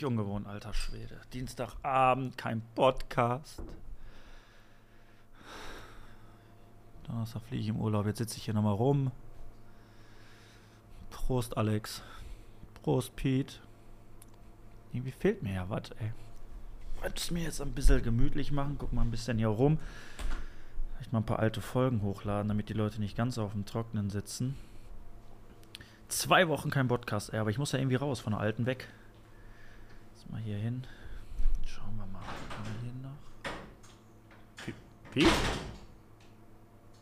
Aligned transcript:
Völlig 0.00 0.18
ungewohnt, 0.18 0.46
alter 0.46 0.72
Schwede. 0.72 1.20
Dienstagabend, 1.34 2.38
kein 2.38 2.62
Podcast. 2.74 3.60
Donnerstag 7.06 7.42
fliege 7.42 7.62
ich 7.62 7.68
im 7.68 7.76
Urlaub. 7.76 8.06
Jetzt 8.06 8.16
sitze 8.16 8.38
ich 8.38 8.46
hier 8.46 8.54
nochmal 8.54 8.72
rum. 8.72 9.10
Prost, 11.10 11.54
Alex. 11.58 12.02
Prost, 12.82 13.14
Pete. 13.14 13.56
Irgendwie 14.94 15.10
fehlt 15.10 15.42
mir 15.42 15.52
ja 15.52 15.68
was, 15.68 15.90
ey. 15.98 16.12
Wolltest 17.02 17.30
mir 17.32 17.42
jetzt 17.42 17.60
ein 17.60 17.72
bisschen 17.72 18.02
gemütlich 18.02 18.52
machen. 18.52 18.76
Guck 18.78 18.94
mal 18.94 19.02
ein 19.02 19.10
bisschen 19.10 19.36
hier 19.36 19.48
rum. 19.48 19.78
Vielleicht 20.94 21.12
mal 21.12 21.18
ein 21.18 21.26
paar 21.26 21.40
alte 21.40 21.60
Folgen 21.60 22.00
hochladen, 22.00 22.48
damit 22.48 22.70
die 22.70 22.74
Leute 22.74 23.00
nicht 23.00 23.18
ganz 23.18 23.36
auf 23.36 23.52
dem 23.52 23.66
Trockenen 23.66 24.08
sitzen. 24.08 24.56
Zwei 26.08 26.48
Wochen 26.48 26.70
kein 26.70 26.88
Podcast, 26.88 27.34
ey, 27.34 27.38
aber 27.38 27.50
ich 27.50 27.58
muss 27.58 27.72
ja 27.72 27.78
irgendwie 27.78 27.96
raus 27.96 28.20
von 28.20 28.32
der 28.32 28.40
alten 28.40 28.64
weg. 28.64 28.88
Mal 30.30 30.40
hier 30.40 30.56
hin. 30.56 30.84
Schauen 31.66 31.96
wir 31.96 32.06
mal. 32.06 32.20
Was 32.20 32.58
haben 32.58 32.64
wir 32.64 32.90
hier 32.90 32.92
noch? 33.02 34.64
Pi- 34.64 34.74
Piet? 35.12 35.32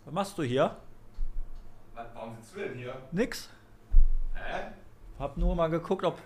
Was 0.04 0.14
machst 0.14 0.38
du 0.38 0.42
hier? 0.42 0.76
Warum 2.14 2.34
sitzt 2.36 2.54
du 2.54 2.60
denn 2.60 2.74
hier? 2.78 2.94
Nix. 3.12 3.48
Hä? 4.34 4.68
Hab 5.18 5.36
nur 5.36 5.54
mal 5.54 5.68
geguckt, 5.68 6.04
ob 6.04 6.18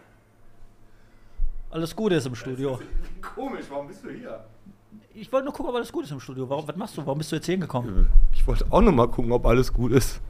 alles 1.70 1.97
gut 1.97 2.12
ist 2.12 2.27
im 2.27 2.34
Studio. 2.34 2.78
Komisch, 3.34 3.64
warum 3.70 3.87
bist 3.89 4.05
du 4.05 4.11
hier? 4.11 4.44
Ich 5.14 5.33
wollte 5.33 5.47
nur 5.47 5.55
gucken, 5.55 5.70
ob 5.70 5.77
alles 5.77 5.91
gut 5.91 6.05
ist 6.05 6.11
im 6.11 6.20
Studio. 6.20 6.48
Warum, 6.48 6.69
was 6.69 6.77
machst 6.77 6.97
du? 6.98 7.06
Warum 7.06 7.19
bist 7.19 7.33
du 7.33 7.37
jetzt 7.37 7.47
hier 7.47 7.55
hingekommen? 7.55 8.09
Ich 8.33 8.47
wollte 8.47 8.66
auch 8.70 8.83
noch 8.83 8.92
mal 8.92 9.09
gucken, 9.09 9.33
ob 9.33 9.47
alles 9.47 9.72
gut 9.72 9.92
ist. 9.92 10.20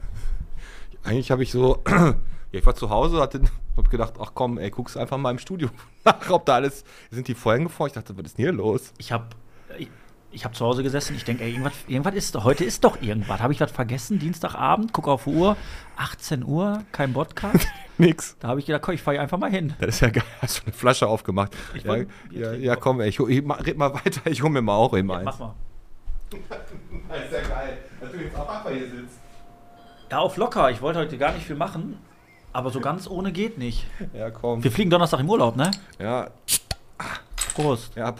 Eigentlich 1.03 1.29
habe 1.31 1.43
ich 1.43 1.51
so, 1.51 1.83
ja, 2.53 2.59
ich 2.59 2.65
war 2.65 2.75
zu 2.75 2.89
Hause, 2.89 3.19
hatte, 3.19 3.41
hab 3.77 3.89
gedacht, 3.89 4.13
ach 4.21 4.31
komm, 4.33 4.57
ey, 4.57 4.69
guckst 4.69 4.95
einfach 4.95 5.17
mal 5.17 5.31
im 5.31 5.39
Studio 5.39 5.69
nach, 6.05 6.29
ob 6.29 6.45
da 6.45 6.55
alles, 6.55 6.85
sind 7.11 7.27
die 7.27 7.35
Folgen 7.35 7.67
vor? 7.67 7.87
Ich 7.87 7.93
dachte, 7.93 8.15
was 8.17 8.25
ist 8.27 8.37
denn 8.37 8.45
hier 8.45 8.53
los? 8.53 8.93
Ich 8.97 9.11
hab, 9.11 9.35
ich, 9.77 9.89
ich 10.31 10.45
hab 10.45 10.55
zu 10.55 10.65
Hause 10.65 10.81
gesessen. 10.83 11.15
Ich 11.15 11.25
denke, 11.25 11.43
ey, 11.43 11.51
irgendwas, 11.51 11.73
irgendwas 11.87 12.15
ist 12.15 12.35
heute 12.43 12.63
ist 12.63 12.83
doch 12.83 13.01
irgendwas. 13.01 13.39
Habe 13.41 13.53
ich 13.53 13.59
was 13.59 13.71
vergessen? 13.71 14.17
Dienstagabend, 14.19 14.93
guck 14.93 15.07
auf 15.07 15.25
die 15.25 15.31
Uhr, 15.31 15.57
18 15.97 16.43
Uhr, 16.45 16.83
kein 16.91 17.11
Podcast. 17.13 17.67
Nix. 17.99 18.35
da 18.39 18.47
habe 18.47 18.59
ich 18.59 18.65
gedacht, 18.65 18.81
komm, 18.81 18.95
ich 18.95 19.01
fahre 19.03 19.19
einfach 19.19 19.37
mal 19.37 19.51
hin. 19.51 19.73
Das 19.79 19.89
ist 19.95 19.99
ja 20.01 20.09
geil, 20.09 20.23
hast 20.41 20.59
du 20.59 20.63
eine 20.63 20.73
Flasche 20.73 21.07
aufgemacht. 21.07 21.55
Ich 21.75 21.83
Ja, 21.83 21.95
ja, 22.31 22.53
ja, 22.53 22.75
komm, 22.75 23.01
ey, 23.01 23.09
ich, 23.09 23.19
ich 23.19 23.43
mach- 23.43 23.63
red 23.65 23.77
mal 23.77 23.93
weiter, 23.93 24.21
ich 24.31 24.41
hol 24.41 24.49
mir 24.49 24.61
mal 24.63 24.75
auch 24.75 24.95
eben 24.97 25.09
Ja, 25.09 25.17
eins. 25.17 25.25
mach 25.25 25.39
mal. 25.39 25.55
Das 26.31 26.39
ist 27.25 27.31
ja 27.31 27.41
geil, 27.55 27.77
dass 28.01 28.11
du 28.11 28.17
jetzt 28.17 28.35
auch 28.35 28.49
einfach 28.49 28.71
hier 28.71 28.89
sitzt. 28.89 29.19
Ja, 30.09 30.17
auf 30.19 30.37
locker. 30.37 30.71
Ich 30.71 30.81
wollte 30.81 30.97
heute 30.99 31.17
gar 31.19 31.31
nicht 31.33 31.45
viel 31.45 31.55
machen. 31.55 31.99
Aber 32.53 32.69
so 32.69 32.79
ganz 32.79 33.07
ohne 33.09 33.31
geht 33.31 33.57
nicht. 33.57 33.85
Ja, 34.13 34.29
komm. 34.29 34.63
Wir 34.63 34.71
fliegen 34.71 34.91
Donnerstag 34.91 35.19
im 35.19 35.29
Urlaub, 35.29 35.55
ne? 35.55 35.71
Ja, 35.99 36.29
Prost. 37.55 37.95
ja, 37.95 38.13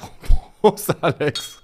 Prost, 0.61 0.95
Alex. 1.01 1.63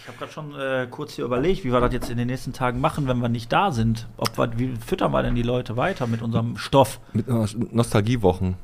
Ich 0.00 0.08
habe 0.08 0.18
gerade 0.18 0.32
schon 0.32 0.58
äh, 0.58 0.86
kurz 0.90 1.12
hier 1.14 1.24
überlegt, 1.24 1.64
wie 1.64 1.72
wir 1.72 1.80
das 1.80 1.92
jetzt 1.92 2.10
in 2.10 2.16
den 2.16 2.28
nächsten 2.28 2.52
Tagen 2.52 2.80
machen, 2.80 3.06
wenn 3.06 3.18
wir 3.18 3.28
nicht 3.28 3.52
da 3.52 3.70
sind. 3.70 4.08
Ob 4.16 4.38
wir, 4.38 4.58
wie 4.58 4.74
füttern 4.76 5.12
wir 5.12 5.22
denn 5.22 5.34
die 5.34 5.42
Leute 5.42 5.76
weiter 5.76 6.06
mit 6.06 6.22
unserem 6.22 6.56
Stoff? 6.56 7.00
Mit 7.12 7.26
Nostalgiewochen. 7.72 8.56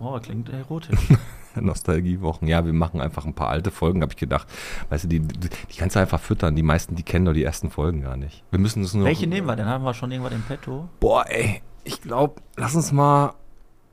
Oh, 0.00 0.18
klingt 0.20 0.48
erotisch. 0.48 0.96
Nostalgiewochen. 1.54 2.46
Ja, 2.46 2.64
wir 2.64 2.72
machen 2.72 3.00
einfach 3.00 3.24
ein 3.24 3.34
paar 3.34 3.48
alte 3.48 3.72
Folgen, 3.72 4.02
habe 4.02 4.12
ich 4.12 4.16
gedacht. 4.16 4.46
Weißt 4.90 5.04
du, 5.04 5.08
die, 5.08 5.20
die, 5.20 5.48
die 5.48 5.76
kannst 5.76 5.96
du 5.96 6.00
einfach 6.00 6.20
füttern. 6.20 6.54
Die 6.54 6.62
meisten, 6.62 6.94
die 6.94 7.02
kennen 7.02 7.24
doch 7.24 7.32
die 7.32 7.42
ersten 7.42 7.70
Folgen 7.70 8.02
gar 8.02 8.16
nicht. 8.16 8.44
Wir 8.50 8.60
müssen 8.60 8.82
das 8.82 8.94
nur. 8.94 9.04
Welche 9.06 9.26
nehmen 9.26 9.46
wir 9.48 9.56
denn? 9.56 9.66
Haben 9.66 9.82
wir 9.82 9.94
schon 9.94 10.12
irgendwas 10.12 10.34
im 10.34 10.42
Petto? 10.42 10.88
Boah, 11.00 11.24
ey, 11.28 11.62
ich 11.88 12.02
glaube, 12.02 12.42
lass 12.56 12.74
uns 12.74 12.92
mal. 12.92 13.34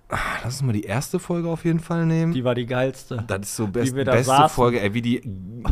Ah, 0.09 0.17
Lass 0.43 0.55
uns 0.55 0.63
mal 0.63 0.73
die 0.73 0.83
erste 0.83 1.19
Folge 1.19 1.49
auf 1.49 1.65
jeden 1.65 1.79
Fall 1.79 2.05
nehmen. 2.05 2.33
Die 2.33 2.43
war 2.43 2.55
die 2.55 2.65
geilste. 2.65 3.23
das 3.27 3.41
ist 3.41 3.55
so 3.55 3.67
best, 3.67 3.95
da 3.97 4.03
beste 4.03 4.23
saßen. 4.25 4.49
Folge, 4.55 4.81
ey, 4.81 4.93
wie 4.93 5.01
die, 5.01 5.21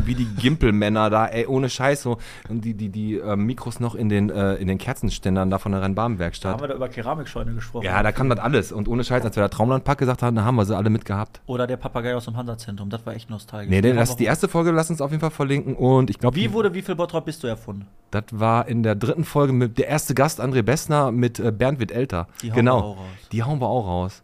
wie 0.04 0.14
die 0.14 0.26
Gimpelmänner 0.26 1.10
da, 1.10 1.26
ey, 1.26 1.46
ohne 1.46 1.68
Scheiß 1.68 2.02
so. 2.02 2.18
Und 2.48 2.64
die, 2.64 2.74
die, 2.74 2.88
die 2.88 3.18
äh, 3.18 3.36
Mikros 3.36 3.80
noch 3.80 3.94
in 3.94 4.08
den, 4.08 4.30
äh, 4.30 4.54
in 4.54 4.68
den 4.68 4.78
Kerzenständern 4.78 5.50
da 5.50 5.58
von 5.58 5.72
der 5.72 5.80
Da 5.80 5.86
Rennbahnwerkstatt. 5.86 6.52
haben 6.54 6.60
wir 6.62 6.68
da 6.68 6.74
über 6.74 6.88
Keramikscheune 6.88 7.54
gesprochen. 7.54 7.84
Ja, 7.84 8.02
da 8.02 8.12
kam 8.12 8.28
das 8.28 8.38
alles. 8.38 8.72
Und 8.72 8.88
ohne 8.88 9.04
Scheiß, 9.04 9.24
als 9.24 9.36
wir 9.36 9.42
da 9.42 9.48
Traumlandpark 9.48 9.98
gesagt 9.98 10.22
haben, 10.22 10.36
da 10.36 10.44
haben 10.44 10.56
wir 10.56 10.64
sie 10.64 10.76
alle 10.76 10.90
mitgehabt. 10.90 11.40
Oder 11.46 11.66
der 11.66 11.76
Papagei 11.76 12.14
aus 12.14 12.24
dem 12.24 12.36
Hansa-Zentrum. 12.36 12.90
Das 12.90 13.04
war 13.06 13.14
echt 13.14 13.30
nostalgisch. 13.30 13.70
Nee, 13.70 13.82
Die 13.82 13.88
nee, 13.88 13.94
das 13.94 14.16
die 14.16 14.24
erste 14.24 14.48
Folge, 14.48 14.70
lass 14.70 14.90
uns 14.90 15.00
auf 15.00 15.10
jeden 15.10 15.20
Fall 15.20 15.30
verlinken. 15.30 15.74
Und 15.76 16.10
ich 16.10 16.18
glaube, 16.18 16.36
Wie 16.36 16.52
wurde, 16.52 16.74
wie 16.74 16.82
viel 16.82 16.94
Bottrop 16.94 17.24
bist 17.24 17.42
du 17.42 17.46
erfunden? 17.46 17.86
das 18.14 18.24
war 18.30 18.68
in 18.68 18.82
der 18.82 18.94
dritten 18.94 19.24
Folge 19.24 19.52
mit 19.52 19.76
der 19.78 19.88
erste 19.88 20.14
Gast, 20.14 20.40
André 20.40 20.62
Bessner, 20.62 21.10
mit 21.10 21.38
äh, 21.40 21.50
Bernd 21.50 21.80
wird 21.80 21.90
älter. 21.90 22.28
Die 22.42 22.50
hauen 22.50 22.56
genau. 22.56 22.76
wir 22.76 22.84
auch 22.84 22.96
raus. 22.96 23.06
Die 23.32 23.42
hauen 23.42 23.60
wir 23.60 23.66
auch 23.68 23.86
raus. 23.86 24.22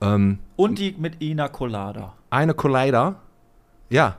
Ähm, 0.00 0.38
Und 0.56 0.78
die 0.78 0.94
mit 0.98 1.20
Ina 1.22 1.48
Colada. 1.48 2.14
eine 2.30 2.54
Collider. 2.54 3.16
Ja, 3.90 4.16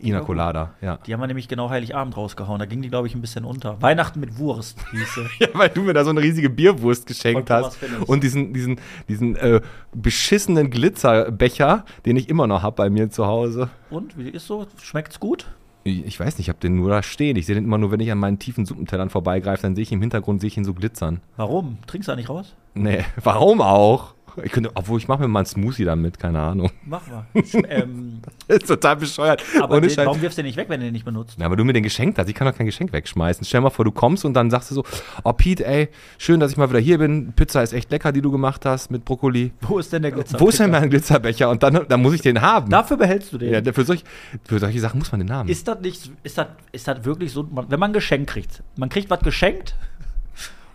Ina. 0.00 0.20
Colada, 0.20 0.70
ja. 0.80 0.98
Die 1.04 1.12
haben 1.12 1.20
wir 1.20 1.26
nämlich 1.26 1.48
genau 1.48 1.68
Heiligabend 1.68 2.16
rausgehauen. 2.16 2.60
Da 2.60 2.66
ging 2.66 2.80
die, 2.80 2.90
glaube 2.90 3.08
ich, 3.08 3.14
ein 3.16 3.20
bisschen 3.20 3.44
unter. 3.44 3.82
Weihnachten 3.82 4.20
mit 4.20 4.38
Wurst 4.38 4.78
hieße. 4.92 5.28
Ja, 5.40 5.48
weil 5.54 5.68
du 5.68 5.82
mir 5.82 5.94
da 5.94 6.04
so 6.04 6.10
eine 6.10 6.22
riesige 6.22 6.48
Bierwurst 6.48 7.06
geschenkt 7.06 7.50
hast. 7.50 7.76
Phillips. 7.76 8.04
Und 8.04 8.22
diesen, 8.22 8.52
diesen, 8.54 8.78
diesen 9.08 9.34
äh, 9.34 9.60
beschissenen 9.92 10.70
Glitzerbecher, 10.70 11.84
den 12.06 12.16
ich 12.16 12.28
immer 12.28 12.46
noch 12.46 12.62
habe 12.62 12.76
bei 12.76 12.88
mir 12.90 13.10
zu 13.10 13.26
Hause. 13.26 13.68
Und, 13.90 14.16
wie 14.16 14.28
ist 14.28 14.46
so? 14.46 14.66
Schmeckt's 14.80 15.18
gut? 15.18 15.46
Ich, 15.82 16.06
ich 16.06 16.20
weiß 16.20 16.38
nicht, 16.38 16.46
ich 16.46 16.48
habe 16.50 16.60
den 16.60 16.76
nur 16.76 16.90
da 16.90 17.02
stehen. 17.02 17.36
Ich 17.36 17.46
sehe 17.46 17.56
den 17.56 17.64
immer 17.64 17.78
nur, 17.78 17.90
wenn 17.90 17.98
ich 18.00 18.12
an 18.12 18.18
meinen 18.18 18.38
tiefen 18.38 18.66
Suppentellern 18.66 19.10
vorbeigreife, 19.10 19.62
dann 19.62 19.74
sehe 19.74 19.82
ich 19.82 19.90
im 19.90 20.00
Hintergrund, 20.00 20.40
sehe 20.40 20.48
ich 20.48 20.56
ihn 20.56 20.64
so 20.64 20.72
glitzern. 20.74 21.20
Warum? 21.36 21.78
Trinkst 21.88 22.06
du 22.08 22.12
da 22.12 22.16
nicht 22.16 22.28
raus? 22.28 22.54
Nee, 22.74 23.04
warum 23.24 23.60
auch? 23.60 24.13
Ich 24.42 24.52
könnte, 24.52 24.70
obwohl 24.74 24.98
ich 24.98 25.08
mache 25.08 25.22
mir 25.22 25.28
mal 25.28 25.40
einen 25.40 25.46
Smoothie 25.46 25.84
damit, 25.84 26.18
keine 26.18 26.40
Ahnung. 26.40 26.70
Mach 26.84 27.06
mal. 27.06 27.26
Ähm, 27.68 28.20
ist 28.48 28.66
total 28.66 28.96
bescheuert. 28.96 29.42
aber 29.60 29.80
den, 29.80 29.96
warum 29.96 30.20
wirfst 30.20 30.38
du 30.38 30.42
den 30.42 30.48
nicht 30.48 30.56
weg, 30.56 30.68
wenn 30.68 30.80
du 30.80 30.86
den 30.86 30.92
nicht 30.92 31.04
benutzt? 31.04 31.38
Ja, 31.38 31.46
aber 31.46 31.56
du 31.56 31.64
mir 31.64 31.72
den 31.72 31.82
geschenkt 31.82 32.18
hast, 32.18 32.28
ich 32.28 32.34
kann 32.34 32.46
doch 32.46 32.56
kein 32.56 32.66
Geschenk 32.66 32.92
wegschmeißen. 32.92 33.44
Stell 33.44 33.60
dir 33.60 33.64
mal 33.64 33.70
vor, 33.70 33.84
du 33.84 33.92
kommst 33.92 34.24
und 34.24 34.34
dann 34.34 34.50
sagst 34.50 34.70
du 34.70 34.76
so, 34.76 34.84
oh 35.22 35.32
Pete, 35.32 35.64
ey, 35.64 35.88
schön, 36.18 36.40
dass 36.40 36.50
ich 36.50 36.56
mal 36.56 36.68
wieder 36.68 36.80
hier 36.80 36.98
bin. 36.98 37.32
Pizza 37.34 37.62
ist 37.62 37.72
echt 37.72 37.90
lecker, 37.90 38.12
die 38.12 38.22
du 38.22 38.30
gemacht 38.30 38.64
hast 38.64 38.90
mit 38.90 39.04
Brokkoli. 39.04 39.52
Wo 39.60 39.78
ist 39.78 39.92
denn 39.92 40.02
der 40.02 40.12
Glitzer? 40.12 40.40
Wo 40.40 40.48
ist 40.48 40.58
denn 40.58 40.70
mein 40.70 40.90
Glitzerbecher? 40.90 41.50
Und 41.50 41.62
dann, 41.62 41.86
dann 41.88 42.02
muss 42.02 42.14
ich 42.14 42.22
den 42.22 42.40
haben. 42.40 42.70
Dafür 42.70 42.96
behältst 42.96 43.32
du 43.32 43.38
den. 43.38 43.64
ja, 43.64 43.72
für, 43.72 43.84
solch, 43.84 44.04
für 44.44 44.58
solche 44.58 44.80
Sachen 44.80 44.98
muss 44.98 45.12
man 45.12 45.20
den 45.20 45.32
haben. 45.32 45.48
Ist 45.48 45.68
das 45.68 45.80
nicht, 45.80 46.10
ist 46.22 46.38
das, 46.38 46.48
ist 46.72 46.88
das 46.88 47.04
wirklich 47.04 47.32
so, 47.32 47.48
wenn 47.50 47.80
man 47.80 47.90
ein 47.90 47.92
Geschenk 47.92 48.28
kriegt, 48.28 48.62
man 48.76 48.88
kriegt 48.88 49.10
was 49.10 49.20
geschenkt 49.20 49.74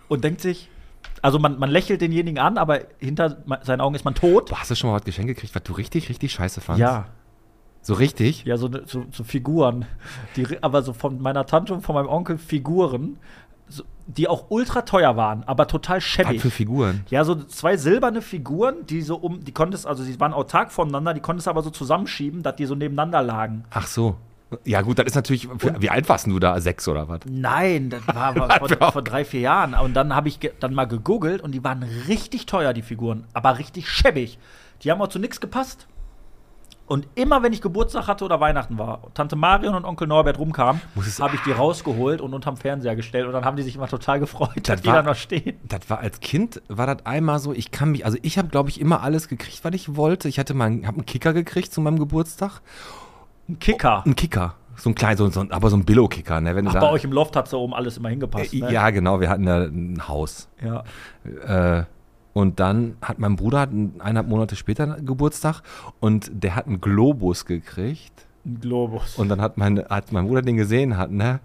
und 0.08 0.24
denkt 0.24 0.40
sich, 0.40 0.68
also 1.22 1.38
man, 1.38 1.58
man 1.58 1.70
lächelt 1.70 2.00
denjenigen 2.00 2.38
an, 2.38 2.58
aber 2.58 2.80
hinter 2.98 3.38
seinen 3.62 3.80
Augen 3.80 3.94
ist 3.94 4.04
man 4.04 4.14
tot. 4.14 4.50
Boah, 4.50 4.60
hast 4.60 4.70
du 4.70 4.74
schon 4.74 4.90
mal 4.90 4.96
was 4.96 5.04
Geschenk 5.04 5.28
gekriegt, 5.28 5.54
was 5.54 5.62
du 5.62 5.72
richtig, 5.72 6.08
richtig 6.08 6.32
scheiße 6.32 6.60
fandst? 6.60 6.80
Ja, 6.80 7.06
So 7.82 7.94
richtig? 7.94 8.44
ja, 8.44 8.56
so, 8.56 8.68
so, 8.86 9.04
so 9.12 9.24
Figuren, 9.24 9.86
die, 10.36 10.62
aber 10.62 10.82
so 10.82 10.92
von 10.92 11.20
meiner 11.20 11.46
Tante 11.46 11.72
und 11.74 11.82
von 11.82 11.94
meinem 11.94 12.08
Onkel 12.08 12.38
Figuren, 12.38 13.18
so, 13.68 13.84
die 14.06 14.26
auch 14.28 14.46
ultra 14.50 14.82
teuer 14.82 15.16
waren, 15.16 15.44
aber 15.44 15.66
total 15.68 15.98
Was 15.98 16.04
schäbig. 16.04 16.40
für 16.42 16.50
Figuren? 16.50 17.04
Ja, 17.10 17.22
so 17.24 17.36
zwei 17.36 17.76
silberne 17.76 18.20
Figuren, 18.22 18.84
die 18.86 19.00
so 19.02 19.16
um, 19.16 19.44
die 19.44 19.52
konntest, 19.52 19.86
also 19.86 20.02
sie 20.02 20.18
waren 20.18 20.32
autark 20.32 20.72
voneinander, 20.72 21.14
die 21.14 21.20
konntest 21.20 21.46
aber 21.48 21.62
so 21.62 21.70
zusammenschieben, 21.70 22.42
dass 22.42 22.56
die 22.56 22.66
so 22.66 22.74
nebeneinander 22.74 23.22
lagen. 23.22 23.64
Ach 23.70 23.86
so. 23.86 24.16
Ja, 24.64 24.82
gut, 24.82 24.98
das 24.98 25.06
ist 25.06 25.14
natürlich. 25.14 25.48
Wie 25.78 25.90
alt 25.90 26.08
warst 26.08 26.26
du 26.26 26.38
da? 26.38 26.60
Sechs 26.60 26.88
oder 26.88 27.08
was? 27.08 27.20
Nein, 27.28 27.90
das 27.90 28.06
war 28.08 28.34
vor, 28.58 28.92
vor 28.92 29.02
drei, 29.02 29.24
vier 29.24 29.40
Jahren. 29.40 29.74
Und 29.74 29.94
dann 29.94 30.14
habe 30.14 30.28
ich 30.28 30.38
dann 30.60 30.74
mal 30.74 30.86
gegoogelt 30.86 31.40
und 31.40 31.52
die 31.52 31.62
waren 31.62 31.82
richtig 32.08 32.46
teuer, 32.46 32.72
die 32.72 32.82
Figuren. 32.82 33.26
Aber 33.32 33.58
richtig 33.58 33.88
schäbig. 33.88 34.38
Die 34.82 34.90
haben 34.90 35.00
auch 35.00 35.08
zu 35.08 35.18
nichts 35.18 35.40
gepasst. 35.40 35.86
Und 36.86 37.06
immer, 37.14 37.44
wenn 37.44 37.52
ich 37.52 37.62
Geburtstag 37.62 38.08
hatte 38.08 38.24
oder 38.24 38.40
Weihnachten 38.40 38.76
war, 38.76 39.02
Tante 39.14 39.36
Marion 39.36 39.76
und 39.76 39.84
Onkel 39.84 40.08
Norbert 40.08 40.40
rumkamen, 40.40 40.80
habe 41.20 41.36
ich 41.36 41.40
die 41.42 41.52
rausgeholt 41.52 42.20
und 42.20 42.34
unterm 42.34 42.56
Fernseher 42.56 42.96
gestellt. 42.96 43.26
Und 43.28 43.32
dann 43.32 43.44
haben 43.44 43.56
die 43.56 43.62
sich 43.62 43.76
immer 43.76 43.86
total 43.86 44.18
gefreut, 44.18 44.50
dass 44.56 44.62
Das 44.64 44.82
die 44.82 44.88
war- 44.88 44.96
da 44.96 45.02
noch 45.04 45.14
stehen. 45.14 45.60
Das 45.68 45.88
war 45.88 46.00
als 46.00 46.18
Kind, 46.18 46.60
war 46.66 46.92
das 46.92 47.06
einmal 47.06 47.38
so, 47.38 47.52
ich 47.52 47.70
kann 47.70 47.92
mich, 47.92 48.04
also 48.04 48.18
ich 48.22 48.38
habe, 48.38 48.48
glaube 48.48 48.70
ich, 48.70 48.80
immer 48.80 49.02
alles 49.04 49.28
gekriegt, 49.28 49.60
was 49.62 49.72
ich 49.74 49.94
wollte. 49.94 50.26
Ich 50.28 50.40
hatte 50.40 50.52
mal, 50.52 50.64
einen- 50.64 50.84
einen 50.84 51.06
Kicker 51.06 51.32
gekriegt 51.32 51.72
zu 51.72 51.80
meinem 51.80 52.00
Geburtstag. 52.00 52.60
Ein 53.50 53.58
Kicker. 53.58 54.02
Ein 54.06 54.14
Kicker. 54.16 54.54
So 54.76 54.88
ein 54.90 54.94
kleiner, 54.94 55.16
so, 55.18 55.28
so, 55.28 55.44
aber 55.50 55.68
so 55.68 55.76
ein 55.76 55.84
Billo-Kicker, 55.84 56.40
ne? 56.40 56.56
Wenn 56.56 56.66
Ach, 56.68 56.72
da, 56.72 56.80
bei 56.80 56.90
euch 56.90 57.04
im 57.04 57.12
Loft 57.12 57.36
hat 57.36 57.48
so 57.48 57.60
oben 57.60 57.74
alles 57.74 57.98
immer 57.98 58.08
hingepasst. 58.08 58.54
äh, 58.54 58.60
Ne? 58.60 58.72
Ja, 58.72 58.88
genau, 58.90 59.20
wir 59.20 59.28
hatten 59.28 59.44
ja 59.46 59.58
ein 59.64 60.08
Haus. 60.08 60.48
ja. 60.64 60.84
Äh, 61.80 61.84
und 62.32 62.60
dann 62.60 62.96
hat 63.02 63.18
mein 63.18 63.34
Bruder 63.34 63.58
hat 63.60 63.72
ein- 63.72 63.94
eineinhalb 63.98 64.28
Monate 64.28 64.54
später 64.54 64.86
Geburtstag 65.00 65.62
und 65.98 66.30
der 66.32 66.54
hat 66.54 66.66
einen 66.68 66.80
Globus 66.80 67.44
gekriegt. 67.44 68.26
Ein 68.46 68.60
Globus. 68.60 69.16
Und 69.16 69.28
dann 69.28 69.40
hat 69.40 69.58
mein, 69.58 69.84
hat 69.90 70.12
mein 70.12 70.28
Bruder 70.28 70.40
den 70.42 70.56
gesehen, 70.56 70.96
hat, 70.96 71.10
ne, 71.10 71.40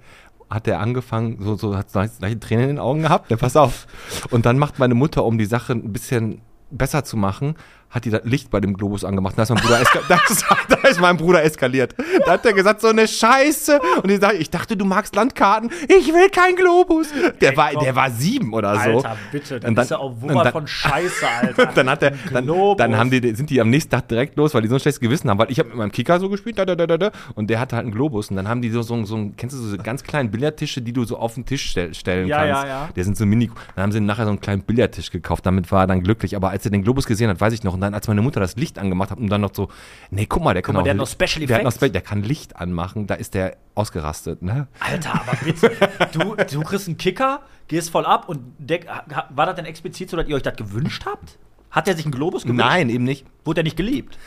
hat 0.48 0.68
der 0.68 0.80
angefangen, 0.80 1.38
so, 1.42 1.56
so 1.56 1.75
hat 1.75 1.88
gleich 1.92 2.12
Tränen 2.40 2.63
in 2.66 2.75
den 2.75 2.80
Augen 2.80 3.01
gehabt, 3.01 3.31
ne, 3.31 3.36
pass 3.38 3.58
auf. 3.58 3.88
Und 4.30 4.46
dann 4.46 4.60
macht 4.60 4.78
meine 4.78 4.94
Mutter, 4.94 5.25
um 5.25 5.40
die 5.40 5.46
Sache 5.46 5.74
ein 5.74 5.92
bisschen 5.92 6.40
besser 6.69 7.04
zu 7.04 7.18
machen, 7.18 7.56
hat 7.96 8.06
die 8.06 8.10
das 8.12 8.22
Licht 8.26 8.52
bei 8.52 8.60
dem 8.60 8.76
Globus 8.76 9.04
angemacht. 9.06 9.36
Da 9.38 9.44
ist 9.44 9.50
mein 9.50 9.62
Bruder, 9.64 9.80
eska 9.82 10.00
da 10.10 10.20
ist, 10.30 10.46
da 10.70 10.88
ist 10.90 11.00
mein 11.00 11.16
Bruder 11.18 11.44
eskaliert. 11.44 11.96
Da 12.26 12.34
hat 12.34 12.46
er 12.46 12.54
gesagt, 12.54 12.82
so 12.82 12.88
eine 12.90 13.08
Scheiße. 13.08 13.80
Und 14.04 14.12
ich, 14.12 14.20
sag, 14.20 14.34
ich 14.40 14.50
dachte, 14.50 14.76
du 14.78 14.84
magst 14.86 15.16
Landkarten. 15.16 15.72
Ich 15.88 16.08
will 16.14 16.30
kein 16.30 16.56
Globus. 16.56 17.08
Der, 17.42 17.52
Ey, 17.52 17.58
war, 17.58 17.72
komm. 17.74 17.84
der 17.86 17.96
war 17.96 18.12
sieben 18.12 18.54
oder 18.54 18.76
so. 18.76 18.90
Alter, 18.98 19.18
bitte, 19.32 19.60
dann 19.60 19.70
Und 19.70 19.76
dann- 19.76 19.84
ist 19.84 19.92
ja 19.92 19.98
auch 19.98 20.12
und 20.12 20.22
Wunder 20.22 20.44
dann- 20.44 20.52
von 20.52 20.68
Scheiße, 20.68 21.26
Alter. 21.42 21.66
dann 21.74 21.90
hat 21.90 22.04
er, 22.04 22.12
dann, 22.34 22.48
dann 22.78 22.98
haben 22.98 23.10
die, 23.10 23.34
sind 23.36 23.50
die 23.50 23.62
am 23.62 23.70
nächsten 23.70 23.92
Tag 23.92 24.08
direkt 24.10 24.36
los, 24.38 24.54
weil 24.54 24.62
die 24.62 24.68
so 24.68 24.76
ein 24.76 24.80
schlechtes 24.82 25.00
Gewissen 25.00 25.30
haben. 25.30 25.38
Weil 25.40 25.50
ich 25.52 25.60
habe 25.60 25.70
mit 25.70 25.78
meinem 25.78 25.92
Kicker 25.92 26.20
so 26.20 26.30
gespielt, 26.30 26.60
da, 26.60 26.66
da, 26.66 26.76
da, 26.76 26.86
da, 26.98 27.12
und 27.36 27.50
der 27.50 27.60
hatte 27.60 27.76
halt 27.78 27.86
einen 27.86 27.94
Globus. 27.94 28.30
Und 28.30 28.36
dann 28.36 28.48
haben 28.50 28.62
die 28.62 28.70
so, 28.72 28.82
so, 28.82 29.04
so 29.06 29.32
kennst 29.38 29.56
du 29.56 29.62
so 29.62 29.78
ganz 29.78 30.04
kleinen 30.04 30.32
Billardtische, 30.32 30.82
die 30.82 30.92
du 30.92 31.06
so 31.06 31.18
auf 31.18 31.36
den 31.36 31.46
Tisch 31.46 31.70
stell, 31.72 31.94
stellen 31.94 32.28
Ja, 32.28 32.38
kannst. 32.46 32.64
ja, 32.64 32.68
ja. 32.68 32.90
Der 32.96 33.04
sind 33.06 33.16
so 33.16 33.26
mini. 33.26 33.50
Dann 33.76 33.84
haben 33.84 33.92
sie 33.94 34.02
nachher 34.02 34.26
so 34.26 34.30
einen 34.32 34.42
kleinen 34.42 34.64
Billardtisch 34.64 35.12
gekauft. 35.12 35.46
Damit 35.46 35.72
war 35.72 35.84
er 35.84 35.88
dann 35.88 36.02
glücklich. 36.04 36.36
Aber 36.36 36.50
als 36.50 36.66
er 36.66 36.72
den 36.72 36.84
Globus 36.84 37.06
gesehen 37.06 37.30
hat, 37.30 37.40
weiß 37.40 37.54
ich 37.54 37.64
noch. 37.64 37.74
Und 37.76 37.82
dann, 37.86 37.94
als 37.94 38.08
meine 38.08 38.22
Mutter 38.22 38.40
das 38.40 38.56
Licht 38.56 38.78
angemacht 38.80 39.12
hat 39.12 39.18
und 39.18 39.30
dann 39.30 39.42
noch 39.42 39.54
so, 39.54 39.70
nee, 40.12 40.26
guck 40.26 40.44
mal, 40.44 40.54
der 40.54 40.62
kann 40.64 40.74
mal, 40.76 40.82
auch 40.82 40.84
der 40.84 40.92
hat 40.94 40.98
noch 40.98 41.08
Licht- 41.08 41.30
Special 41.32 41.46
der, 41.48 41.58
noch 41.58 41.62
Effects. 41.64 41.76
Spe- 41.78 41.92
der 41.92 42.02
kann 42.02 42.24
Licht 42.24 42.56
anmachen. 42.58 43.08
Da 43.08 43.16
ist 43.16 43.34
der 43.34 43.58
ausgerastet, 43.76 44.42
ne? 44.42 44.68
Alter, 44.80 45.14
aber 45.22 45.38
bitte, 45.44 45.72
du, 46.14 46.36
du 46.36 46.62
kriegst 46.62 46.88
einen 46.88 46.98
Kicker, 46.98 47.42
gehst 47.68 47.90
voll 47.90 48.06
ab 48.06 48.28
und 48.30 48.42
deck, 48.58 48.88
war 49.30 49.46
das 49.46 49.56
denn 49.56 49.66
explizit 49.66 50.10
so, 50.10 50.18
dass 50.18 50.28
ihr 50.28 50.36
euch 50.36 50.44
das 50.44 50.56
gewünscht 50.56 51.06
habt? 51.06 51.38
Hat 51.75 51.89
er 51.89 51.95
sich 51.95 52.06
einen 52.06 52.13
Globus 52.13 52.44
gewünscht? 52.44 52.66
Nein, 52.66 52.88
eben 52.89 53.04
nicht. 53.04 53.25
Wurde 53.44 53.60
er 53.60 53.63
nicht 53.66 53.75
geliebt? 53.75 54.18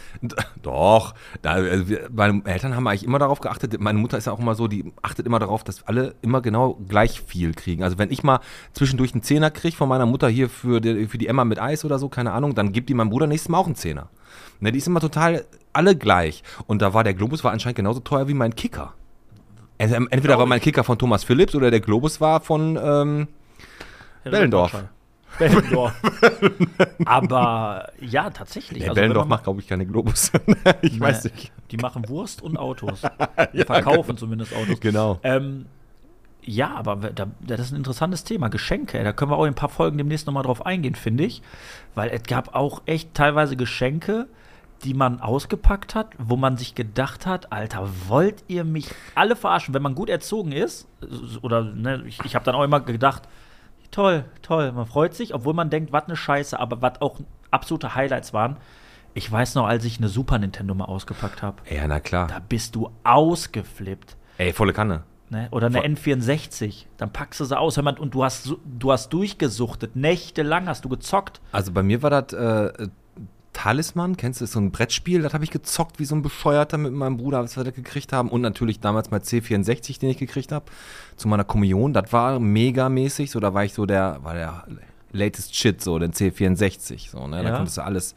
Doch, 0.62 1.14
da, 1.40 1.52
also 1.52 1.88
wir, 1.88 2.10
meine 2.12 2.42
Eltern 2.44 2.76
haben 2.76 2.86
eigentlich 2.86 3.04
immer 3.04 3.18
darauf 3.18 3.40
geachtet. 3.40 3.80
Meine 3.80 3.98
Mutter 3.98 4.18
ist 4.18 4.26
ja 4.26 4.34
auch 4.34 4.38
immer 4.38 4.54
so, 4.54 4.68
die 4.68 4.92
achtet 5.00 5.24
immer 5.24 5.38
darauf, 5.38 5.64
dass 5.64 5.82
alle 5.84 6.14
immer 6.20 6.42
genau 6.42 6.74
gleich 6.74 7.22
viel 7.22 7.54
kriegen. 7.54 7.82
Also 7.82 7.96
wenn 7.96 8.10
ich 8.10 8.22
mal 8.22 8.40
zwischendurch 8.74 9.14
einen 9.14 9.22
Zehner 9.22 9.50
kriege 9.50 9.74
von 9.74 9.88
meiner 9.88 10.04
Mutter 10.04 10.28
hier 10.28 10.50
für 10.50 10.82
die, 10.82 11.06
für 11.06 11.16
die 11.16 11.26
Emma 11.26 11.46
mit 11.46 11.58
Eis 11.58 11.86
oder 11.86 11.98
so, 11.98 12.10
keine 12.10 12.32
Ahnung, 12.32 12.54
dann 12.54 12.72
gibt 12.72 12.90
die 12.90 12.94
meinem 12.94 13.08
Bruder 13.08 13.26
nächstes 13.26 13.48
Mal 13.48 13.56
auch 13.56 13.66
einen 13.66 13.76
Zehner. 13.76 14.10
Ne, 14.60 14.70
die 14.70 14.78
ist 14.78 14.86
immer 14.86 15.00
total 15.00 15.46
alle 15.72 15.96
gleich. 15.96 16.42
Und 16.66 16.82
da 16.82 16.92
war 16.92 17.02
der 17.02 17.14
Globus 17.14 17.44
war 17.44 17.52
anscheinend 17.52 17.76
genauso 17.76 18.00
teuer 18.00 18.28
wie 18.28 18.34
mein 18.34 18.54
Kicker. 18.54 18.92
Also 19.78 19.94
entweder 19.94 20.38
war 20.38 20.44
mein. 20.44 20.60
Kicker 20.60 20.84
von 20.84 20.98
Thomas 20.98 21.24
Phillips 21.24 21.54
oder 21.54 21.70
der 21.70 21.80
Globus 21.80 22.20
war 22.20 22.40
von 22.42 22.78
ähm, 22.82 23.28
Bellendorf. 24.24 24.84
Bellendorf. 25.38 25.92
Aber 27.04 27.90
ja, 28.00 28.30
tatsächlich. 28.30 28.82
der 28.84 28.90
Also, 28.96 29.14
mal- 29.14 29.24
macht, 29.26 29.44
glaube 29.44 29.60
ich, 29.60 29.68
keine 29.68 29.86
Globus. 29.86 30.32
ich 30.82 30.98
weiß 30.98 31.24
Nee, 31.24 31.30
nicht. 31.34 31.52
Die 31.70 31.76
machen 31.76 32.08
Wurst 32.08 32.42
und 32.42 32.56
Autos. 32.56 33.02
Die 33.52 33.62
verkaufen 33.64 34.16
zumindest 34.16 34.54
Autos. 34.54 34.80
Genau. 34.80 35.18
Ähm, 35.22 35.66
ja, 36.42 36.74
aber 36.74 36.96
da, 36.96 37.26
das 37.40 37.60
ist 37.60 37.72
ein 37.72 37.76
interessantes 37.76 38.24
Thema. 38.24 38.48
Geschenke. 38.48 39.02
Da 39.04 39.12
können 39.12 39.30
wir 39.30 39.36
auch 39.36 39.44
in 39.44 39.52
ein 39.52 39.54
paar 39.54 39.68
Folgen 39.68 39.98
demnächst 39.98 40.26
nochmal 40.26 40.44
drauf 40.44 40.64
eingehen, 40.64 40.94
finde 40.94 41.24
ich. 41.24 41.42
Weil 41.94 42.10
es 42.10 42.22
gab 42.22 42.54
auch 42.54 42.82
echt 42.86 43.12
teilweise 43.14 43.56
Geschenke, 43.56 44.26
die 44.84 44.94
man 44.94 45.20
ausgepackt 45.20 45.94
hat, 45.94 46.08
wo 46.18 46.36
man 46.36 46.56
sich 46.56 46.74
gedacht 46.74 47.26
hat, 47.26 47.52
Alter, 47.52 47.88
wollt 48.06 48.44
ihr 48.48 48.64
mich 48.64 48.88
alle 49.14 49.34
verarschen? 49.36 49.74
Wenn 49.74 49.82
man 49.82 49.94
gut 49.96 50.08
erzogen 50.08 50.52
ist, 50.52 50.86
oder 51.42 51.64
ne, 51.64 52.02
ich, 52.06 52.20
ich 52.24 52.34
habe 52.34 52.44
dann 52.44 52.54
auch 52.54 52.62
immer 52.62 52.80
gedacht, 52.80 53.22
toll, 53.90 54.24
toll, 54.42 54.72
man 54.72 54.86
freut 54.86 55.14
sich, 55.14 55.34
obwohl 55.34 55.54
man 55.54 55.70
denkt, 55.70 55.92
was 55.92 56.04
eine 56.04 56.16
Scheiße, 56.16 56.58
aber 56.58 56.82
was 56.82 57.00
auch 57.00 57.18
absolute 57.50 57.94
Highlights 57.94 58.32
waren. 58.32 58.56
Ich 59.14 59.30
weiß 59.30 59.54
noch, 59.56 59.66
als 59.66 59.84
ich 59.84 59.98
eine 59.98 60.08
Super 60.08 60.38
Nintendo 60.38 60.74
mal 60.74 60.84
ausgepackt 60.84 61.42
habe, 61.42 61.56
Ja, 61.68 61.88
na 61.88 61.98
klar. 61.98 62.26
da 62.28 62.38
bist 62.46 62.74
du 62.76 62.90
ausgeflippt. 63.04 64.16
Ey, 64.36 64.52
volle 64.52 64.72
Kanne. 64.72 65.02
Ne? 65.30 65.48
Oder 65.50 65.66
eine 65.66 65.78
Voll. 65.80 65.90
N64, 65.90 66.86
dann 66.96 67.12
packst 67.12 67.40
du 67.40 67.44
sie 67.44 67.58
aus. 67.58 67.76
Hör 67.76 67.82
mal, 67.82 67.98
und 67.98 68.14
du 68.14 68.24
hast, 68.24 68.54
du 68.64 68.92
hast 68.92 69.10
durchgesuchtet, 69.12 69.94
nächtelang 69.96 70.68
hast 70.68 70.84
du 70.84 70.88
gezockt. 70.88 71.40
Also 71.52 71.72
bei 71.72 71.82
mir 71.82 72.02
war 72.02 72.08
das 72.10 72.32
äh, 72.32 72.88
Talisman, 73.58 74.16
kennst 74.16 74.40
du 74.40 74.44
das, 74.44 74.52
so 74.52 74.60
ein 74.60 74.70
Brettspiel, 74.70 75.20
das 75.20 75.34
habe 75.34 75.42
ich 75.42 75.50
gezockt 75.50 75.98
wie 75.98 76.04
so 76.04 76.14
ein 76.14 76.22
Bescheuerter 76.22 76.78
mit 76.78 76.92
meinem 76.92 77.16
Bruder, 77.16 77.38
als 77.38 77.56
wir 77.56 77.64
das 77.64 77.74
gekriegt 77.74 78.12
haben. 78.12 78.28
Und 78.28 78.40
natürlich 78.40 78.78
damals 78.78 79.10
mal 79.10 79.18
C64, 79.18 79.98
den 79.98 80.10
ich 80.10 80.16
gekriegt 80.18 80.52
habe, 80.52 80.66
zu 81.16 81.26
meiner 81.26 81.42
Kommunion. 81.42 81.92
Das 81.92 82.12
war 82.12 82.38
megamäßig, 82.38 83.32
so 83.32 83.40
da 83.40 83.54
war 83.54 83.64
ich 83.64 83.72
so 83.74 83.84
der, 83.84 84.18
war 84.22 84.34
der 84.34 84.64
latest 85.10 85.56
shit, 85.56 85.82
so, 85.82 85.98
den 85.98 86.12
C64. 86.12 87.10
So, 87.10 87.26
ne? 87.26 87.42
Da 87.42 87.48
Ja. 87.48 87.56
konntest 87.56 87.78
du 87.78 87.82
alles 87.82 88.14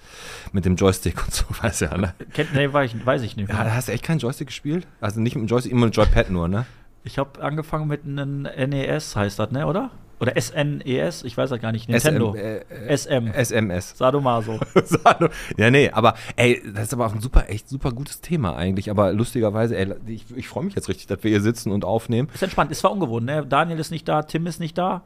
mit 0.52 0.66
dem 0.66 0.76
Joystick 0.76 1.24
und 1.26 1.34
so, 1.34 1.46
weißt 1.62 1.82
du 1.82 1.86
ja, 1.86 1.98
ne? 1.98 2.14
Kennt, 2.34 2.54
nee, 2.54 2.72
weiß 2.72 2.94
ich, 2.94 3.04
weiß 3.04 3.24
ich 3.24 3.36
nicht. 3.36 3.50
Ja, 3.50 3.56
Mehr. 3.56 3.64
da 3.64 3.74
hast 3.74 3.88
du 3.88 3.94
echt 3.94 4.04
keinen 4.04 4.20
Joystick 4.20 4.48
gespielt? 4.48 4.86
Also 5.00 5.20
nicht 5.22 5.36
mit 5.36 5.46
dem 5.46 5.48
Joystick, 5.48 5.72
immer 5.72 5.86
mit 5.88 5.96
dem 5.96 6.04
Joypad 6.04 6.30
nur, 6.30 6.48
ne? 6.50 6.68
Ich 7.04 7.18
habe 7.18 7.42
angefangen 7.42 7.88
mit 7.88 8.04
einem 8.06 8.44
NES, 8.44 9.16
heißt 9.16 9.40
das, 9.40 9.50
ne, 9.50 9.66
oder? 9.66 9.90
Oder 10.22 10.40
SNES, 10.40 11.24
ich 11.24 11.36
weiß 11.36 11.50
das 11.50 11.60
gar 11.60 11.72
nicht. 11.72 11.90
Nintendo. 11.90 12.34
SM, 12.34 12.38
äh, 12.38 12.58
äh, 12.88 12.98
SM. 12.98 13.28
SMS. 13.34 13.98
Sadomaso. 13.98 14.60
ja, 15.58 15.72
nee, 15.72 15.90
aber 15.90 16.14
ey, 16.36 16.62
das 16.74 16.84
ist 16.84 16.94
aber 16.94 17.08
auch 17.08 17.14
ein 17.14 17.22
super, 17.22 17.50
echt 17.50 17.68
super 17.68 17.92
gutes 17.92 18.22
Thema 18.22 18.56
eigentlich. 18.56 18.92
Aber 18.92 19.14
lustigerweise, 19.14 19.76
ey, 19.76 19.94
ich, 20.06 20.26
ich 20.36 20.48
freue 20.48 20.66
mich 20.66 20.76
jetzt 20.76 20.90
richtig, 20.90 21.08
dass 21.08 21.24
wir 21.24 21.32
hier 21.32 21.42
sitzen 21.42 21.72
und 21.72 21.84
aufnehmen. 21.84 22.30
Ist 22.34 22.44
entspannt. 22.44 22.72
Ist 22.72 22.80
zwar 22.80 22.92
ungewohnt, 22.92 23.26
ne? 23.26 23.46
Daniel 23.48 23.80
ist 23.80 23.90
nicht 23.90 24.08
da, 24.08 24.22
Tim 24.22 24.46
ist 24.46 24.60
nicht 24.60 24.78
da. 24.78 25.02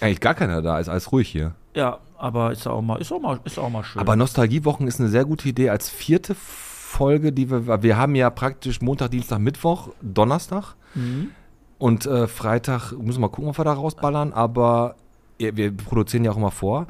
Eigentlich 0.00 0.20
gar 0.20 0.34
keiner 0.34 0.62
da, 0.62 0.78
ist 0.78 0.88
alles 0.88 1.10
ruhig 1.10 1.28
hier. 1.28 1.54
Ja, 1.74 1.98
aber 2.16 2.52
ist 2.52 2.66
auch 2.66 2.80
mal, 2.80 3.00
ist 3.00 3.12
auch 3.12 3.20
mal, 3.20 3.40
ist 3.44 3.58
auch 3.58 3.70
mal 3.70 3.82
schön. 3.82 4.00
Aber 4.00 4.14
Nostalgiewochen 4.14 4.86
ist 4.86 5.00
eine 5.00 5.08
sehr 5.08 5.24
gute 5.24 5.48
Idee 5.48 5.70
als 5.70 5.90
vierte 5.90 6.34
Folge, 6.34 7.32
die 7.32 7.50
wir, 7.50 7.82
wir 7.82 7.96
haben 7.96 8.14
ja 8.14 8.30
praktisch 8.30 8.80
Montag, 8.80 9.10
Dienstag, 9.10 9.40
Mittwoch, 9.40 9.88
Donnerstag 10.00 10.76
Mhm. 10.94 11.30
Und 11.80 12.06
äh, 12.06 12.28
Freitag, 12.28 12.92
müssen 12.92 13.18
wir 13.18 13.22
mal 13.22 13.28
gucken, 13.28 13.50
ob 13.50 13.58
wir 13.58 13.64
da 13.64 13.72
rausballern, 13.72 14.32
aber 14.32 14.94
ja, 15.40 15.56
wir 15.56 15.76
produzieren 15.76 16.22
ja 16.24 16.30
auch 16.30 16.36
immer 16.36 16.52
vor. 16.52 16.86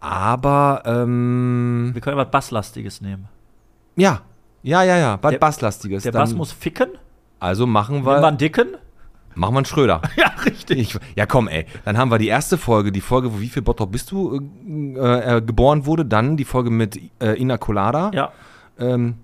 Aber, 0.00 0.82
ähm, 0.86 1.90
Wir 1.92 2.00
können 2.00 2.16
was 2.16 2.30
Basslastiges 2.30 3.00
nehmen. 3.00 3.28
ja, 3.96 4.22
ja, 4.62 4.82
ja, 4.82 4.96
ja, 4.96 5.18
was 5.22 5.30
Der- 5.32 5.38
Basslastiges. 5.38 6.02
Der 6.02 6.12
Bass 6.12 6.34
muss 6.34 6.52
ficken. 6.52 6.88
Also 7.40 7.66
machen 7.66 7.96
Nehmen 7.96 8.06
wir 8.06 8.20
wir, 8.20 8.26
einen 8.26 8.38
dicken. 8.38 8.76
machen 9.36 9.54
wir 9.54 9.58
einen 9.58 9.66
Schröder. 9.66 10.02
Ja, 10.16 10.28
richtig. 10.44 10.78
Ich, 10.78 10.98
ja, 11.16 11.26
komm, 11.26 11.46
ey. 11.48 11.64
Dann 11.84 11.96
haben 11.96 12.10
wir 12.10 12.18
die 12.18 12.26
erste 12.28 12.58
Folge, 12.58 12.90
die 12.90 13.00
Folge, 13.00 13.32
wo 13.32 13.40
wie 13.40 13.48
viel 13.48 13.62
Bottrop 13.62 13.92
bist 13.92 14.10
du 14.10 14.40
äh, 14.96 15.36
äh, 15.36 15.40
geboren 15.42 15.86
wurde. 15.86 16.04
Dann 16.04 16.36
die 16.36 16.44
Folge 16.44 16.70
mit 16.70 17.00
äh, 17.20 17.40
Ina 17.40 17.56
Colada. 17.58 18.10
Ja, 18.14 18.32
Ähm, 18.80 19.14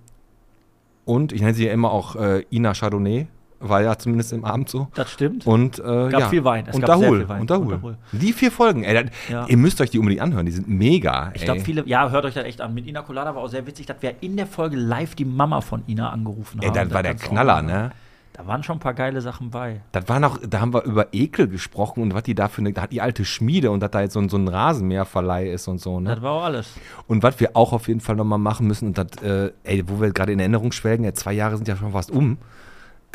und 1.05 1.31
ich 1.33 1.41
nenne 1.41 1.53
sie 1.53 1.65
ja 1.67 1.73
immer 1.73 1.91
auch 1.91 2.15
äh, 2.15 2.45
Ina 2.49 2.73
Chardonnay. 2.73 3.27
War 3.69 3.81
ja 3.81 3.97
zumindest 3.97 4.33
im 4.33 4.45
Abend 4.45 4.69
so. 4.69 4.87
das 4.95 5.11
stimmt. 5.11 5.45
Und 5.47 5.79
äh, 5.79 5.83
Gab 5.83 6.19
ja. 6.19 6.29
viel 6.29 6.43
Wein. 6.43 6.65
Es 6.67 6.75
und 6.75 6.81
gab 6.81 6.99
Dahul. 6.99 7.27
Wein. 7.27 7.41
Und 7.41 7.49
Dahul. 7.49 7.97
Die 8.11 8.33
vier 8.33 8.51
Folgen, 8.51 8.83
ey. 8.83 8.93
Das, 8.93 9.11
Ja. 9.29 9.45
Ihr 9.47 9.57
müsst 9.57 9.81
euch 9.81 9.89
die 9.89 9.99
unbedingt 9.99 10.21
anhören. 10.21 10.45
Die 10.45 10.51
sind 10.51 10.67
mega. 10.67 11.31
Ich 11.33 11.41
ey. 11.41 11.45
glaube, 11.45 11.61
viele, 11.61 11.87
ja, 11.87 12.09
hört 12.09 12.25
euch 12.25 12.33
das 12.33 12.45
echt 12.45 12.61
an. 12.61 12.73
Mit 12.73 12.87
Ina 12.87 13.01
Colada 13.01 13.35
war 13.35 13.43
auch 13.43 13.47
sehr 13.47 13.65
witzig, 13.65 13.85
dass 13.85 13.97
wir 14.01 14.15
in 14.21 14.37
der 14.37 14.47
Folge 14.47 14.75
live 14.77 15.15
die 15.15 15.25
Mama 15.25 15.61
von 15.61 15.83
Ina 15.87 16.09
angerufen 16.09 16.59
Ey, 16.61 16.67
haben. 16.67 16.75
das 16.75 16.91
war 16.91 17.03
der 17.03 17.15
Knaller, 17.15 17.61
ne? 17.61 17.91
Da 18.37 18.45
waren 18.47 18.63
schon 18.63 18.75
ein 18.75 18.79
paar 18.79 18.93
geile 18.93 19.21
Sachen 19.21 19.49
bei. 19.49 19.79
Das 19.93 20.09
war 20.09 20.19
noch, 20.19 20.37
da 20.45 20.59
haben 20.59 20.73
wir 20.73 20.83
über 20.83 21.07
Ekel 21.13 21.47
gesprochen 21.47 22.03
und 22.03 22.13
was 22.13 22.23
die 22.23 22.35
da 22.35 22.49
für 22.49 22.59
eine, 22.59 22.73
da 22.73 22.81
hat 22.81 22.91
die 22.91 22.99
alte 22.99 23.23
Schmiede 23.23 23.71
und 23.71 23.79
dass 23.79 23.91
da 23.91 24.01
jetzt 24.01 24.11
so 24.11 24.19
ein, 24.19 24.27
so 24.27 24.35
ein 24.35 24.49
Rasenmäherverleih 24.49 25.47
ist 25.51 25.69
und 25.69 25.79
so, 25.79 26.01
ne? 26.01 26.09
Das 26.09 26.21
war 26.21 26.31
auch 26.33 26.43
alles. 26.43 26.73
Und 27.07 27.23
was 27.23 27.39
wir 27.39 27.55
auch 27.55 27.71
auf 27.71 27.87
jeden 27.87 28.01
Fall 28.01 28.17
nochmal 28.17 28.37
machen 28.37 28.67
müssen, 28.67 28.89
und 28.89 28.97
das, 28.97 29.07
äh, 29.23 29.51
ey, 29.63 29.87
wo 29.87 30.01
wir 30.01 30.11
gerade 30.11 30.33
in 30.33 30.39
Erinnerung 30.39 30.73
schwelgen, 30.73 31.05
ja, 31.05 31.13
zwei 31.13 31.31
Jahre 31.31 31.55
sind 31.55 31.69
ja 31.69 31.77
schon 31.77 31.93
fast 31.93 32.11
um, 32.11 32.37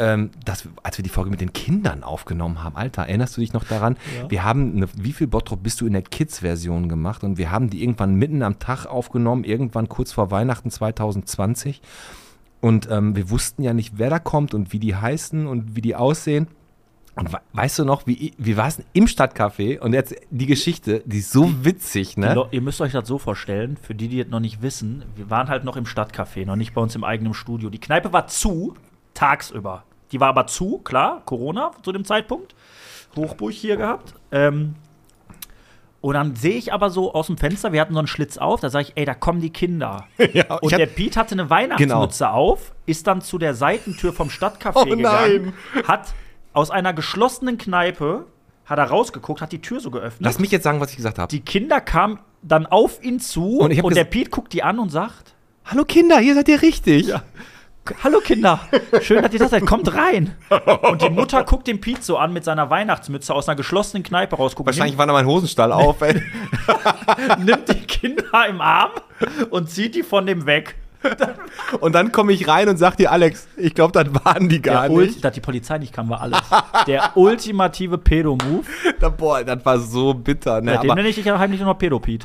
ähm, 0.00 0.30
dass, 0.44 0.66
als 0.82 0.96
wir 0.96 1.02
die 1.02 1.10
Folge 1.10 1.30
mit 1.30 1.42
den 1.42 1.52
Kindern 1.52 2.02
aufgenommen 2.02 2.64
haben, 2.64 2.74
Alter, 2.74 3.02
erinnerst 3.02 3.36
du 3.36 3.42
dich 3.42 3.52
noch 3.52 3.64
daran? 3.64 3.96
Ja. 4.18 4.30
Wir 4.30 4.44
haben, 4.44 4.76
eine, 4.76 4.88
wie 4.96 5.12
viel 5.12 5.26
Bottrop 5.26 5.62
bist 5.62 5.80
du 5.82 5.86
in 5.86 5.92
der 5.92 6.02
Kids-Version 6.02 6.88
gemacht? 6.88 7.22
Und 7.22 7.36
wir 7.36 7.50
haben 7.50 7.68
die 7.68 7.82
irgendwann 7.82 8.14
mitten 8.14 8.42
am 8.42 8.58
Tag 8.58 8.86
aufgenommen, 8.86 9.44
irgendwann 9.44 9.90
kurz 9.90 10.12
vor 10.12 10.30
Weihnachten 10.30 10.70
2020. 10.70 11.82
Und 12.62 12.88
ähm, 12.90 13.14
wir 13.14 13.28
wussten 13.28 13.62
ja 13.62 13.74
nicht, 13.74 13.98
wer 13.98 14.08
da 14.08 14.18
kommt 14.18 14.54
und 14.54 14.72
wie 14.72 14.78
die 14.78 14.96
heißen 14.96 15.46
und 15.46 15.76
wie 15.76 15.82
die 15.82 15.94
aussehen. 15.94 16.48
Und 17.14 17.32
we 17.32 17.38
weißt 17.52 17.80
du 17.80 17.84
noch, 17.84 18.06
wie, 18.06 18.32
wie 18.38 18.56
war 18.56 18.68
es 18.68 18.82
im 18.94 19.06
Stadtcafé? 19.06 19.80
Und 19.80 19.92
jetzt 19.92 20.14
die 20.30 20.46
Geschichte, 20.46 21.02
die 21.04 21.18
ist 21.18 21.30
so 21.30 21.64
witzig, 21.64 22.16
ne? 22.16 22.46
Ihr 22.52 22.62
müsst 22.62 22.80
euch 22.80 22.92
das 22.92 23.06
so 23.06 23.18
vorstellen, 23.18 23.76
für 23.76 23.94
die, 23.94 24.08
die 24.08 24.22
das 24.22 24.28
noch 24.28 24.40
nicht 24.40 24.62
wissen, 24.62 25.04
wir 25.16 25.28
waren 25.28 25.48
halt 25.48 25.64
noch 25.64 25.76
im 25.76 25.84
Stadtcafé, 25.84 26.46
noch 26.46 26.56
nicht 26.56 26.72
bei 26.72 26.80
uns 26.80 26.94
im 26.94 27.04
eigenen 27.04 27.34
Studio. 27.34 27.68
Die 27.68 27.80
Kneipe 27.80 28.14
war 28.14 28.28
zu, 28.28 28.74
tagsüber. 29.12 29.84
Die 30.12 30.20
war 30.20 30.28
aber 30.28 30.46
zu, 30.46 30.78
klar, 30.78 31.22
Corona 31.24 31.72
zu 31.82 31.92
dem 31.92 32.04
Zeitpunkt. 32.04 32.54
Hochburg 33.16 33.52
hier 33.52 33.76
gehabt. 33.76 34.14
Ähm, 34.32 34.74
und 36.00 36.14
dann 36.14 36.34
sehe 36.34 36.54
ich 36.54 36.72
aber 36.72 36.88
so 36.88 37.12
aus 37.12 37.26
dem 37.26 37.36
Fenster, 37.36 37.72
wir 37.72 37.80
hatten 37.80 37.92
so 37.92 37.98
einen 37.98 38.08
Schlitz 38.08 38.38
auf, 38.38 38.60
da 38.60 38.70
sage 38.70 38.86
ich, 38.88 38.92
ey, 38.96 39.04
da 39.04 39.14
kommen 39.14 39.40
die 39.40 39.50
Kinder. 39.50 40.06
Ja, 40.32 40.54
Und 40.54 40.72
der 40.72 40.86
Pete 40.86 41.18
hatte 41.18 41.34
eine 41.34 41.50
Weihnachtsmütze 41.50 42.30
auf, 42.30 42.72
ist 42.86 43.06
dann 43.06 43.20
zu 43.20 43.38
der 43.38 43.54
Seitentür 43.54 44.12
vom 44.12 44.28
Stadtcafé 44.28 44.72
Oh 44.76 44.84
gegangen, 44.84 45.52
hat 45.86 46.14
aus 46.52 46.70
einer 46.70 46.94
geschlossenen 46.94 47.58
Kneipe, 47.58 48.26
hat 48.64 48.78
er 48.78 48.84
rausgeguckt, 48.84 49.42
hat 49.42 49.52
die 49.52 49.60
Tür 49.60 49.80
so 49.80 49.90
geöffnet. 49.90 50.24
Lass 50.24 50.38
mich 50.38 50.50
jetzt 50.50 50.62
sagen, 50.62 50.80
was 50.80 50.90
ich 50.90 50.96
gesagt 50.96 51.18
habe. 51.18 51.28
Die 51.28 51.40
Kinder 51.40 51.80
kamen 51.80 52.18
dann 52.42 52.66
auf 52.66 53.02
ihn 53.02 53.20
zu 53.20 53.58
Und 53.58 53.82
und, 53.82 53.94
der 53.94 54.04
Pete 54.04 54.30
guckt 54.30 54.52
die 54.52 54.62
an 54.62 54.78
und 54.78 54.90
sagt: 54.90 55.34
Hallo 55.66 55.84
Kinder, 55.84 56.18
hier 56.18 56.34
seid 56.34 56.48
ihr 56.48 56.62
richtig. 56.62 57.08
Ja. 57.08 57.22
Hallo 58.04 58.20
Kinder, 58.20 58.60
schön, 59.00 59.22
dass 59.22 59.32
ihr 59.32 59.38
das 59.38 59.50
seid. 59.50 59.66
Kommt 59.66 59.92
rein. 59.94 60.36
Und 60.82 61.02
die 61.02 61.10
Mutter 61.10 61.42
guckt 61.44 61.66
den 61.66 61.80
Piet 61.80 62.04
so 62.04 62.18
an 62.18 62.32
mit 62.32 62.44
seiner 62.44 62.70
Weihnachtsmütze 62.70 63.34
aus 63.34 63.48
einer 63.48 63.56
geschlossenen 63.56 64.02
Kneipe 64.02 64.36
raus. 64.36 64.54
Wahrscheinlich 64.56 64.96
war 64.96 65.06
da 65.06 65.12
mein 65.12 65.26
Hosenstall 65.26 65.72
auf, 65.72 66.00
ey. 66.02 66.14
nimmt, 66.14 67.38
nimmt 67.44 67.68
die 67.68 67.86
Kinder 67.86 68.46
im 68.48 68.60
Arm 68.60 68.92
und 69.50 69.70
zieht 69.70 69.94
die 69.94 70.02
von 70.02 70.26
dem 70.26 70.46
weg. 70.46 70.76
Und 71.80 71.94
dann 71.94 72.10
komme 72.12 72.32
ich 72.32 72.48
rein 72.48 72.68
und 72.68 72.76
sag 72.78 72.96
dir, 72.96 73.12
Alex, 73.12 73.46
ich 73.56 73.74
glaube, 73.74 73.92
das 73.92 74.12
waren 74.24 74.48
die 74.48 74.60
gar 74.60 74.88
Der 74.88 74.98
nicht. 74.98 75.24
Dass 75.24 75.32
die 75.34 75.40
Polizei 75.40 75.78
nicht 75.78 75.92
kam, 75.92 76.08
war 76.08 76.20
alles. 76.20 76.40
Der 76.86 77.12
ultimative 77.16 77.96
Pedo-Move. 77.96 78.64
Boah, 79.16 79.44
das 79.44 79.64
war 79.64 79.78
so 79.78 80.12
bitter, 80.14 80.60
ne? 80.60 80.72
Seitdem 80.72 80.90
Aber, 80.90 80.96
nenne 80.96 81.08
ich 81.08 81.14
dich 81.14 81.24
ja 81.24 81.38
heimlich 81.38 81.60
nur 81.60 81.68
noch 81.70 81.78
Pedo-Piet. 81.78 82.24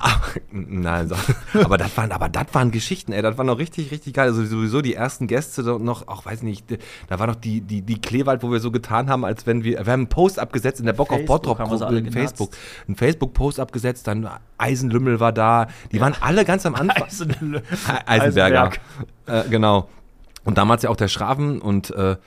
nein, 0.51 1.07
so, 1.07 1.15
aber 1.63 1.77
das 1.77 1.95
waren, 1.95 2.11
aber 2.11 2.27
das 2.27 2.47
waren 2.53 2.71
Geschichten, 2.71 3.11
ey, 3.13 3.21
das 3.21 3.37
war 3.37 3.45
noch 3.45 3.59
richtig, 3.59 3.91
richtig 3.91 4.13
geil. 4.13 4.27
Also 4.27 4.43
sowieso 4.45 4.81
die 4.81 4.95
ersten 4.95 5.27
Gäste 5.27 5.61
noch, 5.63 6.07
auch 6.07 6.25
weiß 6.25 6.41
nicht, 6.41 6.65
da 7.07 7.19
war 7.19 7.27
noch 7.27 7.35
die, 7.35 7.61
die, 7.61 7.81
die 7.81 8.01
Kleewald, 8.01 8.41
wo 8.43 8.51
wir 8.51 8.59
so 8.59 8.71
getan 8.71 9.09
haben, 9.09 9.25
als 9.25 9.45
wenn 9.45 9.63
wir, 9.63 9.85
wir 9.85 9.91
haben 9.93 10.01
einen 10.01 10.07
Post 10.09 10.39
abgesetzt 10.39 10.79
in 10.79 10.85
der 10.85 10.93
Bock 10.93 11.11
auf 11.11 11.17
Facebook 11.19 11.27
Bottrop 11.43 11.59
haben 11.59 11.69
wir 11.71 11.77
sie 11.77 11.83
Gruppe 11.85 11.97
alle 11.97 12.07
in. 12.07 12.11
Facebook, 12.11 12.49
einen 12.87 12.95
Facebook-Post 12.95 13.59
abgesetzt, 13.59 14.07
dann 14.07 14.27
Eisenlümmel 14.57 15.19
war 15.19 15.31
da, 15.33 15.67
die 15.91 16.01
waren 16.01 16.15
alle 16.21 16.45
ganz 16.45 16.65
am 16.65 16.75
Anfang. 16.75 17.03
Eisen- 17.03 17.61
Eisenberger. 18.05 18.64
Eisenberg. 18.67 19.45
Äh, 19.45 19.49
genau. 19.49 19.89
Und 20.43 20.57
damals 20.57 20.83
ja 20.83 20.89
auch 20.89 20.95
der 20.95 21.07
Schraven 21.07 21.59
und 21.61 21.89
äh, 21.91 22.17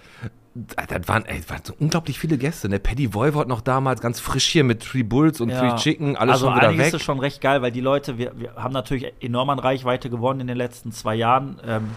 das 0.55 1.07
waren, 1.07 1.25
ey, 1.27 1.39
das 1.39 1.49
waren 1.51 1.61
so 1.63 1.73
unglaublich 1.79 2.19
viele 2.19 2.37
Gäste. 2.37 2.69
Der 2.69 2.81
Paddy 2.81 3.15
Voivod 3.15 3.47
noch 3.47 3.61
damals 3.61 4.01
ganz 4.01 4.19
frisch 4.19 4.47
hier 4.49 4.65
mit 4.65 4.83
Three 4.83 5.05
Bulls 5.05 5.41
und 5.41 5.51
Three 5.51 5.77
Chicken, 5.77 6.17
alles 6.17 6.35
also 6.35 6.47
schon 6.47 6.57
wieder 6.57 6.77
weg. 6.77 6.93
ist 6.95 7.03
schon 7.03 7.21
recht 7.21 7.41
geil, 7.41 7.63
weil 7.63 7.71
die 7.71 7.81
Leute, 7.81 8.19
wir, 8.19 8.33
wir 8.37 8.55
haben 8.57 8.73
natürlich 8.73 9.13
enorm 9.21 9.51
an 9.51 9.61
Reichweite 9.61 10.11
gewonnen 10.11 10.41
in 10.41 10.47
den 10.49 10.57
letzten 10.57 10.91
zwei 10.91 11.15
Jahren. 11.15 11.61
Ähm, 11.65 11.91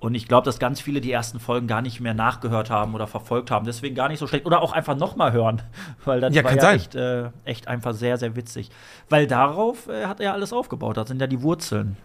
und 0.00 0.14
ich 0.14 0.26
glaube, 0.28 0.44
dass 0.44 0.58
ganz 0.58 0.80
viele 0.80 1.00
die 1.00 1.12
ersten 1.12 1.38
Folgen 1.40 1.66
gar 1.66 1.80
nicht 1.80 2.00
mehr 2.00 2.12
nachgehört 2.14 2.68
haben 2.68 2.94
oder 2.94 3.06
verfolgt 3.06 3.50
haben. 3.50 3.64
Deswegen 3.64 3.94
gar 3.94 4.08
nicht 4.08 4.18
so 4.18 4.26
schlecht. 4.26 4.44
Oder 4.44 4.60
auch 4.60 4.72
einfach 4.72 4.96
nochmal 4.96 5.32
hören. 5.32 5.62
Weil 6.04 6.20
das 6.20 6.34
Ja, 6.34 6.42
war 6.42 6.50
kann 6.50 6.58
ja 6.58 6.62
sein. 6.62 6.76
echt, 6.76 6.94
äh, 6.94 7.30
echt 7.44 7.68
einfach 7.68 7.94
sehr, 7.94 8.18
sehr 8.18 8.34
witzig. 8.36 8.70
Weil 9.08 9.26
darauf 9.26 9.88
äh, 9.88 10.06
hat 10.06 10.20
er 10.20 10.32
alles 10.34 10.52
aufgebaut. 10.52 10.96
Das 10.96 11.08
sind 11.08 11.20
ja 11.20 11.26
die 11.26 11.40
Wurzeln 11.42 11.96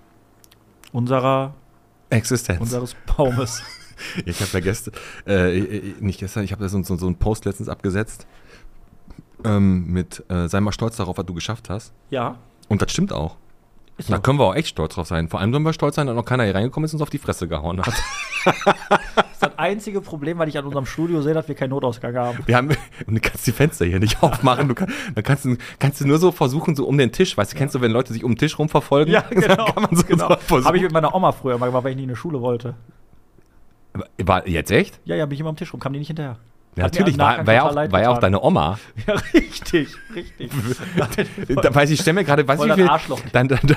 unserer, 0.91 1.53
Existenz. 2.09 2.59
unseres 2.61 2.95
Baumes. 3.05 3.61
Ich 4.25 4.39
habe 4.39 4.49
ja 4.53 4.59
gestern, 4.61 4.93
äh, 5.25 5.93
nicht 5.99 6.21
gestern, 6.21 6.45
ich 6.45 6.53
habe 6.53 6.63
da 6.63 6.69
so, 6.69 6.81
so, 6.83 6.95
so 6.95 7.05
einen 7.05 7.17
Post 7.17 7.43
letztens 7.43 7.67
abgesetzt 7.67 8.25
ähm, 9.43 9.87
mit 9.87 10.23
äh, 10.29 10.47
sei 10.47 10.61
mal 10.61 10.71
stolz 10.71 10.95
darauf, 10.95 11.17
was 11.17 11.25
du 11.25 11.33
geschafft 11.33 11.69
hast. 11.69 11.91
ja, 12.09 12.37
Und 12.69 12.81
das 12.81 12.93
stimmt 12.93 13.11
auch. 13.11 13.35
Ist 13.99 14.09
Da 14.09 14.15
so. 14.15 14.21
können 14.21 14.39
wir 14.39 14.45
auch 14.45 14.55
echt 14.55 14.69
stolz 14.69 14.95
drauf 14.95 15.07
sein. 15.07 15.27
Vor 15.29 15.39
allem 15.39 15.51
sollen 15.51 15.63
wir 15.63 15.73
stolz 15.73 15.95
sein, 15.95 16.07
dass 16.07 16.15
noch 16.15 16.25
keiner 16.25 16.43
hier 16.43 16.55
reingekommen 16.55 16.85
ist 16.85 16.93
und 16.93 16.97
uns 16.97 17.03
auf 17.03 17.09
die 17.09 17.17
Fresse 17.17 17.47
gehauen 17.47 17.81
hat. 17.81 17.93
Das 18.45 19.33
ist 19.33 19.53
das 19.53 19.57
einzige 19.59 20.01
Problem, 20.01 20.37
weil 20.37 20.47
ich 20.47 20.57
an 20.57 20.65
unserem 20.65 20.85
Studio 20.85 21.21
sehe, 21.21 21.33
dass 21.33 21.47
wir 21.47 21.55
keinen 21.55 21.71
Notausgang 21.71 22.15
haben. 22.15 22.39
Wir 22.45 22.55
haben, 22.55 22.69
und 23.05 23.15
du 23.15 23.19
kannst 23.21 23.45
die 23.47 23.51
Fenster 23.51 23.85
hier 23.85 23.99
nicht 23.99 24.21
aufmachen. 24.23 24.67
Du 24.69 24.75
kann, 24.75 24.91
dann 25.13 25.23
kannst 25.23 25.45
du, 25.45 25.57
kannst 25.77 26.01
du 26.01 26.07
nur 26.07 26.17
so 26.17 26.31
versuchen, 26.31 26.75
so 26.75 26.85
um 26.85 26.97
den 26.97 27.11
Tisch. 27.11 27.37
Weißt 27.37 27.53
du, 27.53 27.57
kennst 27.57 27.75
du, 27.75 27.81
wenn 27.81 27.91
Leute 27.91 28.13
sich 28.13 28.23
um 28.23 28.31
den 28.31 28.37
Tisch 28.37 28.57
rum 28.59 28.69
verfolgen? 28.69 29.11
Ja, 29.11 29.21
genau. 29.29 29.65
Kann 29.65 29.83
man 29.83 29.95
so, 29.95 30.03
genau. 30.03 30.35
so. 30.47 30.63
Habe 30.63 30.77
ich 30.77 30.83
mit 30.83 30.91
meiner 30.93 31.13
Oma 31.13 31.31
früher 31.33 31.57
mal 31.57 31.67
gemacht, 31.67 31.83
weil 31.83 31.91
ich 31.91 31.97
nie 31.97 32.03
in 32.03 32.09
die 32.09 32.15
Schule 32.15 32.41
wollte. 32.41 32.75
War 34.17 34.47
jetzt 34.47 34.71
echt? 34.71 34.99
Ja, 35.05 35.15
ja, 35.15 35.25
bin 35.25 35.33
ich 35.33 35.39
immer 35.41 35.49
am 35.49 35.57
Tisch 35.57 35.73
rum, 35.73 35.79
kam 35.79 35.93
die 35.93 35.99
nicht 35.99 36.07
hinterher. 36.07 36.37
Ja, 36.75 36.83
natürlich, 36.83 37.17
war, 37.17 37.45
war, 37.45 37.53
ja 37.53 37.63
auch, 37.63 37.75
war 37.75 38.01
ja 38.01 38.09
auch 38.09 38.19
deine 38.19 38.41
Oma. 38.41 38.79
Ja, 39.07 39.15
richtig, 39.33 39.89
richtig. 40.15 40.51
Da 41.61 41.73
weiß 41.73 41.89
ich, 41.89 41.99
stelle 41.99 42.15
mir 42.15 42.23
gerade, 42.23 42.47
weiß 42.47 42.63
ich, 42.63 42.73
viel. 42.73 42.87
Arschloch. 42.87 43.19
Dann, 43.33 43.47
dann, 43.47 43.59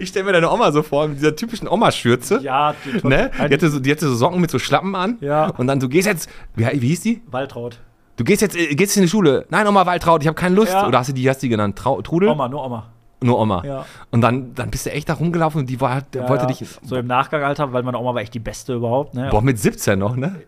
ich 0.00 0.08
stelle 0.08 0.26
mir 0.26 0.32
deine 0.32 0.50
Oma 0.50 0.72
so 0.72 0.82
vor, 0.82 1.08
mit 1.08 1.18
dieser 1.18 1.34
typischen 1.34 1.68
Oma-Schürze. 1.68 2.40
ja, 2.42 2.74
die, 2.84 3.06
Ne? 3.06 3.30
Die, 3.36 3.54
hatte 3.54 3.70
so, 3.70 3.80
die 3.80 3.90
hatte 3.90 4.08
so 4.08 4.14
Socken 4.14 4.40
mit 4.40 4.50
so 4.50 4.58
Schlappen 4.58 4.94
an. 4.94 5.18
Ja. 5.20 5.48
Und 5.56 5.66
dann, 5.66 5.80
du 5.80 5.88
gehst 5.88 6.06
jetzt, 6.06 6.28
wie, 6.56 6.66
wie 6.80 6.88
hieß 6.88 7.00
die? 7.02 7.22
Waltraud. 7.30 7.78
Du 8.16 8.24
gehst 8.24 8.42
jetzt, 8.42 8.56
äh, 8.56 8.74
gehst 8.74 8.96
in 8.96 9.04
die 9.04 9.08
Schule. 9.08 9.46
Nein, 9.48 9.66
Oma 9.66 9.86
Waltraud, 9.86 10.22
ich 10.22 10.26
habe 10.26 10.34
keine 10.34 10.54
Lust. 10.54 10.72
Ja. 10.72 10.86
Oder 10.86 10.98
hast 10.98 11.08
du 11.08 11.12
die, 11.12 11.28
hast 11.28 11.38
du 11.42 11.46
die 11.46 11.50
genannt? 11.50 11.76
Trau, 11.78 12.02
Trudel? 12.02 12.28
Oma, 12.28 12.48
nur 12.48 12.64
Oma. 12.64 12.86
Nur 13.20 13.38
Oma. 13.38 13.62
Ja. 13.64 13.84
Und 14.10 14.20
dann, 14.20 14.54
dann 14.54 14.70
bist 14.70 14.86
du 14.86 14.92
echt 14.92 15.08
da 15.08 15.14
rumgelaufen 15.14 15.60
und 15.60 15.70
die 15.70 15.80
war, 15.80 16.02
Ja, 16.14 16.28
wollte 16.28 16.46
dich. 16.46 16.64
So 16.82 16.96
im 16.96 17.06
Nachgang, 17.06 17.42
Alter, 17.42 17.72
weil 17.72 17.82
meine 17.82 17.98
Oma 17.98 18.14
war 18.14 18.20
echt 18.20 18.34
die 18.34 18.38
Beste 18.40 18.74
überhaupt. 18.74 19.14
Ne? 19.14 19.28
Boah, 19.30 19.42
mit 19.42 19.58
17 19.58 19.98
noch, 19.98 20.16
ne? 20.16 20.42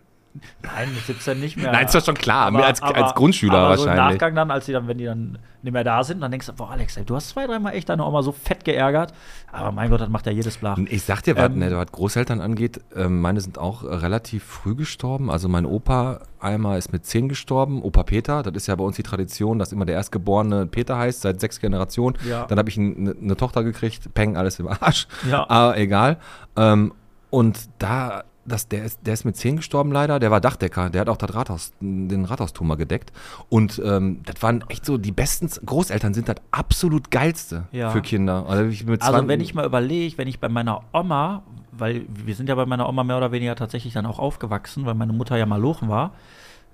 Nein, 0.62 0.94
mit 0.94 1.04
17 1.06 1.40
nicht 1.40 1.56
mehr. 1.56 1.72
Nein, 1.72 1.86
ist 1.86 1.94
doch 1.94 2.04
schon 2.04 2.14
klar. 2.14 2.46
Aber- 2.46 2.64
als, 2.64 2.80
aber- 2.80 2.96
als 3.04 3.14
Grundschüler 3.14 3.54
aber 3.58 3.76
So 3.76 3.82
im 3.84 3.88
wahrscheinlich. 3.90 4.14
Nachgang 4.14 4.34
dann, 4.36 4.50
als 4.52 4.66
sie 4.66 4.72
dann, 4.72 4.86
wenn 4.86 4.96
die 4.98 5.04
dann 5.04 5.38
nicht 5.62 5.72
mehr 5.72 5.82
da 5.84 6.04
sind, 6.04 6.20
dann 6.20 6.30
denkst 6.30 6.46
du, 6.46 6.52
boah, 6.52 6.70
Alex, 6.70 6.96
ey, 6.96 7.04
du 7.04 7.16
hast 7.16 7.30
zwei, 7.30 7.46
dreimal 7.46 7.74
echt 7.74 7.88
deine 7.88 8.04
Oma 8.06 8.22
so 8.22 8.30
fett 8.32 8.64
geärgert. 8.64 9.12
Aber 9.50 9.72
mein 9.72 9.90
Gott, 9.90 10.00
das 10.00 10.08
macht 10.08 10.26
ja 10.26 10.32
jedes 10.32 10.56
Blach. 10.58 10.78
Ich 10.86 11.02
sag 11.02 11.22
dir, 11.22 11.36
was, 11.36 11.46
Ähm, 11.46 11.58
ne, 11.58 11.76
was 11.76 11.90
Großeltern 11.90 12.40
angeht, 12.40 12.80
ähm, 12.94 13.20
meine 13.20 13.40
sind 13.40 13.58
auch 13.58 13.82
äh, 13.82 13.88
relativ 13.92 14.44
früh 14.44 14.74
gestorben. 14.76 15.30
Also 15.30 15.48
mein 15.48 15.66
Opa 15.66 16.20
einmal 16.38 16.78
ist 16.78 16.92
mit 16.92 17.04
10 17.04 17.28
gestorben, 17.28 17.82
Opa 17.82 18.04
Peter. 18.04 18.42
Das 18.44 18.54
ist 18.54 18.68
ja 18.68 18.76
bei 18.76 18.84
uns 18.84 18.96
die 18.96 19.02
Tradition, 19.02 19.58
dass 19.58 19.72
immer 19.72 19.84
der 19.84 19.96
Erstgeborene 19.96 20.66
Peter 20.66 20.96
heißt, 20.96 21.22
seit 21.22 21.40
sechs 21.40 21.60
Generationen. 21.60 22.16
Ja. 22.26 22.44
Dann 22.46 22.58
habe 22.58 22.68
ich 22.70 22.78
eine 22.78 23.14
ne 23.18 23.36
Tochter 23.36 23.64
gekriegt, 23.64 24.14
Peng, 24.14 24.36
alles 24.36 24.58
im 24.60 24.68
Arsch. 24.68 25.08
Ja. 25.28 25.50
Aber 25.50 25.76
egal. 25.76 26.18
Ähm, 26.56 26.92
und 27.30 27.58
da, 27.78 28.24
das, 28.50 28.68
der, 28.68 28.84
ist, 28.84 29.00
der 29.06 29.14
ist 29.14 29.24
mit 29.24 29.36
10 29.36 29.56
gestorben 29.56 29.92
leider, 29.92 30.18
der 30.18 30.30
war 30.30 30.40
Dachdecker, 30.40 30.90
der 30.90 31.02
hat 31.02 31.08
auch 31.08 31.16
das 31.16 31.34
Rathaus, 31.34 31.72
den 31.80 32.24
Rathausturm 32.24 32.76
gedeckt. 32.76 33.12
Und 33.48 33.80
ähm, 33.84 34.20
das 34.24 34.42
waren 34.42 34.64
echt 34.68 34.84
so, 34.84 34.98
die 34.98 35.12
besten 35.12 35.48
Großeltern 35.64 36.14
sind 36.14 36.28
das 36.28 36.36
absolut 36.50 37.10
geilste 37.10 37.64
Ja. 37.72 37.90
für 37.90 38.02
Kinder. 38.02 38.44
Also, 38.48 38.64
Also 38.64 38.96
20 38.96 39.28
wenn 39.28 39.40
ich 39.40 39.54
mal 39.54 39.64
überlege, 39.64 40.18
wenn 40.18 40.28
ich 40.28 40.40
bei 40.40 40.48
meiner 40.48 40.82
Oma, 40.92 41.42
weil 41.72 42.04
wir 42.08 42.34
sind 42.34 42.48
ja 42.48 42.54
bei 42.54 42.66
meiner 42.66 42.88
Oma 42.88 43.04
mehr 43.04 43.16
oder 43.16 43.32
weniger 43.32 43.54
tatsächlich 43.56 43.94
dann 43.94 44.06
auch 44.06 44.18
aufgewachsen, 44.18 44.86
weil 44.86 44.94
meine 44.94 45.12
Mutter 45.12 45.36
ja 45.36 45.46
Malochen 45.46 45.88
war. 45.88 46.12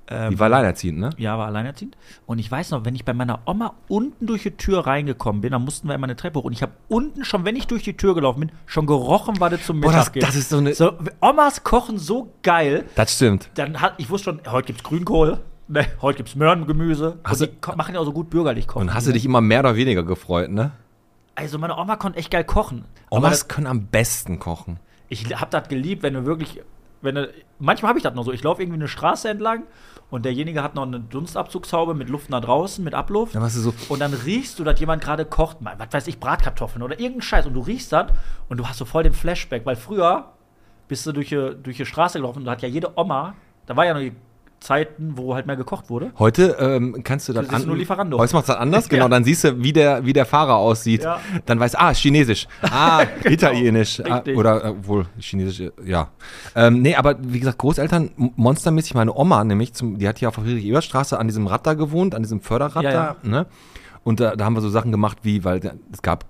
Ähm, 0.08 0.30
Die 0.30 0.38
war 0.38 0.46
alleinerziehend, 0.46 0.98
ne? 1.00 1.10
Ja, 1.18 1.36
war 1.36 1.46
alleinerziehend. 1.46 1.96
Und 2.26 2.38
ich 2.38 2.48
weiß 2.50 2.70
noch, 2.70 2.84
wenn 2.84 2.94
ich 2.94 3.04
bei 3.04 3.12
meiner 3.12 3.40
Oma 3.44 3.74
unten 3.88 4.26
durch 4.26 4.44
die 4.44 4.52
Tür 4.52 4.86
reingekommen 4.86 5.40
bin, 5.42 5.50
dann 5.50 5.64
mussten 5.64 5.88
wir 5.88 5.94
immer 5.96 6.04
eine 6.06 6.14
Treppe 6.16 6.38
hoch. 6.38 6.44
Und 6.44 6.52
ich 6.52 6.62
habe 6.62 6.72
unten 6.88 7.24
schon, 7.24 7.44
wenn 7.44 7.56
ich 7.56 7.66
durch 7.66 7.82
die 7.82 7.96
Tür 7.96 8.14
gelaufen 8.14 8.40
bin, 8.40 8.52
schon 8.66 8.86
gerochen, 8.86 9.34
was 9.40 9.52
es 9.54 9.66
zum 9.66 9.80
Boah, 9.80 9.88
Mittag 9.88 10.04
das- 10.04 10.12
gibt. 10.12 10.26
das 10.26 10.36
ist 10.36 10.48
so 10.50 10.58
eine- 10.58 10.74
So, 10.74 10.92
Omas 11.20 11.64
kochen 11.64 11.98
so 11.98 12.32
geil. 12.44 12.84
Das 12.94 13.14
stimmt. 13.16 13.50
Dann 13.54 13.80
hat, 13.80 13.94
ich 13.98 14.08
wusste 14.08 14.26
schon, 14.26 14.40
heute 14.48 14.66
gibt's 14.68 14.84
Grünkohl. 14.84 15.40
Ne, 15.68 15.84
heute 16.00 16.18
gibt's 16.18 16.36
Möhrengemüse. 16.36 17.18
Hast 17.24 17.42
und 17.42 17.50
die 17.50 17.76
machen 17.76 17.92
ja 17.94 18.00
auch 18.00 18.04
so 18.04 18.12
gut 18.12 18.30
bürgerlich 18.30 18.68
kochen. 18.68 18.82
Und 18.88 18.94
hast 18.94 19.08
du 19.08 19.12
dich 19.12 19.24
immer 19.24 19.40
mehr 19.40 19.58
oder 19.60 19.74
weniger 19.74 20.04
gefreut, 20.04 20.50
ne? 20.50 20.70
Also 21.34 21.58
meine 21.58 21.76
Oma 21.76 21.96
konnte 21.96 22.18
echt 22.20 22.30
geil 22.30 22.44
kochen. 22.44 22.84
Omas 23.10 23.30
das- 23.30 23.48
können 23.48 23.66
am 23.66 23.86
besten 23.88 24.38
kochen. 24.38 24.78
ich 25.08 25.24
habe 25.34 25.50
das 25.50 25.68
geliebt, 25.68 26.04
wenn 26.04 26.14
du 26.14 26.24
wirklich, 26.24 26.62
wenn 27.02 27.16
du, 27.16 27.28
manchmal 27.58 27.88
habe 27.90 27.98
ich 27.98 28.04
das 28.04 28.14
noch 28.14 28.24
so. 28.24 28.32
Ich 28.32 28.44
laufe 28.44 28.62
irgendwie 28.62 28.78
eine 28.78 28.86
Straße 28.88 29.28
entlang 29.28 29.64
und 30.10 30.24
derjenige 30.24 30.62
hat 30.62 30.74
noch 30.74 30.84
eine 30.84 31.00
Dunstabzugshaube 31.00 31.94
mit 31.94 32.08
Luft 32.08 32.30
nach 32.30 32.40
draußen, 32.40 32.84
mit 32.84 32.94
Abluft. 32.94 33.34
Dann 33.34 33.42
du 33.56 33.60
so, 33.60 33.74
Und 33.88 34.00
dann 34.00 34.14
riechst 34.14 34.58
du, 34.58 34.64
dass 34.64 34.78
jemand 34.78 35.02
gerade 35.02 35.24
kocht, 35.24 35.60
mal, 35.60 35.74
was 35.78 35.92
weiß 35.92 36.06
ich, 36.06 36.20
Bratkartoffeln 36.20 36.82
oder 36.82 36.94
irgendeinen 36.94 37.22
Scheiß. 37.22 37.46
Und 37.46 37.54
du 37.54 37.60
riechst 37.60 37.92
das 37.92 38.12
und 38.48 38.58
du 38.58 38.66
hast 38.66 38.78
so 38.78 38.84
voll 38.84 39.02
den 39.02 39.12
Flashback, 39.12 39.66
weil 39.66 39.76
früher 39.76 40.32
bist 40.86 41.04
du 41.06 41.12
durch 41.12 41.30
die, 41.30 41.56
durch 41.60 41.76
die 41.76 41.86
Straße 41.86 42.18
gelaufen 42.18 42.40
und 42.40 42.44
da 42.44 42.52
hat 42.52 42.62
ja 42.62 42.68
jede 42.68 42.96
Oma, 42.96 43.34
da 43.66 43.76
war 43.76 43.84
ja 43.84 43.94
noch 43.94 44.00
die 44.00 44.14
Zeiten, 44.60 45.12
wo 45.16 45.34
halt 45.34 45.46
mehr 45.46 45.56
gekocht 45.56 45.90
wurde. 45.90 46.10
heute 46.18 46.56
ähm, 46.58 47.02
kannst 47.04 47.28
du 47.28 47.32
das 47.32 47.46
ist 47.46 47.66
nur 47.66 47.76
Lieferando. 47.76 48.18
Heute 48.18 48.34
macht 48.34 48.48
das 48.48 48.56
anders, 48.56 48.88
genau. 48.88 49.04
Ja. 49.04 49.08
Dann 49.08 49.24
siehst 49.24 49.44
du, 49.44 49.62
wie 49.62 49.72
der, 49.72 50.04
wie 50.04 50.12
der 50.12 50.26
Fahrer 50.26 50.56
aussieht. 50.56 51.04
Ja. 51.04 51.20
Dann 51.44 51.60
weißt 51.60 51.74
du, 51.74 51.80
ah, 51.80 51.92
Chinesisch. 51.92 52.48
Ah, 52.62 53.04
Italienisch. 53.24 54.00
Ah, 54.08 54.22
oder 54.34 54.64
äh, 54.64 54.86
wohl 54.86 55.06
Chinesisch, 55.18 55.70
ja. 55.84 56.08
Ähm, 56.54 56.82
nee, 56.82 56.94
aber 56.94 57.16
wie 57.20 57.38
gesagt, 57.38 57.58
Großeltern, 57.58 58.10
monstermäßig. 58.16 58.94
Meine 58.94 59.14
Oma 59.14 59.44
nämlich, 59.44 59.74
zum, 59.74 59.98
die 59.98 60.08
hat 60.08 60.18
hier 60.18 60.28
auf 60.28 60.34
der 60.36 60.44
Friedrich-Ebert-Straße 60.44 61.18
an 61.18 61.28
diesem 61.28 61.46
Rad 61.46 61.66
da 61.66 61.74
gewohnt, 61.74 62.14
an 62.14 62.22
diesem 62.22 62.40
Förderrad 62.40 62.82
Ja, 62.82 62.90
da. 62.90 63.16
ja. 63.22 63.28
Ne? 63.28 63.46
Und 64.04 64.20
da, 64.20 64.36
da 64.36 64.44
haben 64.44 64.54
wir 64.54 64.60
so 64.60 64.68
Sachen 64.70 64.92
gemacht 64.92 65.18
wie, 65.22 65.44
weil 65.44 65.60
es 65.92 66.00
gab 66.00 66.24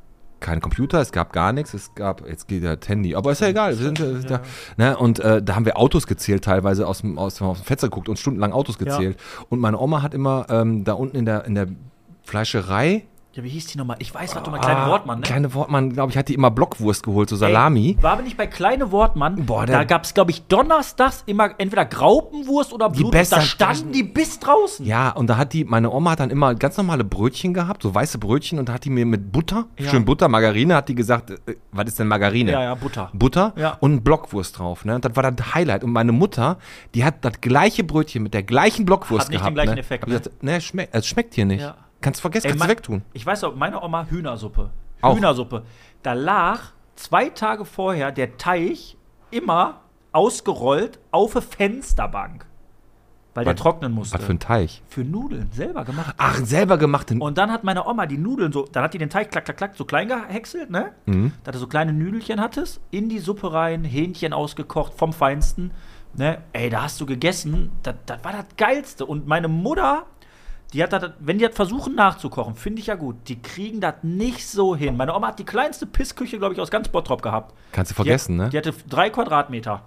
kein 0.46 0.60
Computer, 0.60 1.00
es 1.00 1.10
gab 1.10 1.32
gar 1.32 1.52
nichts, 1.52 1.74
es 1.74 1.92
gab, 1.96 2.24
jetzt 2.28 2.46
geht 2.46 2.62
ja 2.62 2.76
Handy, 2.86 3.16
aber 3.16 3.32
ist 3.32 3.40
ja 3.40 3.48
egal, 3.48 3.76
wir 3.76 3.84
sind, 3.84 3.98
äh, 3.98 4.20
da, 4.20 4.42
ne? 4.76 4.96
und 4.96 5.18
äh, 5.18 5.42
da 5.42 5.56
haben 5.56 5.64
wir 5.64 5.76
Autos 5.76 6.06
gezählt 6.06 6.44
teilweise, 6.44 6.86
aus 6.86 7.00
dem, 7.00 7.18
aus, 7.18 7.42
aus 7.42 7.58
dem 7.58 7.64
Fenster 7.64 7.88
geguckt 7.88 8.08
und 8.08 8.16
stundenlang 8.16 8.52
Autos 8.52 8.78
gezählt. 8.78 9.18
Und 9.48 9.58
meine 9.58 9.76
Oma 9.80 10.02
hat 10.02 10.14
immer 10.14 10.46
ähm, 10.48 10.84
da 10.84 10.92
unten 10.92 11.16
in 11.16 11.24
der, 11.24 11.46
in 11.46 11.56
der 11.56 11.66
Fleischerei, 12.22 13.02
Ja, 13.37 13.45
wie 13.45 13.50
hieß 13.50 13.66
die 13.66 13.76
nochmal? 13.76 13.97
Ich 13.99 14.14
weiß, 14.14 14.35
was 14.35 14.43
du 14.45 14.50
mal 14.50 14.59
kleine 14.61 14.81
Ah, 14.81 14.88
Wortmann, 14.88 15.19
ne? 15.19 15.23
Kleine 15.26 15.52
Wortmann, 15.52 15.93
glaube 15.93 16.11
ich, 16.11 16.16
hat 16.16 16.28
die 16.28 16.33
immer 16.35 16.50
Blockwurst 16.50 17.02
geholt, 17.02 17.28
so 17.28 17.37
Salami. 17.37 17.97
Ey, 17.99 18.02
war 18.02 18.12
aber 18.12 18.23
nicht 18.23 18.38
bei 18.38 18.47
Kleine 18.47 18.90
Wortmann. 18.93 19.45
Boah, 19.45 19.66
da 19.66 19.85
gab 19.85 20.05
es, 20.05 20.14
glaube 20.14 20.31
ich, 20.31 20.45
donnerstags 20.47 21.23
immer 21.26 21.50
entweder 21.59 21.85
Graupenwurst 21.85 22.73
oder 22.73 22.88
Die 22.88 23.00
Blut. 23.00 23.12
beste- 23.12 23.37
da 23.37 23.43
standen 23.43 23.93
die 23.93 24.05
bis 24.05 24.38
draußen. 24.40 24.87
Ja, 24.87 25.11
und 25.11 25.26
da 25.26 25.37
hat 25.37 25.52
die, 25.52 25.64
meine 25.66 25.90
Oma 25.90 26.12
hat 26.12 26.21
dann 26.21 26.31
immer 26.31 26.55
ganz 26.55 26.78
normale 26.78 27.05
Brötchen 27.05 27.52
gehabt, 27.52 27.83
so 27.83 27.95
weiße 27.95 28.16
Brötchen, 28.16 28.59
und 28.59 28.71
da 28.71 28.73
hat 28.73 28.87
die 28.87 28.90
mir 28.90 29.05
mit 29.05 29.33
Butter, 29.33 29.66
Ja. 29.78 29.90
schön 29.90 30.07
Butter, 30.07 30.28
Margarine, 30.28 30.75
hat 30.75 30.88
die 30.88 30.95
gesagt, 30.95 31.28
äh, 31.31 31.57
was 31.73 31.88
ist 31.88 31.99
denn 31.99 32.09
Margarine? 32.09 32.52
ja, 32.52 32.62
ja, 32.62 32.75
Butter. 32.75 33.11
Butter 33.12 33.52
Ja. 33.57 33.76
und 33.81 34.02
Blockwurst 34.02 34.59
drauf. 34.59 34.87
Ne? 34.87 34.99
Das 34.99 35.14
war 35.14 35.31
das 35.31 35.55
Highlight. 35.55 35.85
Und 35.85 35.93
meine 35.93 36.12
Mutter, 36.12 36.57
die 36.95 37.05
hat 37.05 37.23
das 37.23 37.40
gleiche 37.43 37.85
Brötchen 37.85 38.23
mit 38.23 38.33
der 38.33 38.45
gleichen 38.45 38.87
Blockwurst 38.87 39.26
Hat 39.26 39.28
nicht 39.31 39.40
gehabt. 39.40 39.50
den 39.50 39.55
gleichen 39.57 39.75
ne? 39.75 39.81
Effekt, 39.81 40.07
ne? 40.09 40.14
gesagt, 40.19 40.43
ne, 40.43 40.59
schmeckt, 40.62 40.95
es 40.95 41.07
schmeckt 41.07 41.35
hier 41.35 41.45
nicht. 41.45 41.61
Ja. 41.61 41.75
Kannst 42.06 42.20
vergessen, 42.20 42.46
Ey, 42.46 42.52
kannst 42.52 42.64
du 42.64 42.68
wegtun. 42.68 43.02
Ich 43.14 43.26
weiß 43.26 43.42
auch, 43.42 43.56
meine 43.56 43.82
Oma 43.82 44.06
Hühnersuppe. 44.08 44.70
Auch. 45.02 45.16
Hühnersuppe. 45.16 45.64
Da 46.04 46.12
lag 46.12 46.60
zwei 46.94 47.30
Tage 47.30 47.64
vorher 47.64 48.12
der 48.12 48.38
Teich 48.38 48.96
immer 49.32 49.80
ausgerollt 50.12 51.00
auf 51.10 51.34
eine 51.34 51.42
Fensterbank. 51.42 52.46
Weil 53.34 53.44
der 53.44 53.54
Was- 53.54 53.60
trocknen 53.60 53.90
musste. 53.90 54.16
Was 54.16 54.25
für 54.25 54.30
ein 54.34 54.38
Teich. 54.38 54.82
Für 54.88 55.00
Nudeln, 55.02 55.50
selber 55.50 55.84
gemacht. 55.84 56.14
Ach, 56.16 56.36
selber 56.36 56.78
gemachten. 56.78 57.20
Und 57.20 57.38
dann 57.38 57.50
hat 57.50 57.64
meine 57.64 57.84
Oma 57.88 58.06
die 58.06 58.18
Nudeln 58.18 58.52
so, 58.52 58.66
dann 58.70 58.84
hat 58.84 58.94
die 58.94 58.98
den 58.98 59.10
Teig 59.10 59.32
klack, 59.32 59.44
klack, 59.46 59.56
klack, 59.56 59.75
so 59.76 59.84
klein 59.84 60.06
gehäckselt, 60.06 60.70
ne? 60.70 60.92
Mhm. 61.06 61.32
Dass 61.42 61.54
du 61.54 61.58
so 61.58 61.66
kleine 61.66 61.92
Nüdelchen 61.92 62.40
hattest, 62.40 62.80
in 62.92 63.08
die 63.08 63.18
Suppe 63.18 63.52
rein, 63.52 63.82
Hähnchen 63.82 64.32
ausgekocht, 64.32 64.94
vom 64.94 65.12
Feinsten, 65.12 65.72
ne? 66.14 66.38
Ey, 66.52 66.70
da 66.70 66.84
hast 66.84 67.00
du 67.00 67.04
gegessen, 67.04 67.72
das, 67.82 67.96
das 68.06 68.22
war 68.22 68.30
das 68.30 68.46
Geilste. 68.56 69.04
Und 69.04 69.26
meine 69.26 69.48
Mutter, 69.48 70.06
die 70.76 70.83
hat 70.83 70.92
das, 70.92 71.11
wenn 71.21 71.38
die 71.38 71.47
das 71.47 71.56
versuchen 71.56 71.95
nachzukochen, 71.95 72.54
finde 72.54 72.80
ich 72.80 72.88
ja 72.88 72.97
gut, 72.97 73.16
die 73.28 73.40
kriegen 73.40 73.80
das 73.80 73.95
nicht 74.02 74.47
so 74.47 74.76
hin. 74.76 74.97
Meine 74.97 75.14
Oma 75.14 75.28
hat 75.28 75.38
die 75.38 75.45
kleinste 75.45 75.87
Pissküche, 75.87 76.38
glaube 76.38 76.54
ich, 76.54 76.61
aus 76.61 76.71
ganz 76.71 76.88
Bottrop 76.88 77.23
gehabt. 77.23 77.54
Kannst 77.73 77.90
du 77.90 77.95
Die 77.95 77.97
vergessen, 77.97 78.38
hat, 78.38 78.47
ne? 78.47 78.50
Die 78.50 78.59
hatte 78.59 78.75
drei 78.88 79.09
Quadratmeter. 79.09 79.83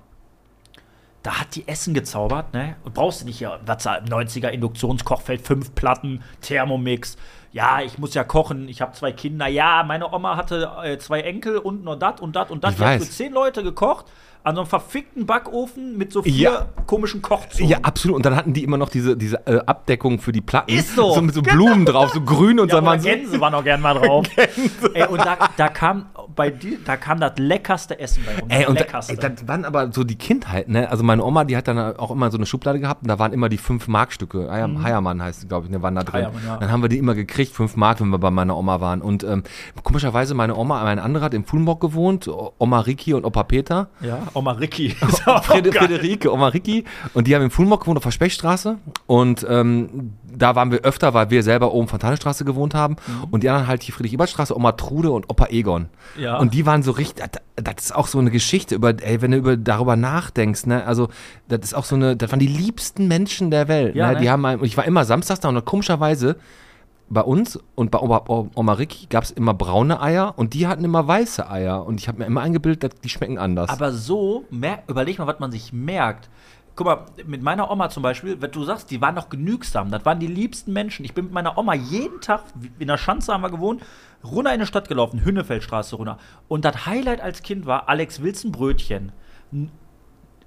Da 1.21 1.41
hat 1.41 1.53
die 1.55 1.67
Essen 1.67 1.93
gezaubert, 1.93 2.53
ne? 2.53 2.75
Und 2.83 2.93
brauchst 2.95 3.21
du 3.21 3.25
nicht 3.25 3.37
hier, 3.37 3.59
was 3.65 3.83
da 3.83 3.95
im 3.95 4.05
90er 4.05 4.49
Induktionskochfeld, 4.49 5.41
fünf 5.41 5.75
Platten, 5.75 6.23
Thermomix. 6.41 7.17
Ja, 7.51 7.81
ich 7.81 7.97
muss 7.97 8.13
ja 8.13 8.23
kochen, 8.23 8.69
ich 8.69 8.81
habe 8.81 8.93
zwei 8.93 9.11
Kinder. 9.11 9.47
Ja, 9.47 9.83
meine 9.83 10.11
Oma 10.11 10.37
hatte 10.37 10.71
äh, 10.83 10.97
zwei 10.97 11.21
Enkel 11.21 11.57
und 11.57 11.83
nur 11.83 11.97
dat 11.97 12.21
und 12.21 12.35
dat 12.35 12.51
und 12.51 12.63
dat. 12.63 12.71
Ich 12.71 12.77
Die 12.77 12.83
hat 12.83 13.01
für 13.01 13.09
zehn 13.09 13.33
Leute 13.33 13.63
gekocht, 13.63 14.05
an 14.43 14.55
so 14.55 14.61
einem 14.61 14.69
verfickten 14.69 15.25
Backofen 15.25 15.97
mit 15.97 16.13
so 16.13 16.23
vier 16.23 16.33
Ja. 16.33 16.65
komischen 16.87 17.21
Kochzonen. 17.21 17.69
Ja, 17.69 17.79
absolut. 17.81 18.15
Und 18.15 18.25
dann 18.25 18.35
hatten 18.35 18.53
die 18.53 18.63
immer 18.63 18.77
noch 18.77 18.89
diese, 18.89 19.17
diese 19.17 19.45
äh, 19.45 19.59
Abdeckung 19.65 20.19
für 20.19 20.31
die 20.31 20.41
Platten. 20.41 20.71
Ist 20.71 20.95
so. 20.95 21.13
So 21.13 21.21
mit 21.21 21.35
so 21.35 21.41
Blumen 21.41 21.85
drauf, 21.85 22.11
so 22.13 22.21
grün 22.21 22.59
und 22.59 22.69
Ja, 22.71 22.77
oder 22.77 22.85
waren 22.87 22.99
so. 23.01 23.07
Gänse 23.09 23.39
waren 23.41 23.53
auch 23.53 23.63
gern 23.63 23.81
mal 23.81 23.93
drauf. 23.95 24.25
Ey, 24.93 25.07
und 25.07 25.19
da, 25.19 25.37
da 25.57 25.67
kam 25.67 26.05
bei 26.39 26.51
die, 26.51 26.79
da 26.85 26.95
kam 26.95 27.19
das 27.19 27.33
leckerste 27.35 27.99
Essen 27.99 28.23
bei 28.25 28.41
uns. 28.41 28.53
Ey, 28.53 28.65
und 28.65 28.79
da, 28.79 28.85
leckerste. 28.85 29.11
ey, 29.11 29.19
das 29.19 29.45
waren 29.45 29.65
aber 29.65 29.91
so 29.91 30.05
die 30.05 30.15
Kindheit, 30.15 30.69
ne? 30.69 30.89
Also 30.89 31.03
meine 31.03 31.21
Oma, 31.21 31.43
die 31.43 31.57
hat 31.57 31.67
dann 31.67 31.97
auch 31.97 32.11
immer 32.11 32.31
so 32.31 32.37
eine 32.37 32.45
Schublade 32.45 32.79
gehabt 32.79 33.01
und 33.01 33.09
da 33.09 33.19
waren 33.19 33.33
immer 33.33 33.49
die 33.49 33.57
5 33.57 33.89
Mark-Stücke. 33.89 34.49
Eier, 34.49 34.69
Heiermann 34.81 35.21
heißt, 35.21 35.49
glaube 35.49 35.65
ich, 35.65 35.71
ne, 35.71 35.81
waren 35.81 35.95
da 35.95 36.03
drin. 36.03 36.21
Mhm. 36.21 36.25
Heiermann, 36.27 36.45
ja. 36.45 36.57
Dann 36.57 36.71
haben 36.71 36.81
wir 36.81 36.87
die 36.87 36.97
immer 36.97 37.13
gekriegt, 37.13 37.53
5 37.53 37.75
Mark, 37.75 37.99
wenn 37.99 38.07
wir 38.07 38.19
bei 38.19 38.31
meiner 38.31 38.55
Oma 38.55 38.79
waren. 38.79 39.01
Und 39.01 39.25
ähm, 39.25 39.43
komischerweise, 39.83 40.33
meine 40.33 40.55
Oma, 40.55 40.81
mein 40.81 40.97
anderer 40.99 41.25
hat 41.25 41.33
in 41.33 41.43
Fulmbock 41.43 41.81
gewohnt, 41.81 42.29
Oma 42.57 42.79
Riki 42.79 43.13
und 43.13 43.25
Opa 43.25 43.43
Peter. 43.43 43.89
ja, 43.99 44.19
Oma 44.33 44.53
geil. 44.59 45.43
Frederike, 45.43 46.31
Oma 46.31 46.47
Riki. 46.47 46.85
Und 47.13 47.27
die 47.27 47.35
haben 47.35 47.43
in 47.43 47.49
Fulmbock 47.49 47.81
gewohnt 47.81 47.97
auf 47.97 48.03
der 48.03 48.11
Spechstraße. 48.11 48.77
Und 49.07 49.45
ähm, 49.49 50.13
da 50.35 50.55
waren 50.55 50.71
wir 50.71 50.79
öfter, 50.81 51.13
weil 51.13 51.29
wir 51.29 51.43
selber 51.43 51.73
oben 51.73 51.87
Fontanestraße 51.87 52.45
gewohnt 52.45 52.75
haben. 52.75 52.95
Und 53.31 53.43
die 53.43 53.49
anderen 53.49 53.67
halt 53.67 53.85
die 53.87 53.91
Friedrich-Ebert-Straße, 53.91 54.55
Oma 54.55 54.73
Trude 54.73 55.11
und 55.11 55.29
Opa 55.29 55.47
Egon. 55.47 55.89
Ja. 56.17 56.37
Und 56.37 56.53
die 56.53 56.65
waren 56.65 56.83
so 56.83 56.91
richtig, 56.91 57.25
das, 57.55 57.75
ist 57.75 57.95
auch 57.95 58.07
so 58.07 58.19
eine 58.19 58.31
Geschichte, 58.31 58.75
über, 58.75 58.89
ey, 59.01 59.21
wenn 59.21 59.31
du 59.31 59.37
über, 59.37 59.57
darüber 59.57 59.95
nachdenkst, 59.95 60.65
ne, 60.65 60.85
also, 60.85 61.09
das 61.47 61.59
ist 61.63 61.73
auch 61.73 61.85
so 61.85 61.95
eine, 61.95 62.15
das 62.15 62.31
waren 62.31 62.39
die 62.39 62.47
liebsten 62.47 63.07
Menschen 63.07 63.51
der 63.51 63.67
Welt, 63.67 63.95
Ja, 63.95 64.07
ne? 64.07 64.13
ne? 64.13 64.19
Die 64.21 64.29
haben, 64.29 64.45
ein- 64.45 64.59
und 64.59 64.65
ich 64.65 64.77
war 64.77 64.85
immer 64.85 65.05
samstags 65.05 65.39
da 65.39 65.49
und 65.49 65.65
komischerweise, 65.65 66.37
bei 67.09 67.21
uns 67.21 67.59
und 67.75 67.91
bei 67.91 67.99
Oma, 67.99 68.23
Oma 68.27 68.73
Ricky 68.73 69.07
gab 69.07 69.23
es 69.23 69.31
immer 69.31 69.53
braune 69.53 70.01
Eier 70.01 70.33
und 70.37 70.53
die 70.53 70.67
hatten 70.67 70.83
immer 70.83 71.07
weiße 71.07 71.49
Eier. 71.49 71.85
Und 71.85 71.99
ich 71.99 72.07
habe 72.07 72.19
mir 72.19 72.25
immer 72.25 72.41
eingebildet, 72.41 73.03
die 73.03 73.09
schmecken 73.09 73.37
anders. 73.37 73.69
Aber 73.69 73.91
so, 73.91 74.45
überleg 74.87 75.17
mal, 75.17 75.27
was 75.27 75.39
man 75.39 75.51
sich 75.51 75.73
merkt. 75.73 76.29
Guck 76.79 76.85
mal, 76.87 77.05
mit 77.25 77.41
meiner 77.41 77.69
Oma 77.69 77.89
zum 77.89 78.03
Beispiel, 78.03 78.41
wenn 78.41 78.51
du 78.51 78.63
sagst, 78.63 78.89
die 78.89 79.01
waren 79.01 79.13
noch 79.13 79.27
genügsam, 79.27 79.91
das 79.91 80.05
waren 80.05 80.17
die 80.21 80.27
liebsten 80.27 80.71
Menschen. 80.71 81.03
Ich 81.03 81.13
bin 81.13 81.25
mit 81.25 81.33
meiner 81.33 81.57
Oma 81.57 81.73
jeden 81.73 82.21
Tag, 82.21 82.43
in 82.79 82.87
der 82.87 82.97
Schanze 82.97 83.33
haben 83.33 83.41
wir 83.41 83.49
gewohnt, 83.49 83.83
runter 84.23 84.53
in 84.53 84.61
die 84.61 84.65
Stadt 84.65 84.87
gelaufen, 84.87 85.25
Hünnefeldstraße 85.25 85.97
runter. 85.97 86.19
Und 86.47 86.63
das 86.63 86.85
Highlight 86.85 87.19
als 87.19 87.43
Kind 87.43 87.65
war 87.65 87.89
Alex 87.89 88.23
Wilson 88.23 88.53
Brötchen. 88.53 89.11
Ein, 89.51 89.71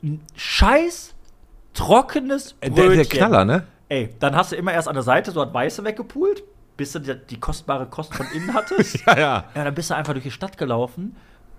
ein 0.02 0.22
scheiß 0.34 1.14
trockenes 1.74 2.56
Äh, 2.62 2.70
Brötchen. 2.70 2.86
der, 2.88 2.96
der 2.96 3.04
Knaller, 3.04 3.44
ne? 3.44 3.66
Ey, 3.90 4.14
dann 4.18 4.34
hast 4.34 4.52
du 4.52 4.56
immer 4.56 4.72
erst 4.72 4.88
an 4.88 4.94
der 4.94 5.02
Seite 5.02 5.32
so 5.32 5.44
das 5.44 5.52
Weiße 5.52 5.84
weggepult, 5.84 6.44
bis 6.78 6.92
du 6.92 7.00
die, 7.00 7.14
die 7.28 7.38
kostbare 7.38 7.84
Kost 7.84 8.14
von 8.14 8.24
innen 8.32 8.54
hattest. 8.54 9.00
Ja, 9.06 9.18
ja. 9.18 9.44
Ja, 9.54 9.64
dann 9.64 9.74
bist 9.74 9.90
du 9.90 9.96
einfach 9.96 10.14
durch 10.14 10.24
die 10.24 10.30
Stadt 10.30 10.56
gelaufen. 10.56 11.14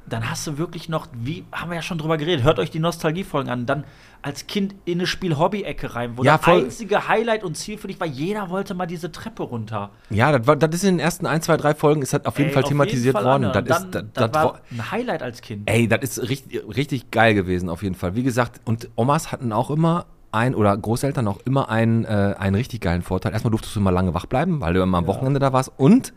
Dann 0.07 0.29
hast 0.29 0.45
du 0.45 0.57
wirklich 0.57 0.89
noch, 0.89 1.07
wie 1.13 1.45
haben 1.51 1.69
wir 1.69 1.75
ja 1.75 1.81
schon 1.81 1.97
drüber 1.97 2.17
geredet, 2.17 2.43
hört 2.43 2.59
euch 2.59 2.71
die 2.71 2.79
Nostalgiefolgen 2.79 3.49
an. 3.51 3.65
Dann 3.65 3.85
als 4.21 4.47
Kind 4.47 4.75
in 4.85 4.99
eine 4.99 5.07
Spiel-Hobby-Ecke 5.07 5.95
rein, 5.95 6.17
wo 6.17 6.23
Ja, 6.23 6.37
das 6.37 6.47
einzige 6.47 7.07
Highlight 7.07 7.43
und 7.43 7.55
Ziel 7.55 7.77
für 7.77 7.87
dich 7.87 7.99
war, 7.99 8.07
jeder 8.07 8.49
wollte 8.49 8.73
mal 8.73 8.85
diese 8.85 9.11
Treppe 9.11 9.43
runter. 9.43 9.91
Ja, 10.09 10.37
das, 10.37 10.47
war, 10.47 10.55
das 10.55 10.73
ist 10.75 10.83
in 10.83 10.95
den 10.95 10.99
ersten 10.99 11.25
ein, 11.25 11.41
zwei, 11.41 11.57
drei 11.57 11.73
Folgen 11.73 12.01
ist 12.01 12.13
das 12.13 12.25
auf 12.25 12.37
jeden 12.37 12.49
Ey, 12.49 12.53
Fall 12.53 12.63
thematisiert 12.63 13.13
Fall 13.13 13.25
worden. 13.25 13.45
an. 13.45 13.65
Das 13.65 13.79
ist, 13.79 13.91
dann, 13.91 14.11
das, 14.13 14.31
das, 14.31 14.43
war, 14.43 14.61
ein 14.71 14.91
Highlight 14.91 15.23
als 15.23 15.41
Kind. 15.41 15.69
ey, 15.69 15.87
das 15.87 16.17
ist 16.17 16.29
richtig, 16.29 16.63
richtig 16.75 17.11
geil 17.11 17.33
gewesen 17.33 17.69
auf 17.69 17.83
jeden 17.83 17.95
Fall. 17.95 18.15
Wie 18.15 18.23
gesagt, 18.23 18.61
und 18.65 18.89
Omas 18.95 19.31
hatten 19.31 19.51
auch 19.51 19.69
immer 19.69 20.05
ein, 20.33 20.55
oder 20.55 20.75
Großeltern 20.75 21.27
auch 21.27 21.39
immer 21.45 21.69
einen, 21.69 22.05
äh, 22.05 22.35
einen 22.37 22.55
richtig 22.55 22.81
geilen 22.81 23.03
Vorteil. 23.03 23.33
Erstmal 23.33 23.51
durftest 23.51 23.75
du 23.75 23.79
immer 23.79 23.91
lange 23.91 24.13
wach 24.13 24.25
bleiben, 24.25 24.61
weil 24.61 24.73
du 24.73 24.81
immer 24.81 24.97
am 24.97 25.07
Wochenende 25.07 25.39
da 25.39 25.53
warst. 25.53 25.71
Und 25.77 26.13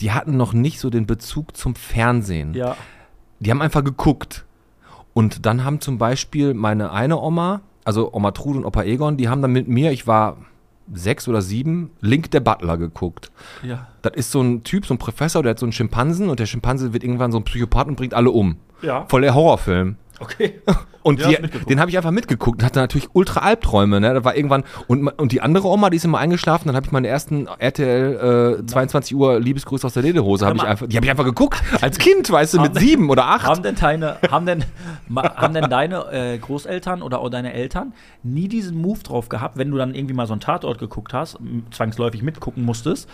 die 0.00 0.12
hatten 0.12 0.36
noch 0.36 0.52
nicht 0.52 0.80
so 0.80 0.90
den 0.90 1.06
Bezug 1.06 1.56
zum 1.56 1.74
Fernsehen. 1.74 2.54
Ja. 2.54 2.76
Die 3.42 3.50
haben 3.50 3.60
einfach 3.60 3.82
geguckt. 3.82 4.44
Und 5.14 5.44
dann 5.46 5.64
haben 5.64 5.80
zum 5.80 5.98
Beispiel 5.98 6.54
meine 6.54 6.92
eine 6.92 7.20
Oma, 7.20 7.60
also 7.84 8.12
Oma 8.12 8.30
Trude 8.30 8.60
und 8.60 8.64
Opa 8.64 8.84
Egon, 8.84 9.16
die 9.16 9.28
haben 9.28 9.42
dann 9.42 9.52
mit 9.52 9.68
mir, 9.68 9.90
ich 9.90 10.06
war 10.06 10.36
sechs 10.92 11.26
oder 11.26 11.42
sieben, 11.42 11.90
Link 12.00 12.30
der 12.30 12.40
Butler 12.40 12.78
geguckt. 12.78 13.32
Ja. 13.62 13.88
Das 14.02 14.12
ist 14.14 14.30
so 14.30 14.40
ein 14.40 14.62
Typ, 14.62 14.86
so 14.86 14.94
ein 14.94 14.98
Professor, 14.98 15.42
der 15.42 15.50
hat 15.50 15.58
so 15.58 15.66
einen 15.66 15.72
Schimpansen 15.72 16.28
und 16.30 16.38
der 16.38 16.46
Schimpanse 16.46 16.92
wird 16.92 17.02
irgendwann 17.02 17.32
so 17.32 17.38
ein 17.38 17.44
Psychopath 17.44 17.88
und 17.88 17.96
bringt 17.96 18.14
alle 18.14 18.30
um. 18.30 18.56
Ja. 18.80 19.06
Voll 19.08 19.22
der 19.22 19.34
Horrorfilm. 19.34 19.96
Okay. 20.22 20.60
Und 21.02 21.18
Ja, 21.18 21.30
die, 21.30 21.64
den 21.66 21.80
habe 21.80 21.90
ich 21.90 21.96
einfach 21.96 22.12
mitgeguckt 22.12 22.60
und 22.60 22.64
hatte 22.64 22.78
natürlich 22.78 23.08
ultra 23.12 23.40
Albträume. 23.40 24.00
Ne? 24.00 24.14
Da 24.14 24.22
war 24.22 24.36
irgendwann 24.36 24.62
und, 24.86 25.08
und 25.08 25.32
die 25.32 25.40
andere 25.40 25.66
Oma, 25.66 25.90
die 25.90 25.96
ist 25.96 26.04
immer 26.04 26.18
eingeschlafen. 26.18 26.68
Dann 26.68 26.76
habe 26.76 26.86
ich 26.86 26.92
meine 26.92 27.08
ersten 27.08 27.48
RTL 27.58 28.60
äh, 28.60 28.66
22 28.66 29.16
Uhr 29.16 29.40
Liebesgrüße 29.40 29.84
aus 29.84 29.94
der 29.94 30.04
Lederhose. 30.04 30.46
Hab 30.46 30.54
ich 30.54 30.62
einfach, 30.62 30.86
die 30.86 30.94
habe 30.94 31.04
ich 31.04 31.10
einfach 31.10 31.24
geguckt 31.24 31.60
als 31.80 31.98
Kind, 31.98 32.30
weißt 32.30 32.54
du, 32.54 32.60
mit 32.60 32.78
sieben 32.78 33.10
oder 33.10 33.26
acht. 33.26 33.46
Haben 33.46 33.64
denn 33.64 33.74
deine, 33.74 34.18
haben 34.30 34.46
denn, 34.46 34.64
haben 35.12 35.54
denn 35.54 35.68
deine 35.68 36.12
äh, 36.12 36.38
Großeltern 36.38 37.02
oder 37.02 37.18
auch 37.18 37.30
deine 37.30 37.52
Eltern 37.52 37.94
nie 38.22 38.46
diesen 38.46 38.80
Move 38.80 39.00
drauf 39.00 39.28
gehabt, 39.28 39.58
wenn 39.58 39.72
du 39.72 39.78
dann 39.78 39.96
irgendwie 39.96 40.14
mal 40.14 40.28
so 40.28 40.34
einen 40.34 40.40
Tatort 40.40 40.78
geguckt 40.78 41.12
hast, 41.12 41.36
zwangsläufig 41.72 42.22
mitgucken 42.22 42.64
musstest, 42.64 43.08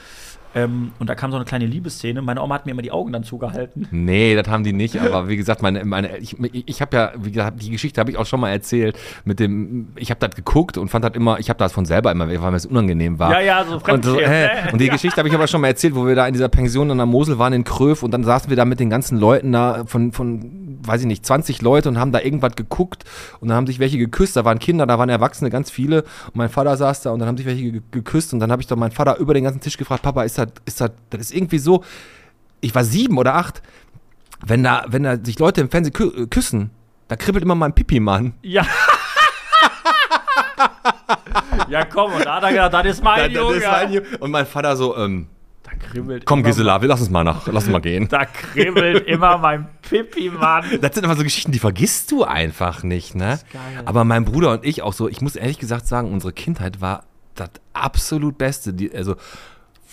ähm, 0.54 0.92
und 0.98 1.08
da 1.08 1.14
kam 1.14 1.30
so 1.30 1.36
eine 1.36 1.44
kleine 1.44 1.66
Liebesszene, 1.66 2.22
meine 2.22 2.42
Oma 2.42 2.54
hat 2.56 2.66
mir 2.66 2.72
immer 2.72 2.82
die 2.82 2.90
Augen 2.92 3.12
dann 3.12 3.22
zugehalten. 3.24 3.86
Nee, 3.90 4.34
das 4.34 4.48
haben 4.48 4.64
die 4.64 4.72
nicht, 4.72 4.98
aber 5.00 5.28
wie 5.28 5.36
gesagt, 5.36 5.62
meine, 5.62 5.84
meine, 5.84 6.16
ich, 6.18 6.36
ich 6.66 6.80
habe 6.80 6.96
ja, 6.96 7.12
wie 7.16 7.30
gesagt, 7.32 7.62
die 7.62 7.70
Geschichte 7.70 8.00
habe 8.00 8.10
ich 8.10 8.16
auch 8.16 8.26
schon 8.26 8.40
mal 8.40 8.50
erzählt, 8.50 8.98
mit 9.24 9.40
dem, 9.40 9.88
ich 9.96 10.10
habe 10.10 10.20
das 10.26 10.34
geguckt 10.34 10.78
und 10.78 10.88
fand 10.88 11.04
das 11.04 11.12
immer, 11.14 11.38
ich 11.38 11.48
habe 11.50 11.58
das 11.58 11.72
von 11.72 11.84
selber 11.84 12.10
immer, 12.12 12.28
weil 12.28 12.38
mir 12.38 12.50
das 12.52 12.66
unangenehm 12.66 13.18
war. 13.18 13.32
Ja, 13.32 13.40
ja, 13.40 13.64
so 13.64 13.80
Und, 13.92 14.04
so, 14.04 14.18
äh, 14.18 14.48
und 14.72 14.80
die 14.80 14.88
Geschichte 14.88 15.16
habe 15.18 15.28
ich 15.28 15.34
aber 15.34 15.46
schon 15.46 15.60
mal 15.60 15.68
erzählt, 15.68 15.94
wo 15.94 16.06
wir 16.06 16.14
da 16.14 16.26
in 16.26 16.32
dieser 16.32 16.48
Pension 16.48 16.90
an 16.90 16.96
der 16.98 17.06
Mosel 17.06 17.38
waren 17.38 17.52
in 17.52 17.64
Kröv 17.64 18.02
und 18.02 18.10
dann 18.12 18.24
saßen 18.24 18.48
wir 18.50 18.56
da 18.56 18.64
mit 18.64 18.80
den 18.80 18.90
ganzen 18.90 19.18
Leuten 19.18 19.52
da 19.52 19.84
von, 19.86 20.12
von, 20.12 20.78
weiß 20.84 21.00
ich 21.02 21.06
nicht, 21.06 21.26
20 21.26 21.60
Leute 21.62 21.88
und 21.88 21.98
haben 21.98 22.12
da 22.12 22.20
irgendwas 22.20 22.54
geguckt 22.56 23.04
und 23.40 23.48
dann 23.48 23.56
haben 23.56 23.66
sich 23.66 23.78
welche 23.78 23.98
geküsst, 23.98 24.36
da 24.36 24.44
waren 24.44 24.58
Kinder, 24.58 24.86
da 24.86 24.98
waren 24.98 25.08
Erwachsene, 25.08 25.50
ganz 25.50 25.70
viele. 25.70 26.02
Und 26.26 26.36
mein 26.36 26.48
Vater 26.48 26.76
saß 26.76 27.02
da 27.02 27.10
und 27.10 27.18
dann 27.18 27.28
haben 27.28 27.36
sich 27.36 27.46
welche 27.46 27.70
ge- 27.72 27.82
geküsst 27.90 28.32
und 28.32 28.40
dann 28.40 28.50
habe 28.52 28.62
ich 28.62 28.68
doch 28.68 28.76
meinen 28.76 28.92
Vater 28.92 29.18
über 29.18 29.34
den 29.34 29.44
ganzen 29.44 29.60
Tisch 29.60 29.76
gefragt, 29.76 30.02
Papa, 30.02 30.22
ist 30.22 30.38
das, 30.38 30.47
ist 30.64 30.80
das, 30.80 30.90
das 31.10 31.20
ist 31.20 31.34
irgendwie 31.34 31.58
so, 31.58 31.84
ich 32.60 32.74
war 32.74 32.84
sieben 32.84 33.18
oder 33.18 33.34
acht, 33.34 33.62
wenn 34.44 34.64
da, 34.64 34.84
wenn 34.88 35.02
da 35.04 35.16
sich 35.22 35.38
Leute 35.38 35.60
im 35.60 35.70
Fernsehen 35.70 35.92
kü 35.92 36.24
äh, 36.24 36.26
küssen, 36.26 36.70
da 37.08 37.16
kribbelt 37.16 37.44
immer 37.44 37.54
mein 37.54 37.74
Pipi, 37.74 38.00
Mann. 38.00 38.34
Ja. 38.42 38.66
ja, 41.68 41.84
komm, 41.84 42.12
und 42.12 42.24
da 42.24 42.36
hat 42.36 42.42
er 42.44 42.50
gedacht, 42.50 42.72
das 42.74 42.86
ist 42.86 43.02
mein 43.04 43.32
Da- 43.32 43.40
Junge. 43.40 43.56
das 43.60 43.64
war 43.64 43.76
ein 43.78 43.92
Ju- 43.92 44.16
Und 44.18 44.30
mein 44.30 44.46
Vater 44.46 44.76
so, 44.76 44.96
ähm, 44.96 45.26
da 45.62 45.72
kribbelt 45.74 46.24
komm 46.24 46.42
Gisela, 46.42 46.80
wir 46.80 46.88
lassen 46.88 47.02
uns 47.02 47.10
mal 47.10 47.24
nach, 47.24 47.46
lass 47.46 47.64
uns 47.64 47.72
mal 47.72 47.80
gehen. 47.80 48.08
Da 48.08 48.24
kribbelt 48.24 49.06
immer 49.06 49.38
mein 49.38 49.68
Pipi, 49.82 50.30
Mann. 50.30 50.64
Das 50.80 50.94
sind 50.94 51.04
aber 51.04 51.16
so 51.16 51.22
Geschichten, 51.22 51.52
die 51.52 51.58
vergisst 51.58 52.10
du 52.10 52.24
einfach 52.24 52.82
nicht, 52.82 53.14
ne? 53.14 53.38
Aber 53.84 54.04
mein 54.04 54.24
Bruder 54.24 54.52
und 54.52 54.64
ich 54.64 54.82
auch 54.82 54.92
so, 54.92 55.08
ich 55.08 55.20
muss 55.20 55.36
ehrlich 55.36 55.58
gesagt 55.58 55.86
sagen, 55.86 56.10
unsere 56.12 56.32
Kindheit 56.32 56.80
war 56.80 57.04
das 57.34 57.50
absolut 57.74 58.38
Beste. 58.38 58.72
Die, 58.72 58.94
also 58.94 59.16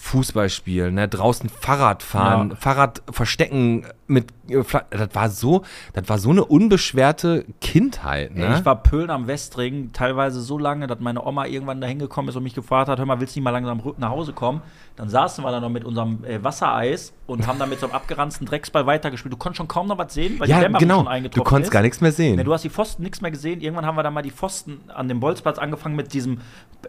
Fußball 0.05 0.49
spielen, 0.51 0.93
ne? 0.93 1.07
draußen 1.07 1.49
Fahrrad 1.49 2.03
fahren, 2.03 2.51
Ja. 2.51 2.55
Fahrrad 2.57 3.01
verstecken 3.09 3.87
mit 4.05 4.27
das 4.47 5.10
war 5.13 5.29
so, 5.29 5.63
das 5.93 6.08
war 6.10 6.17
so 6.17 6.29
eine 6.29 6.45
unbeschwerte 6.45 7.45
Kindheit, 7.62 8.36
ne? 8.36 8.55
Ich 8.60 8.65
war 8.65 8.81
Pölen 8.84 9.10
am 9.10 9.27
Westring 9.27 9.91
teilweise 9.93 10.41
so 10.41 10.58
lange, 10.58 10.88
dass 10.88 10.99
meine 10.99 11.25
Oma 11.25 11.45
irgendwann 11.45 11.81
da 11.81 11.88
hingekommen 11.88 12.29
ist 12.29 12.36
und 12.36 12.43
mich 12.43 12.53
gefragt 12.55 12.89
hat, 12.89 12.99
hör 12.99 13.05
mal, 13.05 13.19
willst 13.19 13.36
du 13.36 13.39
nicht 13.39 13.43
mal 13.43 13.51
langsam 13.51 13.81
nach 13.97 14.10
Hause 14.10 14.34
kommen? 14.34 14.62
Dann 14.95 15.10
saßen 15.10 15.43
wir 15.43 15.51
da 15.51 15.60
noch 15.60 15.69
mit 15.69 15.84
unserem 15.84 16.23
äh, 16.23 16.41
Wassereis 16.43 17.13
und 17.27 17.47
haben 17.47 17.60
da 17.60 17.65
mit 17.65 17.79
so 17.79 17.88
einem 17.88 17.95
abgeranzten 17.95 18.45
Drecksball 18.47 18.86
weitergespielt. 18.86 19.34
Du 19.34 19.38
konntest 19.38 19.58
schon 19.58 19.67
kaum 19.67 19.88
noch 19.88 19.97
was 19.97 20.13
sehen, 20.13 20.39
weil 20.39 20.47
ja, 20.47 20.58
die 20.58 20.63
Dämmerung 20.63 20.79
genau. 20.79 20.95
schon 20.97 21.05
Du 21.05 21.12
eingetroffen 21.12 21.43
konntest 21.43 21.69
ist. 21.69 21.73
gar 21.73 21.81
nichts 21.81 21.99
mehr 22.01 22.12
sehen. 22.12 22.36
Ne, 22.38 22.43
du 22.43 22.53
hast 22.53 22.63
die 22.63 22.69
Pfosten 22.69 23.03
nichts 23.03 23.19
mehr 23.21 23.31
gesehen. 23.31 23.60
Irgendwann 23.62 23.86
haben 23.86 23.97
wir 23.97 24.03
dann 24.03 24.13
mal 24.13 24.21
die 24.21 24.31
Pfosten 24.31 24.79
an 24.93 25.08
dem 25.10 25.19
Bolzplatz 25.19 25.58
angefangen 25.58 25.95
mit 25.95 26.13
diesem, 26.13 26.38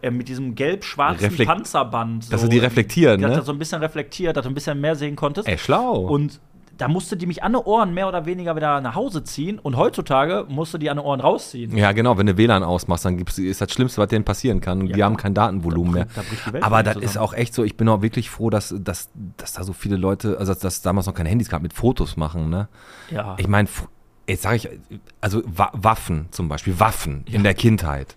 äh, 0.03 0.11
mit 0.11 0.29
diesem 0.29 0.55
gelb-schwarzen 0.55 1.25
Reflekt- 1.25 1.51
Panzerband. 1.51 2.33
Dass 2.33 2.43
sie 2.43 2.49
die 2.49 2.59
reflektieren, 2.59 3.19
Die 3.19 3.25
hat 3.25 3.33
ne? 3.33 3.37
das 3.39 3.47
so 3.47 3.53
ein 3.53 3.59
bisschen 3.59 3.81
reflektiert, 3.81 4.37
dass 4.37 4.45
du 4.45 4.51
ein 4.51 4.55
bisschen 4.55 4.81
mehr 4.81 4.95
sehen 4.95 5.17
konntest. 5.17 5.49
Ey, 5.49 5.59
schlau. 5.59 5.97
Und 6.03 6.39
da 6.79 6.89
musste 6.89 7.17
die 7.17 7.27
mich 7.27 7.43
an 7.43 7.53
den 7.55 7.63
Ohren 7.63 7.95
mehr 7.95 8.07
oder 8.09 8.27
weniger 8.27 8.55
wieder 8.57 8.81
nach 8.81 8.95
Hause 8.95 9.25
ziehen 9.25 9.59
und 9.59 9.77
heutzutage 9.77 10.45
musste 10.49 10.79
die 10.79 10.91
an 10.91 10.99
den 10.99 11.05
Ohren 11.07 11.21
rausziehen. 11.21 11.77
Ja, 11.77 11.93
genau, 11.93 12.19
wenn 12.19 12.27
du 12.27 12.37
WLAN 12.37 12.63
ausmachst, 12.63 13.05
dann 13.05 13.17
gibt's, 13.17 13.39
ist 13.39 13.61
das 13.61 13.73
Schlimmste, 13.73 14.01
was 14.01 14.09
denen 14.09 14.25
passieren 14.25 14.61
kann. 14.61 14.81
Und 14.81 14.89
Ja. 14.89 14.97
die 14.97 15.05
haben 15.05 15.17
kein 15.17 15.33
Datenvolumen 15.35 15.93
Da 15.93 15.99
mehr. 15.99 16.05
bricht- 16.07 16.17
da 16.17 16.23
bricht 16.23 16.47
die 16.47 16.53
Welt 16.53 16.65
Aber 16.65 16.83
das 16.83 16.95
die 16.99 17.05
ist 17.05 17.13
zusammen. 17.13 17.25
auch 17.29 17.33
echt 17.35 17.55
so, 17.55 17.65
ich 17.65 17.77
bin 17.77 17.89
auch 17.89 18.03
wirklich 18.03 18.29
froh, 18.31 18.51
dass, 18.51 18.75
dass, 18.79 19.09
dass 19.37 19.53
da 19.55 19.65
so 19.65 19.73
viele 19.73 19.97
Leute, 19.97 20.39
also 20.39 20.53
dass 20.55 20.65
es 20.65 20.83
damals 20.83 21.07
noch 21.07 21.15
keine 21.15 21.29
Handys 21.29 21.49
gab, 21.49 21.63
mit 21.63 21.73
Fotos 21.73 22.17
machen, 22.17 22.51
ne? 22.51 22.69
Ja. 23.11 23.35
Ich 23.39 23.49
meine, 23.49 23.69
jetzt 24.29 24.43
sage 24.43 24.57
ich, 24.57 24.69
also 25.21 25.43
Wa 25.47 25.71
Waffen 25.73 26.27
zum 26.31 26.49
Beispiel, 26.49 26.79
Waffen 26.81 27.25
in 27.31 27.43
der 27.43 27.55
Kindheit. 27.55 28.17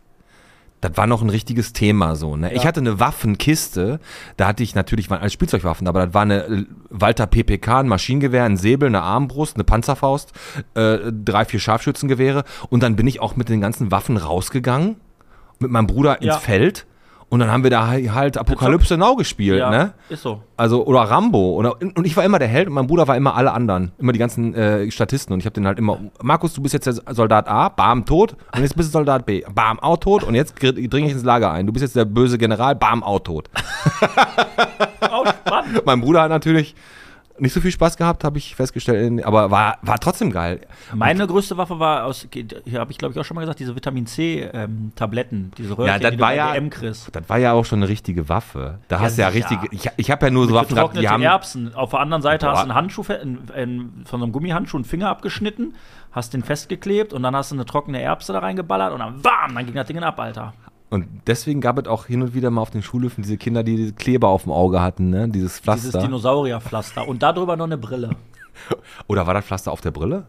Das 0.81 0.91
war 0.95 1.07
noch 1.07 1.21
ein 1.21 1.29
richtiges 1.29 1.73
Thema 1.73 2.15
so. 2.15 2.37
Ne? 2.37 2.53
Ich 2.53 2.61
Ja. 2.63 2.67
hatte 2.69 2.79
eine 2.79 2.99
Waffenkiste, 2.99 3.99
da 4.37 4.47
hatte 4.47 4.63
ich 4.63 4.75
natürlich 4.75 5.09
waren 5.09 5.19
alles 5.19 5.33
Spielzeugwaffen, 5.33 5.87
aber 5.87 6.05
das 6.05 6.13
war 6.13 6.21
eine 6.21 6.43
äh, 6.45 6.65
Walter 6.89 7.27
PPK, 7.27 7.79
ein 7.81 7.87
Maschinengewehr, 7.87 8.43
ein 8.45 8.55
Säbel, 8.57 8.87
eine 8.87 9.01
Armbrust, 9.01 9.55
eine 9.55 9.63
Panzerfaust, 9.65 10.31
äh, 10.75 10.97
drei, 11.11 11.45
vier 11.45 11.59
Scharfschützengewehre 11.59 12.43
und 12.69 12.81
dann 12.83 12.95
bin 12.95 13.07
ich 13.07 13.19
auch 13.19 13.35
mit 13.35 13.49
den 13.49 13.59
ganzen 13.61 13.91
Waffen 13.91 14.17
rausgegangen, 14.17 14.95
mit 15.59 15.69
meinem 15.71 15.87
Bruder 15.87 16.17
ins 16.21 16.27
Ja. 16.27 16.37
Feld 16.39 16.85
und 17.29 17.39
dann 17.39 17.51
haben 17.51 17.63
wir 17.63 17.69
da 17.69 17.87
halt 17.87 18.37
Apokalypse 18.37 18.97
Now 18.97 19.15
gespielt, 19.15 19.59
ja, 19.59 19.69
ne? 19.69 19.93
ist 20.09 20.23
so. 20.23 20.41
Also, 20.57 20.85
oder 20.85 21.01
Rambo. 21.01 21.53
Oder, 21.53 21.79
und 21.79 22.05
ich 22.05 22.17
war 22.17 22.23
immer 22.23 22.39
der 22.39 22.47
Held 22.47 22.67
und 22.67 22.73
mein 22.73 22.87
Bruder 22.87 23.07
war 23.07 23.15
immer 23.15 23.35
alle 23.35 23.53
anderen. 23.53 23.91
Immer 23.99 24.13
die 24.13 24.19
ganzen 24.19 24.55
äh, 24.55 24.89
Statisten. 24.89 25.33
Und 25.33 25.39
ich 25.39 25.45
habe 25.45 25.53
den 25.53 25.67
halt 25.67 25.77
immer, 25.77 25.99
Markus, 26.23 26.53
du 26.53 26.61
bist 26.63 26.73
jetzt 26.73 26.87
der 26.87 26.95
Soldat 27.13 27.47
A, 27.47 27.69
bam, 27.69 28.05
tot. 28.05 28.35
Und 28.55 28.63
jetzt 28.63 28.75
bist 28.75 28.89
du 28.89 28.93
Soldat 28.93 29.27
B, 29.27 29.43
bam, 29.53 29.79
auch 29.79 29.97
tot. 29.97 30.23
Und 30.23 30.33
jetzt 30.33 30.55
dringe 30.59 31.05
ich 31.05 31.13
ins 31.13 31.23
Lager 31.23 31.51
ein. 31.51 31.67
Du 31.67 31.73
bist 31.73 31.83
jetzt 31.83 31.95
der 31.95 32.05
böse 32.05 32.39
General, 32.39 32.75
bam, 32.75 33.03
auch 33.03 33.19
tot. 33.19 33.49
Oh, 35.11 35.25
spannend. 35.25 35.81
mein 35.85 36.01
Bruder 36.01 36.21
hat 36.21 36.29
natürlich 36.29 36.75
nicht 37.39 37.53
so 37.53 37.61
viel 37.61 37.71
Spaß 37.71 37.97
gehabt, 37.97 38.23
habe 38.23 38.37
ich 38.37 38.55
festgestellt. 38.55 39.23
Aber 39.25 39.51
war, 39.51 39.77
war 39.81 39.99
trotzdem 39.99 40.31
geil. 40.31 40.61
Meine 40.93 41.25
größte 41.27 41.57
Waffe 41.57 41.79
war 41.79 42.05
aus, 42.05 42.27
hier 42.31 42.79
habe 42.79 42.91
ich 42.91 42.97
glaube 42.97 43.13
ich 43.13 43.19
auch 43.19 43.25
schon 43.25 43.35
mal 43.35 43.41
gesagt, 43.41 43.59
diese 43.59 43.75
Vitamin 43.75 44.05
C-Tabletten, 44.05 45.51
diese 45.57 45.77
Röhrchen, 45.77 46.01
das 46.01 46.11
die 46.11 46.19
war 46.19 46.33
ja- 46.33 46.53
DM 46.53 46.69
kriegst. 46.69 47.15
Das 47.15 47.27
war 47.29 47.37
ja 47.37 47.53
auch 47.53 47.65
schon 47.65 47.79
eine 47.79 47.89
richtige 47.89 48.29
Waffe. 48.29 48.79
Da 48.87 48.99
hast 48.99 49.17
du 49.17 49.21
ja 49.21 49.29
richtig. 49.29 49.57
Ich, 49.71 49.89
ich 49.97 50.11
habe 50.11 50.25
ja 50.25 50.31
nur 50.31 50.47
so 50.47 50.53
Waffen 50.53 50.75
gehabt, 50.75 50.97
die 50.97 51.07
haben. 51.07 51.21
Erbsen. 51.23 51.73
Auf 51.75 51.91
der 51.91 51.99
anderen 51.99 52.21
Seite 52.21 52.45
Boah. 52.45 52.53
hast 52.53 52.59
du 52.59 52.63
einen 52.63 52.75
Handschuh, 52.75 53.03
einen, 53.09 53.49
einen, 53.53 54.03
von 54.05 54.19
so 54.19 54.25
einem 54.25 54.31
Gummihandschuh 54.33 54.77
einen 54.77 54.85
Finger 54.85 55.09
abgeschnitten, 55.09 55.75
hast 56.11 56.33
den 56.33 56.43
festgeklebt 56.43 57.13
und 57.13 57.23
dann 57.23 57.35
hast 57.35 57.51
du 57.51 57.55
eine 57.55 57.65
trockene 57.65 58.01
Erbse 58.01 58.33
da 58.33 58.39
reingeballert 58.39 58.93
und 58.93 58.99
dann 58.99 59.21
bam, 59.21 59.53
dann 59.55 59.65
ging 59.65 59.75
das 59.75 59.87
Ding 59.87 59.97
ab, 59.99 60.19
Alter. 60.19 60.53
Und 60.89 61.07
deswegen 61.27 61.61
gab 61.61 61.77
es 61.77 61.87
auch 61.87 62.05
hin 62.07 62.21
und 62.21 62.33
wieder 62.33 62.49
mal 62.49 62.61
auf 62.61 62.71
den 62.71 62.81
Schulhöfen 62.81 63.21
diese 63.21 63.37
Kinder, 63.37 63.63
die 63.63 63.75
diese 63.75 63.93
Kleber 63.93 64.29
auf 64.29 64.43
dem 64.43 64.51
Auge 64.51 64.81
hatten, 64.81 65.09
ne? 65.09 65.29
Dieses 65.29 65.53
Dieses 65.53 65.59
Pflaster. 65.59 66.01
Dinosaurierpflaster. 66.01 67.07
Und 67.07 67.21
darüber 67.21 67.55
noch 67.55 67.65
eine 67.65 67.77
Brille. 67.77 68.09
Oder 69.07 69.27
war 69.27 69.35
das 69.35 69.45
Pflaster 69.45 69.71
auf 69.71 69.81
der 69.81 69.91
Brille? 69.91 70.25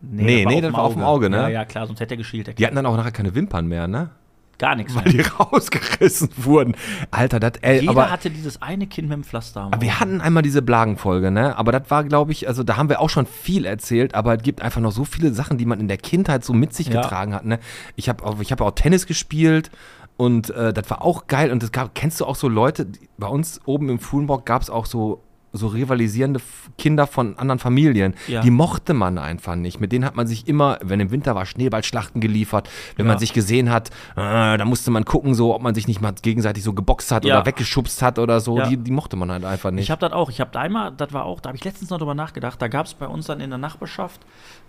Nee, 0.00 0.44
Nee, 0.44 0.46
nee, 0.46 0.60
das 0.60 0.72
war 0.72 0.82
auf 0.82 0.94
dem 0.94 1.02
Auge, 1.02 1.30
ne? 1.30 1.36
Ja, 1.36 1.48
ja, 1.48 1.64
klar, 1.64 1.86
sonst 1.86 2.00
hätte 2.00 2.14
er 2.14 2.18
geschielt. 2.18 2.58
Die 2.58 2.66
hatten 2.66 2.76
dann 2.76 2.86
auch 2.86 2.96
nachher 2.96 3.12
keine 3.12 3.34
Wimpern 3.34 3.66
mehr, 3.66 3.86
ne? 3.86 4.10
Gar 4.58 4.76
nichts 4.76 4.94
Weil 4.94 5.04
mehr. 5.04 5.12
die 5.12 5.20
rausgerissen 5.20 6.28
wurden. 6.36 6.76
Alter, 7.10 7.40
das, 7.40 7.52
ey, 7.62 7.80
Jeder 7.80 7.90
aber, 7.90 8.10
hatte 8.10 8.30
dieses 8.30 8.62
eine 8.62 8.86
Kind 8.86 9.08
mit 9.08 9.16
dem 9.16 9.24
Pflaster. 9.24 9.62
am 9.62 9.72
aber 9.72 9.82
wir 9.82 9.98
hatten 10.00 10.20
einmal 10.20 10.42
diese 10.42 10.62
Blagenfolge, 10.62 11.30
ne? 11.30 11.56
Aber 11.58 11.72
das 11.72 11.90
war, 11.90 12.04
glaube 12.04 12.32
ich, 12.32 12.46
also 12.48 12.62
da 12.62 12.76
haben 12.76 12.88
wir 12.88 13.00
auch 13.00 13.10
schon 13.10 13.26
viel 13.26 13.64
erzählt, 13.64 14.14
aber 14.14 14.36
es 14.36 14.42
gibt 14.42 14.62
einfach 14.62 14.80
noch 14.80 14.92
so 14.92 15.04
viele 15.04 15.32
Sachen, 15.34 15.58
die 15.58 15.66
man 15.66 15.80
in 15.80 15.88
der 15.88 15.98
Kindheit 15.98 16.44
so 16.44 16.52
mit 16.52 16.72
sich 16.74 16.88
Ja. 16.88 17.02
getragen 17.02 17.34
hat, 17.34 17.44
ne? 17.44 17.58
Ich 17.96 18.08
habe 18.08 18.24
auch, 18.24 18.40
ich 18.40 18.52
hab 18.52 18.60
auch 18.60 18.72
Tennis 18.72 19.06
gespielt 19.06 19.70
und 20.16 20.50
äh, 20.50 20.72
das 20.72 20.88
war 20.90 21.02
auch 21.02 21.26
geil. 21.26 21.50
Und 21.50 21.62
das 21.62 21.72
gab, 21.72 21.94
kennst 21.94 22.20
du 22.20 22.24
auch 22.24 22.36
so 22.36 22.48
Leute, 22.48 22.86
die, 22.86 23.08
bei 23.18 23.26
uns 23.26 23.60
oben 23.64 23.88
im 23.88 23.98
Fuhlenburg 23.98 24.46
gab 24.46 24.62
es 24.62 24.70
auch 24.70 24.86
so 24.86 25.22
so 25.56 25.68
rivalisierende 25.68 26.40
Kinder 26.76 27.06
von 27.06 27.38
anderen 27.38 27.58
Familien, 27.58 28.14
Ja. 28.26 28.42
die 28.42 28.50
mochte 28.50 28.92
man 28.92 29.16
einfach 29.18 29.54
nicht. 29.54 29.80
Mit 29.80 29.92
denen 29.92 30.04
hat 30.04 30.16
man 30.16 30.26
sich 30.26 30.48
immer, 30.48 30.78
wenn 30.82 30.98
im 31.00 31.10
Winter 31.10 31.34
war, 31.34 31.46
Schneeballschlachten 31.46 32.20
geliefert. 32.20 32.68
Wenn 32.96 33.06
Ja. 33.06 33.12
man 33.12 33.18
sich 33.20 33.32
gesehen 33.32 33.70
hat, 33.70 33.90
äh, 34.16 34.58
da 34.58 34.64
musste 34.64 34.90
man 34.90 35.04
gucken, 35.04 35.34
so, 35.34 35.54
ob 35.54 35.62
man 35.62 35.74
sich 35.74 35.86
nicht 35.88 36.00
mal 36.00 36.12
gegenseitig 36.20 36.62
so 36.64 36.72
geboxt 36.72 37.10
hat 37.12 37.24
Ja. 37.24 37.36
oder 37.36 37.46
weggeschubst 37.46 38.02
hat 38.02 38.18
oder 38.18 38.40
so. 38.40 38.60
Die, 38.62 38.76
die 38.76 38.90
mochte 38.90 39.16
man 39.16 39.30
halt 39.30 39.44
einfach 39.44 39.70
nicht. 39.70 39.84
Ich 39.84 39.90
habe 39.90 40.00
das 40.00 40.12
auch. 40.12 40.28
Ich 40.28 40.40
habe 40.40 40.50
da 40.52 40.60
einmal, 40.60 40.92
das 40.92 41.12
war 41.12 41.24
auch, 41.24 41.40
da 41.40 41.48
habe 41.50 41.56
ich 41.56 41.64
letztens 41.64 41.90
noch 41.90 41.98
drüber 41.98 42.14
nachgedacht. 42.14 42.60
Da 42.60 42.68
gab 42.68 42.86
es 42.86 42.94
bei 42.94 43.06
uns 43.06 43.26
dann 43.26 43.40
in 43.40 43.50
der 43.50 43.58
Nachbarschaft 43.58 44.20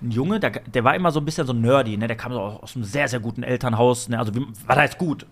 einen 0.01 0.11
Junge, 0.11 0.39
der, 0.39 0.51
der 0.51 0.83
war 0.83 0.95
immer 0.95 1.11
so 1.11 1.19
ein 1.19 1.25
bisschen 1.25 1.47
so 1.47 1.53
nerdy, 1.53 1.97
ne? 1.97 2.07
Der 2.07 2.15
kam 2.15 2.31
so 2.31 2.39
aus, 2.39 2.61
aus 2.61 2.75
einem 2.75 2.85
sehr, 2.85 3.07
sehr 3.07 3.19
guten 3.19 3.41
Elternhaus. 3.43 4.07
Ne? 4.09 4.19
Also, 4.19 4.35
wie, 4.35 4.45
was 4.67 4.77
heißt 4.77 4.97
gut? 4.99 5.25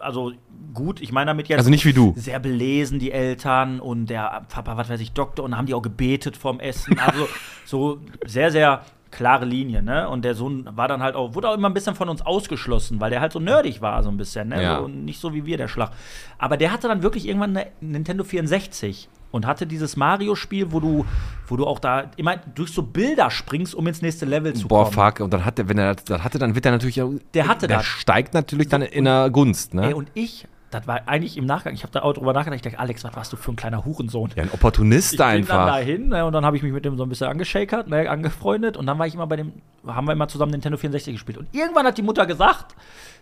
Also, 0.00 0.32
gut, 0.74 1.00
ich 1.00 1.12
meine 1.12 1.30
damit 1.30 1.48
jetzt. 1.48 1.58
also 1.58 1.70
nicht 1.70 1.84
wie 1.84 1.92
du. 1.92 2.14
sehr 2.16 2.38
belesen, 2.38 2.98
die 2.98 3.12
Eltern 3.12 3.80
und 3.80 4.06
der 4.06 4.46
Papa, 4.48 4.76
was 4.76 4.88
weiß 4.88 5.00
ich, 5.00 5.12
Doktor, 5.12 5.44
und 5.44 5.56
haben 5.56 5.66
die 5.66 5.74
auch 5.74 5.82
gebetet 5.82 6.36
vorm 6.36 6.60
Essen. 6.60 6.98
Also 6.98 7.28
so 7.64 8.00
sehr, 8.26 8.50
sehr 8.50 8.82
klare 9.10 9.44
Linie, 9.44 9.82
ne? 9.82 10.08
Und 10.08 10.24
der 10.24 10.34
Sohn 10.34 10.68
war 10.76 10.88
dann 10.88 11.02
halt 11.02 11.14
auch, 11.14 11.34
wurde 11.34 11.48
auch 11.48 11.54
immer 11.54 11.68
ein 11.68 11.74
bisschen 11.74 11.94
von 11.94 12.08
uns 12.08 12.22
ausgeschlossen, 12.22 13.00
weil 13.00 13.10
der 13.10 13.20
halt 13.20 13.32
so 13.32 13.40
nerdig 13.40 13.80
war, 13.80 14.02
so 14.02 14.10
ein 14.10 14.16
bisschen, 14.16 14.48
ne? 14.48 14.62
Ja. 14.62 14.78
So, 14.78 14.88
nicht 14.88 15.20
so 15.20 15.32
wie 15.32 15.46
wir, 15.46 15.56
der 15.56 15.68
Schlag. 15.68 15.92
Aber 16.38 16.56
der 16.56 16.72
hatte 16.72 16.88
dann 16.88 17.02
wirklich 17.02 17.26
irgendwann 17.26 17.56
eine 17.56 17.68
Nintendo 17.80 18.24
64 18.24 19.08
und 19.30 19.46
hatte 19.46 19.66
dieses 19.66 19.96
Mario-Spiel, 19.96 20.72
wo 20.72 20.80
du, 20.80 21.04
wo 21.46 21.56
du 21.56 21.66
auch 21.66 21.78
da 21.78 22.10
immer 22.16 22.36
durch 22.36 22.70
so 22.72 22.82
Bilder 22.82 23.30
springst, 23.30 23.74
um 23.74 23.86
ins 23.86 24.02
nächste 24.02 24.24
Level 24.26 24.54
zu 24.54 24.68
Boah, 24.68 24.84
kommen. 24.84 24.94
fuck. 24.94 25.20
Und 25.20 25.32
dann 25.32 25.44
hat 25.44 25.58
der, 25.58 25.68
wenn 25.68 25.78
er 25.78 25.94
das, 25.94 26.22
hatte, 26.22 26.38
dann 26.38 26.54
wird 26.54 26.64
er 26.66 26.72
natürlich 26.72 27.02
auch. 27.02 27.12
Der 27.34 27.48
hatte 27.48 27.66
der 27.66 27.78
das. 27.78 27.86
steigt 27.86 28.34
natürlich 28.34 28.68
dann 28.68 28.82
in 28.82 29.04
der 29.04 29.30
Gunst, 29.30 29.74
ne? 29.74 29.88
Ey, 29.88 29.94
und 29.94 30.10
ich, 30.14 30.46
das 30.70 30.86
war 30.86 31.06
eigentlich 31.06 31.36
im 31.36 31.46
Nachgang, 31.46 31.74
ich 31.74 31.82
habe 31.82 31.92
da 31.92 32.02
auch 32.02 32.12
drüber 32.12 32.32
nachgedacht, 32.32 32.56
ich 32.56 32.62
dachte, 32.62 32.78
Alex, 32.78 33.04
was 33.04 33.14
warst 33.14 33.32
du 33.32 33.36
für 33.36 33.52
ein 33.52 33.56
kleiner 33.56 33.84
Hurensohn? 33.84 34.30
ja, 34.36 34.42
ein 34.42 34.50
Opportunist 34.50 35.12
ich 35.12 35.18
bin 35.18 35.26
dann 35.26 35.36
einfach. 35.36 35.66
dahin 35.66 36.08
ne, 36.08 36.24
und 36.24 36.32
dann 36.32 36.44
habe 36.44 36.56
ich 36.56 36.62
mich 36.62 36.72
mit 36.72 36.84
dem 36.84 36.96
so 36.96 37.04
ein 37.04 37.08
bisschen 37.08 37.28
angeschakert, 37.28 37.88
ne, 37.88 38.10
angefreundet 38.10 38.76
und 38.76 38.86
dann 38.86 38.98
war 38.98 39.06
ich 39.06 39.14
immer 39.14 39.26
bei 39.26 39.36
dem, 39.36 39.52
haben 39.86 40.06
wir 40.06 40.12
immer 40.12 40.28
zusammen 40.28 40.52
Nintendo 40.52 40.76
64 40.76 41.14
gespielt. 41.14 41.38
Und 41.38 41.48
irgendwann 41.54 41.86
hat 41.86 41.98
die 41.98 42.02
Mutter 42.02 42.26
gesagt, 42.26 42.74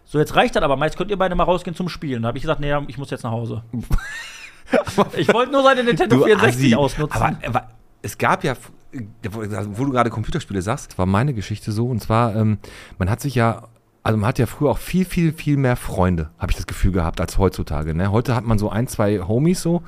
so 0.04 0.18
jetzt 0.18 0.36
reicht 0.36 0.56
das 0.56 0.62
aber 0.62 0.82
jetzt 0.84 0.96
könnt 0.96 1.10
ihr 1.10 1.18
beide 1.18 1.34
mal 1.34 1.44
rausgehen 1.44 1.76
zum 1.76 1.88
Spielen. 1.88 2.22
Da 2.22 2.28
habe 2.28 2.38
ich 2.38 2.42
gesagt, 2.42 2.60
nee, 2.60 2.74
ich 2.88 2.98
muss 2.98 3.10
jetzt 3.10 3.24
nach 3.24 3.30
Hause. 3.30 3.62
ich 5.16 5.32
wollte 5.32 5.52
nur 5.52 5.62
seine 5.62 5.84
Nintendo 5.84 6.24
64 6.24 6.64
Assi. 6.64 6.74
ausnutzen. 6.74 7.22
Aber, 7.22 7.36
aber 7.46 7.68
es 8.02 8.18
gab 8.18 8.44
ja, 8.44 8.54
wo 9.30 9.84
du 9.84 9.90
gerade 9.90 10.10
Computerspiele 10.10 10.62
sagst, 10.62 10.98
war 10.98 11.06
meine 11.06 11.34
Geschichte 11.34 11.72
so. 11.72 11.86
Und 11.86 12.00
zwar, 12.00 12.36
ähm, 12.36 12.58
man 12.98 13.10
hat 13.10 13.20
sich 13.20 13.34
ja, 13.34 13.64
also 14.02 14.18
man 14.18 14.28
hat 14.28 14.38
ja 14.38 14.46
früher 14.46 14.70
auch 14.70 14.78
viel, 14.78 15.04
viel, 15.04 15.32
viel 15.32 15.56
mehr 15.56 15.76
Freunde, 15.76 16.30
habe 16.38 16.50
ich 16.52 16.56
das 16.56 16.66
Gefühl 16.66 16.92
gehabt, 16.92 17.20
als 17.20 17.38
heutzutage. 17.38 17.94
Ne? 17.94 18.10
Heute 18.10 18.34
hat 18.36 18.44
man 18.44 18.58
so 18.58 18.68
ein, 18.70 18.86
zwei 18.86 19.20
Homies 19.20 19.62
so, 19.62 19.82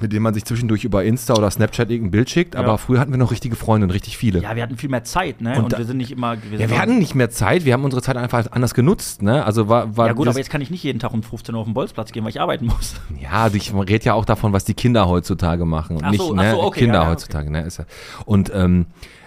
mit 0.00 0.12
denen 0.12 0.22
man 0.22 0.34
sich 0.34 0.44
zwischendurch 0.44 0.84
über 0.84 1.04
Insta 1.04 1.34
oder 1.34 1.50
Snapchat 1.50 1.90
irgendein 1.90 2.10
Bild 2.12 2.30
schickt. 2.30 2.56
Aber 2.56 2.68
Ja. 2.68 2.76
früher 2.76 3.00
hatten 3.00 3.10
wir 3.10 3.18
noch 3.18 3.30
richtige 3.30 3.56
Freunde 3.56 3.86
und 3.86 3.90
richtig 3.90 4.16
viele. 4.16 4.40
ja, 4.40 4.54
wir 4.56 4.62
hatten 4.62 4.76
viel 4.76 4.88
mehr 4.90 5.04
Zeit, 5.04 5.40
ne? 5.40 5.56
Und 5.58 5.64
Und, 5.64 5.78
wir 5.78 5.84
sind 5.84 5.96
nicht 5.96 6.10
immer. 6.10 6.34
Ja, 6.34 6.40
sind 6.58 6.70
wir 6.70 6.78
hatten 6.80 6.98
nicht 6.98 7.14
mehr 7.14 7.30
Zeit, 7.30 7.64
wir 7.64 7.72
haben 7.72 7.84
unsere 7.84 8.02
Zeit 8.02 8.16
einfach 8.16 8.50
anders 8.52 8.74
genutzt, 8.74 9.22
ne? 9.22 9.44
Also 9.44 9.68
war, 9.68 9.96
war 9.96 10.06
ja 10.08 10.12
gut, 10.12 10.28
aber 10.28 10.38
jetzt 10.38 10.50
kann 10.50 10.60
ich 10.60 10.70
nicht 10.70 10.82
jeden 10.82 10.98
Tag 10.98 11.12
um 11.12 11.22
15 11.22 11.54
Uhr 11.54 11.60
auf 11.60 11.66
den 11.66 11.74
Bolzplatz 11.74 12.12
gehen, 12.12 12.22
weil 12.24 12.30
ich 12.30 12.40
arbeiten 12.40 12.66
muss. 12.66 12.94
Ja, 13.20 13.48
ich 13.52 13.74
rede 13.74 14.04
ja 14.04 14.14
auch 14.14 14.24
davon, 14.24 14.52
was 14.52 14.64
die 14.64 14.74
Kinder 14.74 15.08
heutzutage 15.08 15.64
machen 15.64 15.96
und 15.96 16.04
Ach 16.04 16.10
nicht 16.10 16.20
so, 16.22 16.32
ne, 16.34 16.52
so, 16.52 16.62
okay, 16.62 16.80
Kinder 16.80 17.00
ja, 17.00 17.02
ja, 17.04 17.10
heutzutage. 17.10 17.50
Ne, 17.50 17.62
ist 17.62 17.78
ja. 17.78 17.84
Und 18.24 18.50
ähm, 18.54 18.86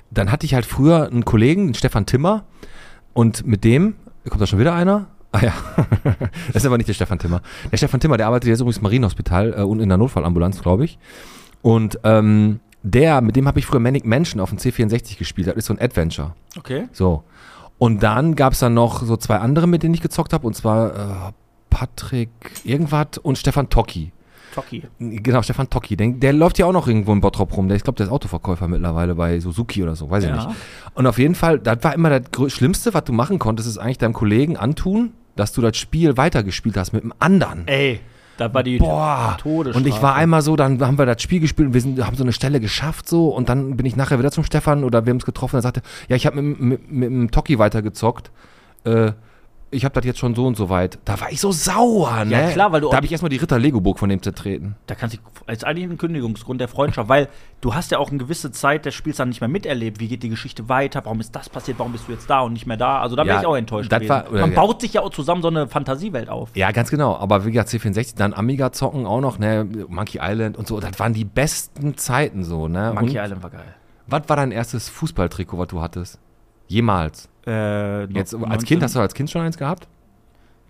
dann 0.09 0.31
hatte 0.31 0.45
ich 0.45 0.53
halt 0.53 0.65
früher 0.65 1.07
einen 1.07 1.25
Kollegen, 1.25 1.67
den 1.67 1.73
Stefan 1.73 2.05
Timmer, 2.05 2.45
und 3.13 3.45
mit 3.45 3.63
dem, 3.63 3.95
kommt 4.29 4.41
da 4.41 4.47
schon 4.47 4.59
wieder 4.59 4.73
einer? 4.73 5.07
Ah 5.33 5.39
ja, 5.43 5.53
das 6.47 6.57
ist 6.57 6.65
aber 6.65 6.77
nicht 6.77 6.89
der 6.89 6.93
Stefan 6.93 7.17
Timmer. 7.19 7.41
Der 7.71 7.77
Stefan 7.77 7.99
Timmer, 7.99 8.17
der 8.17 8.27
arbeitet 8.27 8.49
jetzt 8.49 8.59
übrigens 8.59 8.77
im 8.77 8.83
Marienhospital 8.83 9.53
äh, 9.57 9.61
und 9.61 9.79
in 9.79 9.87
der 9.89 9.97
Notfallambulanz, 9.97 10.61
glaube 10.61 10.83
ich. 10.85 10.99
Und 11.61 11.99
ähm, 12.03 12.59
der, 12.83 13.21
mit 13.21 13.35
dem 13.35 13.47
habe 13.47 13.59
ich 13.59 13.65
früher 13.65 13.79
Manic 13.79 14.05
Mansion 14.05 14.41
auf 14.41 14.49
dem 14.49 14.57
C64 14.59 15.17
gespielt. 15.17 15.47
Das 15.47 15.55
ist 15.55 15.67
so 15.67 15.73
ein 15.73 15.79
Adventure. 15.81 16.33
Okay. 16.57 16.89
So. 16.91 17.23
Und 17.77 18.03
dann 18.03 18.35
gab 18.35 18.53
es 18.53 18.59
dann 18.59 18.73
noch 18.73 19.03
so 19.03 19.15
zwei 19.17 19.37
andere, 19.37 19.67
mit 19.67 19.83
denen 19.83 19.93
ich 19.93 20.01
gezockt 20.01 20.33
habe, 20.33 20.45
und 20.45 20.55
zwar 20.55 20.93
äh, 21.29 21.31
Patrick 21.69 22.29
irgendwas 22.63 23.17
und 23.21 23.37
Stefan 23.37 23.69
Tocki. 23.69 24.11
Toki. 24.53 24.83
Genau, 24.99 25.41
Stefan 25.41 25.69
Tocki. 25.69 25.95
Der, 25.95 26.07
der 26.09 26.33
läuft 26.33 26.57
ja 26.57 26.65
auch 26.65 26.73
noch 26.73 26.87
irgendwo 26.87 27.13
in 27.13 27.21
Bottrop 27.21 27.55
rum. 27.55 27.69
Der, 27.69 27.77
ich 27.77 27.83
glaube, 27.83 27.95
der 27.95 28.07
ist 28.07 28.11
Autoverkäufer 28.11 28.67
mittlerweile 28.67 29.15
bei 29.15 29.39
Suzuki 29.39 29.81
oder 29.81 29.95
so, 29.95 30.09
weiß 30.09 30.25
ich 30.25 30.29
Ja. 30.29 30.35
nicht. 30.35 30.49
Und 30.93 31.07
auf 31.07 31.17
jeden 31.17 31.35
Fall, 31.35 31.57
das 31.59 31.77
war 31.83 31.93
immer 31.93 32.19
das 32.19 32.51
Schlimmste, 32.53 32.93
was 32.93 33.05
du 33.05 33.13
machen 33.13 33.39
konntest, 33.39 33.69
ist 33.69 33.77
eigentlich 33.77 33.97
deinem 33.97 34.11
Kollegen 34.13 34.57
antun, 34.57 35.13
dass 35.41 35.53
du 35.53 35.61
das 35.61 35.75
Spiel 35.75 36.17
weitergespielt 36.17 36.77
hast 36.77 36.93
mit 36.93 37.01
einem 37.01 37.13
anderen. 37.17 37.67
Ey, 37.67 37.99
da 38.37 38.53
war 38.53 38.61
die 38.61 38.77
Boah, 38.77 39.37
Todesstrafe. 39.41 39.77
und 39.77 39.87
ich 39.87 40.01
war 40.01 40.13
einmal 40.13 40.43
so, 40.43 40.55
dann 40.55 40.79
haben 40.81 40.99
wir 40.99 41.07
das 41.07 41.21
Spiel 41.21 41.39
gespielt 41.39 41.69
und 41.69 41.73
wir 41.73 41.81
sind, 41.81 42.05
haben 42.05 42.15
so 42.15 42.23
eine 42.23 42.31
Stelle 42.31 42.59
geschafft 42.59 43.09
so 43.09 43.29
und 43.29 43.49
dann 43.49 43.75
bin 43.75 43.87
ich 43.87 43.95
nachher 43.95 44.19
wieder 44.19 44.31
zum 44.31 44.43
Stefan 44.43 44.83
oder 44.83 45.05
wir 45.05 45.09
haben 45.09 45.17
es 45.17 45.25
getroffen 45.25 45.55
und 45.55 45.59
er 45.59 45.63
sagte, 45.63 45.81
ja, 46.09 46.15
ich 46.15 46.27
habe 46.27 46.39
mit, 46.41 46.59
mit, 46.59 46.91
mit 46.91 47.09
dem 47.09 47.31
Toki 47.31 47.57
weitergezockt. 47.57 48.29
Äh, 48.83 49.13
ich 49.73 49.85
habe 49.85 49.93
das 49.95 50.05
jetzt 50.05 50.19
schon 50.19 50.35
so 50.35 50.45
und 50.45 50.57
so 50.57 50.69
weit. 50.69 50.99
Da 51.05 51.19
war 51.21 51.31
ich 51.31 51.39
so 51.39 51.51
sauer, 51.51 52.25
ne? 52.25 52.31
Ja, 52.31 52.51
klar, 52.51 52.71
weil 52.73 52.81
du 52.81 52.89
Da 52.89 52.97
habe 52.97 53.05
ich 53.05 53.11
erstmal 53.11 53.29
die 53.29 53.37
Ritter-Legoburg 53.37 53.97
von 53.97 54.09
dem 54.09 54.21
zertreten. 54.21 54.75
Da 54.87 54.95
kannst 54.95 55.15
du, 55.15 55.19
als 55.47 55.63
eigentlich 55.63 55.89
ein 55.89 55.97
Kündigungsgrund 55.97 56.59
der 56.59 56.67
Freundschaft, 56.67 57.07
weil 57.09 57.29
du 57.61 57.73
hast 57.73 57.89
ja 57.91 57.97
auch 57.97 58.09
eine 58.09 58.17
gewisse 58.17 58.51
Zeit 58.51 58.85
des 58.85 58.93
Spiels 58.93 59.17
dann 59.17 59.29
nicht 59.29 59.39
mehr 59.41 59.47
miterlebt. 59.47 59.99
Wie 59.99 60.07
geht 60.09 60.23
die 60.23 60.29
Geschichte 60.29 60.67
weiter? 60.67 61.05
Warum 61.05 61.19
ist 61.21 61.35
das 61.35 61.47
passiert? 61.49 61.79
Warum 61.79 61.93
bist 61.93 62.07
du 62.07 62.11
jetzt 62.11 62.29
da 62.29 62.41
und 62.41 62.53
nicht 62.53 62.67
mehr 62.67 62.77
da? 62.77 62.99
Also 63.01 63.15
da 63.15 63.23
Ja, 63.23 63.27
wäre 63.29 63.39
ich 63.41 63.47
auch 63.47 63.55
enttäuscht 63.55 63.89
war- 63.91 64.29
Man 64.29 64.51
ja. 64.51 64.55
baut 64.55 64.81
sich 64.81 64.93
ja 64.93 65.01
auch 65.01 65.09
zusammen 65.09 65.41
so 65.41 65.47
eine 65.47 65.67
Fantasiewelt 65.67 66.27
auf. 66.29 66.49
Ja, 66.55 66.71
ganz 66.71 66.89
genau. 66.91 67.15
Aber 67.15 67.45
wie 67.45 67.51
gesagt, 67.51 67.69
C64, 67.69 68.15
dann 68.17 68.33
Amiga 68.33 68.71
zocken 68.73 69.05
auch 69.05 69.21
noch, 69.21 69.39
ne? 69.39 69.65
Monkey 69.87 70.19
Island 70.21 70.57
und 70.57 70.67
so. 70.67 70.79
Das 70.81 70.99
waren 70.99 71.13
die 71.13 71.25
besten 71.25 71.95
Zeiten 71.97 72.43
so, 72.43 72.67
ne? 72.67 72.91
Monkey 72.93 73.17
und 73.17 73.23
Island 73.23 73.41
war 73.43 73.49
geil. 73.51 73.75
was 74.07 74.23
war 74.27 74.35
dein 74.35 74.51
erstes 74.51 74.89
Fußballtrikot, 74.89 75.57
was 75.57 75.67
du 75.67 75.81
hattest? 75.81 76.19
Jemals. 76.67 77.29
Äh, 77.47 78.05
Jetzt, 78.13 78.33
als 78.35 78.63
Kind 78.65 78.81
19 78.81 78.83
hast 78.83 78.95
du 78.95 78.99
als 78.99 79.13
Kind 79.13 79.29
schon 79.29 79.41
eins 79.41 79.57
gehabt? 79.57 79.87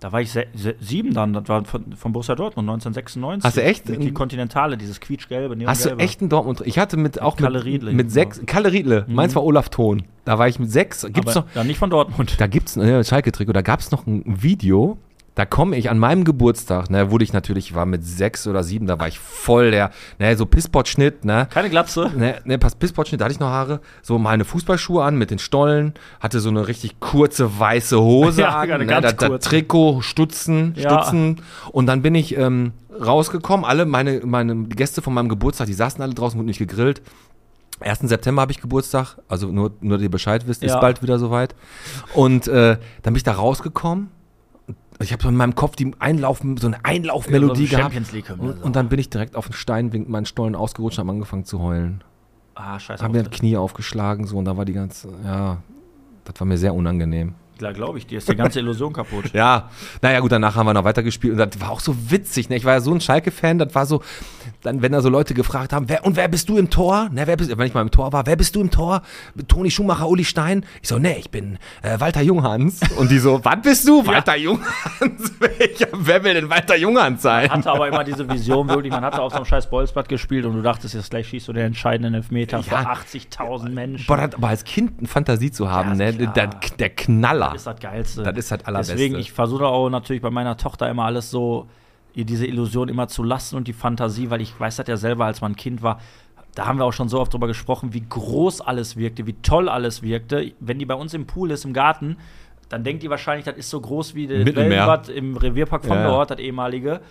Da 0.01 0.11
war 0.11 0.19
ich 0.19 0.31
se 0.31 0.47
se 0.55 0.73
sieben 0.79 1.13
dann, 1.13 1.31
das 1.33 1.47
war 1.47 1.63
von, 1.63 1.93
von 1.93 2.11
Borussia 2.11 2.33
Dortmund 2.33 2.67
1996. 2.67 3.43
Hast 3.45 3.57
du 3.57 3.61
echt? 3.61 3.87
Mit 3.87 4.01
die 4.01 4.11
Kontinentale, 4.11 4.75
dieses 4.75 4.99
quietschgelbe, 4.99 5.53
Hast 5.67 5.85
du 5.85 5.89
neongelbe. 5.89 6.03
echt 6.03 6.21
einen 6.21 6.29
Dortmund? 6.31 6.63
Ich 6.65 6.79
hatte 6.79 6.97
mit 6.97 7.21
auch 7.21 7.35
Kalle 7.35 7.59
mit, 7.59 7.65
Riedle, 7.65 7.93
mit 7.93 8.07
ja. 8.07 8.11
sechs. 8.11 8.41
Kalle 8.47 8.71
Riedle. 8.71 9.05
Meins 9.07 9.35
war 9.35 9.43
Olaf 9.43 9.69
Thon. 9.69 10.01
Da 10.25 10.39
war 10.39 10.47
ich 10.47 10.57
mit 10.57 10.71
sechs. 10.71 11.03
Gibt's 11.03 11.37
Aber 11.37 11.45
noch? 11.47 11.55
Ja, 11.55 11.63
nicht 11.63 11.77
von 11.77 11.91
Dortmund. 11.91 12.39
Da 12.39 12.47
gibt's 12.47 12.77
ein 12.79 13.03
Schalke-Trikot. 13.03 13.53
Da 13.53 13.61
gab's 13.61 13.91
noch 13.91 14.07
ein 14.07 14.23
Video. 14.25 14.97
Da 15.33 15.45
komme 15.45 15.77
ich 15.77 15.89
an 15.89 15.97
meinem 15.97 16.25
Geburtstag, 16.25 16.89
ne, 16.89 17.09
wurde 17.09 17.23
ich 17.23 17.31
natürlich, 17.31 17.69
ich 17.69 17.75
war 17.75 17.85
mit 17.85 18.03
sechs 18.05 18.47
oder 18.47 18.63
sieben, 18.63 18.85
da 18.85 18.99
war 18.99 19.07
ich 19.07 19.17
voll 19.17 19.71
der, 19.71 19.91
ne, 20.19 20.35
so 20.35 20.45
Pisspot-Schnitt, 20.45 21.23
ne, 21.23 21.47
Keine 21.49 21.69
Glatze. 21.69 22.11
ne, 22.13 22.35
ne, 22.43 22.57
pass 22.59 22.75
Pisspot-Schnitt, 22.75 23.21
da 23.21 23.25
hatte 23.25 23.33
ich 23.33 23.39
noch 23.39 23.47
Haare, 23.47 23.79
so 24.01 24.17
meine 24.19 24.43
Fußballschuhe 24.43 25.01
an 25.01 25.17
mit 25.17 25.31
den 25.31 25.39
Stollen, 25.39 25.93
hatte 26.19 26.41
so 26.41 26.49
eine 26.49 26.67
richtig 26.67 26.99
kurze 26.99 27.57
weiße 27.59 27.97
Hose 28.01 28.41
Ja, 28.41 28.59
an, 28.59 28.85
ne, 28.85 28.99
das 29.01 29.15
kurze. 29.15 29.49
Trikot, 29.49 30.01
Stutzen, 30.01 30.73
Ja. 30.75 31.01
Stutzen 31.01 31.41
und 31.71 31.85
dann 31.87 32.01
bin 32.01 32.13
ich 32.13 32.37
ähm, 32.37 32.73
rausgekommen, 32.93 33.65
alle 33.65 33.85
meine, 33.85 34.19
meine 34.25 34.53
Gäste 34.65 35.01
von 35.01 35.13
meinem 35.13 35.29
Geburtstag, 35.29 35.67
die 35.67 35.73
saßen 35.73 36.01
alle 36.01 36.13
draußen, 36.13 36.37
wurden 36.37 36.47
nicht 36.47 36.59
gegrillt. 36.59 37.01
1. 37.79 37.99
September 38.01 38.41
habe 38.41 38.51
ich 38.51 38.59
Geburtstag, 38.59 39.15
also 39.29 39.47
nur, 39.47 39.71
nur 39.79 39.97
dass 39.97 40.03
ihr 40.03 40.11
Bescheid 40.11 40.45
wisst, 40.45 40.61
ist 40.61 40.71
Ja. 40.73 40.79
bald 40.81 41.01
wieder 41.01 41.17
soweit. 41.19 41.55
Und 42.13 42.47
äh, 42.49 42.77
dann 43.01 43.13
bin 43.13 43.15
ich 43.15 43.23
da 43.23 43.31
rausgekommen. 43.31 44.09
Ich 45.01 45.13
habe 45.13 45.23
so 45.23 45.29
in 45.29 45.35
meinem 45.35 45.55
Kopf 45.55 45.75
die 45.75 45.91
Einlauf, 45.99 46.41
so 46.59 46.67
eine 46.67 46.83
Einlaufmelodie 46.83 47.65
Ja, 47.65 47.89
so 47.89 47.89
gehabt. 47.89 48.39
Und, 48.39 48.63
und 48.63 48.75
dann 48.75 48.89
bin 48.89 48.99
ich 48.99 49.09
direkt 49.09 49.35
auf 49.35 49.47
den 49.47 49.53
Stein 49.53 49.93
wegen 49.93 50.09
meinen 50.09 50.25
Stollen 50.25 50.55
ausgerutscht 50.55 50.99
und 50.99 51.07
habe 51.07 51.11
angefangen 51.15 51.45
zu 51.45 51.61
heulen. 51.61 52.03
Ah, 52.55 52.79
scheiße. 52.79 53.03
Habe 53.03 53.17
mir 53.17 53.23
das 53.23 53.31
Knie 53.31 53.57
aufgeschlagen 53.57 54.27
so 54.27 54.37
und 54.37 54.45
da 54.45 54.57
war 54.57 54.65
die 54.65 54.73
ganze, 54.73 55.09
ja, 55.23 55.57
das 56.25 56.39
war 56.39 56.47
mir 56.47 56.57
sehr 56.57 56.73
unangenehm. 56.73 57.35
Klar, 57.61 57.73
glaube 57.73 57.99
ich, 57.99 58.07
dir 58.07 58.17
ist 58.17 58.27
die 58.27 58.35
ganze 58.35 58.57
Illusion 58.57 58.91
kaputt. 58.91 59.25
Ja, 59.33 59.69
naja 60.01 60.19
gut, 60.19 60.31
danach 60.31 60.55
haben 60.55 60.65
wir 60.65 60.73
noch 60.73 60.83
weitergespielt 60.83 61.33
und 61.33 61.37
das 61.37 61.61
war 61.61 61.69
auch 61.69 61.79
so 61.79 61.95
witzig. 62.09 62.49
Ne? 62.49 62.55
Ich 62.55 62.65
war 62.65 62.73
ja 62.73 62.81
so 62.81 62.91
ein 62.91 62.99
Schalke-Fan, 62.99 63.59
das 63.59 63.75
war 63.75 63.85
so, 63.85 64.01
dann, 64.63 64.81
wenn 64.81 64.91
da 64.91 65.01
so 65.01 65.09
Leute 65.09 65.35
gefragt 65.35 65.71
haben, 65.71 65.87
wer, 65.87 66.03
und 66.03 66.15
wer 66.15 66.27
bist 66.27 66.49
du 66.49 66.57
im 66.57 66.71
Tor? 66.71 67.09
Ne, 67.11 67.27
wer 67.27 67.37
bist, 67.37 67.55
wenn 67.55 67.67
ich 67.67 67.73
mal 67.75 67.81
im 67.81 67.91
Tor 67.91 68.11
war, 68.13 68.25
wer 68.25 68.35
bist 68.35 68.55
du 68.55 68.61
im 68.61 68.71
Tor? 68.71 69.03
Toni 69.47 69.69
Schumacher, 69.69 70.07
Uli 70.09 70.25
Stein? 70.25 70.65
Ich 70.81 70.89
so, 70.89 70.97
ne, 70.97 71.19
ich 71.19 71.29
bin 71.29 71.59
äh, 71.83 71.99
Walter 71.99 72.21
Junghans. 72.21 72.79
Und 72.97 73.11
die 73.11 73.19
so, 73.19 73.39
was 73.45 73.61
bist 73.61 73.87
du? 73.87 74.03
Walter 74.07 74.35
Junghans? 74.35 74.71
Welcher, 75.39 75.87
wer 75.93 76.23
will 76.23 76.33
denn 76.33 76.49
Walter 76.49 76.75
Junghans 76.77 77.21
sein? 77.21 77.47
Hatte 77.49 77.69
aber 77.69 77.87
immer 77.87 78.03
diese 78.03 78.27
Vision, 78.27 78.67
wirklich, 78.69 78.91
man 78.91 79.05
hatte 79.05 79.21
auf 79.21 79.31
so 79.33 79.37
einem 79.37 79.45
scheiß 79.45 79.69
Bolzplatz 79.69 80.07
gespielt 80.07 80.45
und 80.45 80.55
du 80.55 80.61
dachtest, 80.63 80.95
jetzt 80.95 81.11
gleich 81.11 81.27
schießt 81.29 81.47
du 81.47 81.53
den 81.53 81.67
entscheidenden 81.67 82.15
Elfmeter 82.15 82.57
Ja. 82.57 82.63
vor 82.63 82.79
80.000 82.79 83.69
Menschen. 83.69 84.07
Boah, 84.07 84.17
das, 84.17 84.33
aber 84.35 84.47
als 84.47 84.63
Kind 84.63 84.97
eine 84.97 85.07
Fantasie 85.07 85.51
zu 85.51 85.69
haben, 85.69 85.99
Ja, 85.99 86.11
ne, 86.11 86.27
der, 86.27 86.47
der 86.79 86.89
Knaller. 86.89 87.50
Das 87.53 87.61
ist 87.61 87.67
das 87.67 87.79
Geilste. 87.79 88.23
Das 88.23 88.37
ist 88.37 88.51
das 88.51 88.65
Allerbeste. 88.65 88.93
Deswegen, 88.93 89.15
ich 89.15 89.31
versuche 89.31 89.65
auch 89.65 89.89
natürlich 89.89 90.21
bei 90.21 90.29
meiner 90.29 90.57
Tochter 90.57 90.89
immer 90.89 91.05
alles 91.05 91.31
so, 91.31 91.67
ihr 92.13 92.25
diese 92.25 92.45
Illusion 92.45 92.89
immer 92.89 93.07
zu 93.07 93.23
lassen 93.23 93.55
und 93.55 93.67
die 93.67 93.73
Fantasie, 93.73 94.29
weil 94.29 94.41
ich 94.41 94.59
weiß 94.59 94.77
das 94.77 94.87
ja 94.87 94.97
selber, 94.97 95.25
als 95.25 95.41
man 95.41 95.53
ein 95.53 95.55
Kind 95.55 95.81
war, 95.81 95.99
da 96.55 96.65
haben 96.67 96.79
wir 96.79 96.85
auch 96.85 96.93
schon 96.93 97.07
so 97.07 97.19
oft 97.19 97.33
drüber 97.33 97.47
gesprochen, 97.47 97.93
wie 97.93 98.03
groß 98.07 98.61
alles 98.61 98.97
wirkte, 98.97 99.25
wie 99.25 99.33
toll 99.41 99.69
alles 99.69 100.01
wirkte. 100.01 100.51
Wenn 100.59 100.79
die 100.79 100.85
bei 100.85 100.95
uns 100.95 101.13
im 101.13 101.25
Pool 101.25 101.51
ist, 101.51 101.63
im 101.63 101.71
Garten, 101.73 102.17
dann 102.67 102.83
denkt 102.83 103.03
die 103.03 103.09
wahrscheinlich, 103.09 103.45
das 103.45 103.57
ist 103.57 103.69
so 103.69 103.79
groß 103.79 104.15
wie 104.15 104.27
das. 104.27 104.45
Wellenbad 104.45 105.09
im 105.09 105.37
Revierpark 105.37 105.85
von 105.85 105.97
Ja. 105.97 106.07
dort, 106.07 106.31
das 106.31 106.39
ehemalige. 106.39 107.01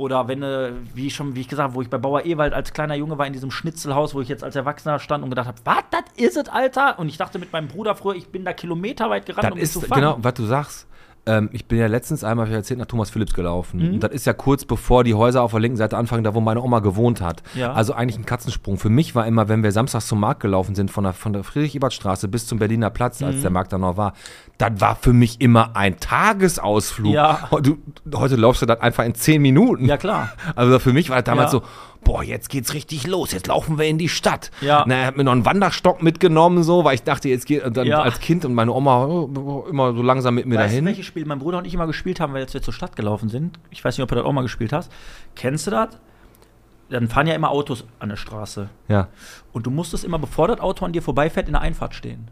Oder 0.00 0.28
wenn, 0.28 0.42
äh, 0.42 0.72
wie 0.94 1.10
schon, 1.10 1.36
wie 1.36 1.42
ich 1.42 1.48
gesagt, 1.48 1.74
wo 1.74 1.82
ich 1.82 1.90
bei 1.90 1.98
Bauer 1.98 2.24
Ewald 2.24 2.54
als 2.54 2.72
kleiner 2.72 2.94
Junge 2.94 3.18
war 3.18 3.26
in 3.26 3.34
diesem 3.34 3.50
Schnitzelhaus, 3.50 4.14
wo 4.14 4.22
ich 4.22 4.30
jetzt 4.30 4.42
als 4.42 4.56
Erwachsener 4.56 4.98
stand 4.98 5.22
und 5.22 5.28
gedacht 5.28 5.46
habe, 5.48 5.58
was, 5.64 5.84
das 5.90 6.04
ist 6.16 6.38
es, 6.38 6.48
Alter? 6.48 6.98
Und 6.98 7.10
ich 7.10 7.18
dachte 7.18 7.38
mit 7.38 7.52
meinem 7.52 7.68
Bruder 7.68 7.94
früher, 7.94 8.14
ich 8.14 8.28
bin 8.28 8.46
da 8.46 8.54
kilometerweit 8.54 9.26
gerannt, 9.26 9.44
Das 9.44 9.52
um 9.52 9.58
ist 9.58 9.72
zu 9.74 9.80
fangen. 9.82 10.00
genau, 10.00 10.16
was 10.18 10.32
du 10.32 10.44
sagst. 10.46 10.86
Ähm, 11.30 11.48
ich 11.52 11.66
bin 11.66 11.78
ja 11.78 11.86
letztens 11.86 12.24
einmal, 12.24 12.48
ich 12.48 12.52
erzählt, 12.52 12.80
nach 12.80 12.86
Thomas 12.86 13.10
Phillips 13.10 13.34
gelaufen. 13.34 13.80
Mhm. 13.86 13.94
Und 13.94 14.00
das 14.02 14.10
ist 14.12 14.26
ja 14.26 14.32
kurz 14.32 14.64
bevor 14.64 15.04
die 15.04 15.14
Häuser 15.14 15.42
auf 15.42 15.52
der 15.52 15.60
linken 15.60 15.76
Seite 15.76 15.96
anfangen, 15.96 16.24
da 16.24 16.34
wo 16.34 16.40
meine 16.40 16.60
Oma 16.60 16.80
gewohnt 16.80 17.20
hat. 17.20 17.42
Ja. 17.54 17.72
Also 17.72 17.92
eigentlich 17.94 18.18
ein 18.18 18.26
Katzensprung. 18.26 18.78
Für 18.78 18.88
mich 18.90 19.14
war 19.14 19.26
immer, 19.26 19.48
wenn 19.48 19.62
wir 19.62 19.70
samstags 19.72 20.06
zum 20.08 20.18
Markt 20.20 20.40
gelaufen 20.40 20.74
sind, 20.74 20.90
von 20.90 21.04
der, 21.04 21.12
von 21.12 21.32
der 21.32 21.44
Friedrich-Ebert-Straße 21.44 22.28
bis 22.28 22.46
zum 22.46 22.58
Berliner 22.58 22.90
Platz, 22.90 23.20
Mhm. 23.20 23.26
als 23.28 23.40
der 23.42 23.50
Markt 23.50 23.72
da 23.72 23.78
noch 23.78 23.96
war, 23.96 24.14
das 24.58 24.72
war 24.80 24.96
für 24.96 25.12
mich 25.12 25.40
immer 25.40 25.76
ein 25.76 25.98
Tagesausflug. 26.00 27.12
Ja. 27.14 27.48
Du, 27.62 27.78
heute 28.14 28.36
laufst 28.36 28.62
du 28.62 28.66
das 28.66 28.80
einfach 28.80 29.04
in 29.04 29.14
zehn 29.14 29.40
Minuten. 29.42 29.86
Ja, 29.86 29.96
klar. 29.96 30.32
Also 30.56 30.78
für 30.78 30.92
mich 30.92 31.10
war 31.10 31.16
das 31.16 31.24
damals 31.24 31.52
Ja. 31.52 31.60
so, 31.60 31.64
boah, 32.04 32.22
jetzt 32.22 32.48
geht's 32.48 32.74
richtig 32.74 33.06
los, 33.06 33.32
jetzt 33.32 33.46
laufen 33.46 33.78
wir 33.78 33.86
in 33.86 33.98
die 33.98 34.08
Stadt. 34.08 34.50
Ja. 34.60 34.84
Na, 34.86 34.94
er 34.96 35.06
hat 35.06 35.16
mir 35.16 35.24
noch 35.24 35.32
einen 35.32 35.44
Wanderstock 35.44 36.02
mitgenommen, 36.02 36.62
so, 36.62 36.84
weil 36.84 36.94
ich 36.94 37.02
dachte, 37.02 37.28
jetzt 37.28 37.46
geht 37.46 37.62
und 37.64 37.76
dann 37.76 37.86
Ja. 37.86 38.02
als 38.02 38.20
Kind 38.20 38.44
und 38.44 38.54
meine 38.54 38.72
Oma 38.72 39.04
oh, 39.06 39.66
immer 39.68 39.92
so 39.94 40.02
langsam 40.02 40.34
mit 40.34 40.46
mir 40.46 40.56
Weißt 40.56 40.66
du, 40.66 40.70
dahin. 40.70 40.84
welches 40.86 41.06
Spiel 41.06 41.24
mein 41.26 41.38
Bruder 41.38 41.58
und 41.58 41.66
ich 41.66 41.74
immer 41.74 41.86
gespielt 41.86 42.18
haben, 42.20 42.32
weil 42.32 42.40
jetzt 42.42 42.54
wir 42.54 42.62
zur 42.62 42.74
Stadt 42.74 42.96
gelaufen 42.96 43.28
sind? 43.28 43.58
Ich 43.70 43.84
weiß 43.84 43.96
nicht, 43.96 44.02
ob 44.02 44.08
du 44.08 44.14
das 44.16 44.24
auch 44.24 44.32
mal 44.32 44.42
gespielt 44.42 44.72
hast. 44.72 44.90
Kennst 45.36 45.66
du 45.66 45.70
das? 45.70 45.88
Dann 46.88 47.08
fahren 47.08 47.28
ja 47.28 47.34
immer 47.34 47.50
Autos 47.50 47.84
an 48.00 48.08
der 48.08 48.16
Straße. 48.16 48.68
Ja. 48.88 49.08
Und 49.52 49.66
du 49.66 49.70
musstest 49.70 50.02
immer, 50.04 50.18
bevor 50.18 50.48
das 50.48 50.58
Auto 50.58 50.84
an 50.84 50.92
dir 50.92 51.02
vorbeifährt, 51.02 51.46
in 51.46 51.52
der 51.52 51.62
Einfahrt 51.62 51.94
stehen. 51.94 52.28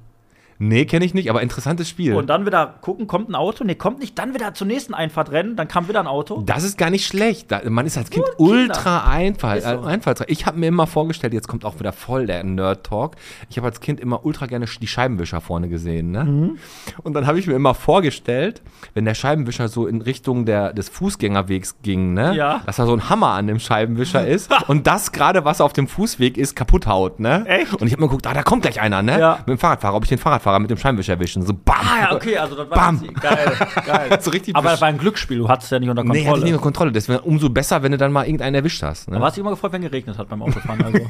Nee, 0.61 0.87
kenne 0.87 1.05
ich 1.05 1.15
nicht, 1.15 1.31
aber 1.31 1.41
interessantes 1.43 1.89
Spiel. 1.89 2.15
Und 2.15 2.29
dann 2.29 2.45
wieder 2.45 2.75
gucken, 2.81 3.07
kommt 3.07 3.29
ein 3.29 3.37
Auto? 3.37 3.63
Nee, 3.63 3.77
kommt 3.77 4.01
nicht. 4.01 4.19
Dann 4.19 4.35
wieder 4.35 4.55
zur 4.55 4.67
nächsten 4.67 4.93
Einfahrt 4.93 5.31
rennen. 5.31 5.55
Dann 5.55 5.69
kam 5.69 5.89
wieder 5.89 6.01
ein 6.01 6.09
Auto. 6.09 6.43
das 6.45 6.65
ist 6.65 6.77
gar 6.77 6.91
nicht 6.91 7.07
schlecht. 7.07 7.53
Da, 7.53 7.61
man 7.69 7.87
ist 7.87 7.97
als 7.97 8.11
Kind 8.11 8.27
Nur 8.39 8.49
ultra 8.51 9.09
einfall, 9.09 9.59
Ist 9.59 9.65
so. 9.65 9.71
äh, 9.71 9.87
einfallsreich. 9.87 10.29
Ich 10.31 10.47
habe 10.47 10.59
mir 10.59 10.67
immer 10.67 10.89
vorgestellt, 10.89 11.33
jetzt 11.33 11.47
kommt 11.47 11.65
auch 11.65 11.79
wieder 11.79 11.93
voll 11.93 12.27
der 12.27 12.43
Nerd-Talk. 12.43 13.15
Ich 13.49 13.57
habe 13.57 13.69
als 13.69 13.81
Kind 13.81 14.01
immer 14.01 14.25
ultra 14.25 14.47
gerne 14.47 14.67
die 14.67 14.87
Scheibenwischer 14.87 15.41
vorne 15.41 15.69
gesehen. 15.69 16.11
Ne? 16.11 16.25
Mhm. 16.25 16.59
Und 17.05 17.15
dann 17.15 17.27
habe 17.27 17.39
ich 17.39 17.47
mir 17.47 17.55
immer 17.55 17.75
vorgestellt, 17.75 18.63
wenn 18.95 19.05
der 19.05 19.15
Scheibenwischer 19.15 19.69
so 19.69 19.87
in 19.87 20.03
Richtung 20.03 20.45
der, 20.45 20.73
des 20.73 20.89
Fußgängerwegs 20.89 21.77
ging, 21.83 22.15
ne? 22.15 22.35
Ja. 22.35 22.63
dass 22.67 22.77
da 22.77 22.87
so 22.87 22.95
ein 22.95 23.09
Hammer 23.09 23.29
an 23.29 23.47
dem 23.47 23.61
Scheibenwischer 23.61 24.27
ist 24.27 24.51
und 24.69 24.87
das 24.87 25.13
gerade, 25.13 25.45
was 25.45 25.61
auf 25.61 25.73
dem 25.73 25.87
Fußweg 25.87 26.37
ist, 26.37 26.57
kaputt 26.57 26.87
haut. 26.87 27.21
Ne? 27.21 27.45
Echt? 27.47 27.75
Und 27.75 27.87
ich 27.87 27.93
habe 27.93 28.03
mir 28.03 28.09
geguckt, 28.09 28.27
ah, 28.27 28.35
da 28.35 28.43
kommt 28.43 28.63
gleich 28.63 28.81
einer, 28.81 29.03
ne? 29.03 29.19
Ja. 29.21 29.37
mit 29.39 29.49
dem 29.49 29.59
Fahrradfahrer, 29.59 29.95
ob 29.95 30.03
ich 30.03 30.09
den 30.09 30.19
Fahrradfahrer 30.19 30.48
mit 30.59 30.71
dem 30.71 30.79
Scheibenwischer 30.79 31.15
erwischen. 31.15 31.43
So 31.45 31.53
bam. 31.53 31.77
Ah 31.81 32.01
ja, 32.01 32.13
okay, 32.15 32.37
also 32.39 32.55
das 32.57 32.71
war 32.71 32.77
Bam. 32.79 33.03
geil, 33.21 33.53
geil. 33.87 34.19
So 34.23 34.31
richtig 34.31 34.55
Aber 34.57 34.71
das 34.71 34.81
war 34.81 34.89
ein 34.89 34.99
Glücksspiel, 34.99 35.39
du 35.39 35.49
hattest 35.49 35.71
ja 35.73 35.79
nicht 35.79 35.89
unter 35.91 36.03
Nee, 36.03 36.09
Kontrolle. 36.09 36.29
hatte 36.31 36.39
ich 36.39 36.45
nicht 36.45 36.53
unter 36.55 36.63
Kontrolle. 36.63 36.93
Deswegen 36.93 37.19
umso 37.21 37.51
besser, 37.51 37.83
wenn 37.83 37.93
du 37.93 37.99
dann 37.99 38.13
mal 38.13 38.25
irgendeinen 38.25 38.55
erwischt 38.55 38.83
hast. 38.83 39.11
Ne? 39.11 39.17
Aber 39.17 39.27
hast 39.27 39.37
du 39.37 39.41
dich 39.41 39.47
immer 39.47 39.51
gefreut, 39.51 39.73
wenn 39.73 39.83
geregnet 39.83 40.17
hat 40.19 40.29
beim 40.29 40.43
Autofahren? 40.43 40.83
Also. 40.85 40.99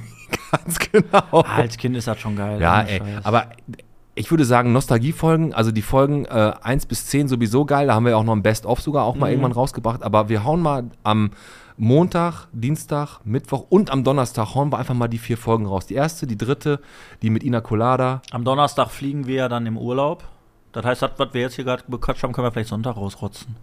Ganz 0.50 0.78
genau. 0.78 1.42
Als 1.42 1.76
Kind 1.76 1.96
ist 1.96 2.08
das 2.08 2.18
schon 2.18 2.36
geil. 2.36 2.60
Ja, 2.60 2.80
ey. 2.82 2.98
Scheiß. 2.98 3.24
Aber 3.24 3.46
ich 4.14 4.30
würde 4.30 4.44
sagen, 4.44 4.72
Nostalgiefolgen, 4.72 5.54
also 5.54 5.70
die 5.70 5.82
Folgen 5.82 6.24
äh, 6.24 6.52
1 6.62 6.86
bis 6.86 7.06
10 7.06 7.28
sowieso 7.28 7.64
geil. 7.64 7.86
Da 7.86 7.94
haben 7.94 8.04
wir 8.06 8.16
auch 8.16 8.24
noch 8.24 8.34
ein 8.34 8.42
Best-of 8.42 8.80
sogar 8.80 9.04
auch 9.04 9.14
Mhm. 9.14 9.20
mal 9.20 9.30
irgendwann 9.30 9.52
rausgebracht. 9.52 10.02
Aber 10.02 10.28
wir 10.28 10.44
hauen 10.44 10.60
mal 10.60 10.84
am 11.04 11.30
Montag, 11.80 12.48
Dienstag, 12.52 13.20
Mittwoch 13.24 13.66
und 13.68 13.92
am 13.92 14.02
Donnerstag 14.02 14.56
hauen 14.56 14.72
wir 14.72 14.78
einfach 14.78 14.94
mal 14.94 15.06
die 15.06 15.18
vier 15.18 15.38
Folgen 15.38 15.64
raus. 15.64 15.86
Die 15.86 15.94
erste, 15.94 16.26
die 16.26 16.36
dritte, 16.36 16.80
die 17.22 17.30
mit 17.30 17.44
Ina 17.44 17.60
Colada. 17.60 18.20
Am 18.32 18.42
Donnerstag 18.42 18.90
fliegen 18.90 19.28
wir 19.28 19.36
ja 19.36 19.48
dann 19.48 19.64
im 19.64 19.78
Urlaub. 19.78 20.24
Das 20.72 20.84
heißt, 20.84 21.02
das, 21.02 21.12
was 21.18 21.32
wir 21.34 21.42
jetzt 21.42 21.54
hier 21.54 21.64
gerade 21.64 21.84
bequatscht 21.86 22.24
haben, 22.24 22.32
können 22.32 22.48
wir 22.48 22.50
vielleicht 22.50 22.70
Sonntag 22.70 22.96
rausrotzen. 22.96 23.54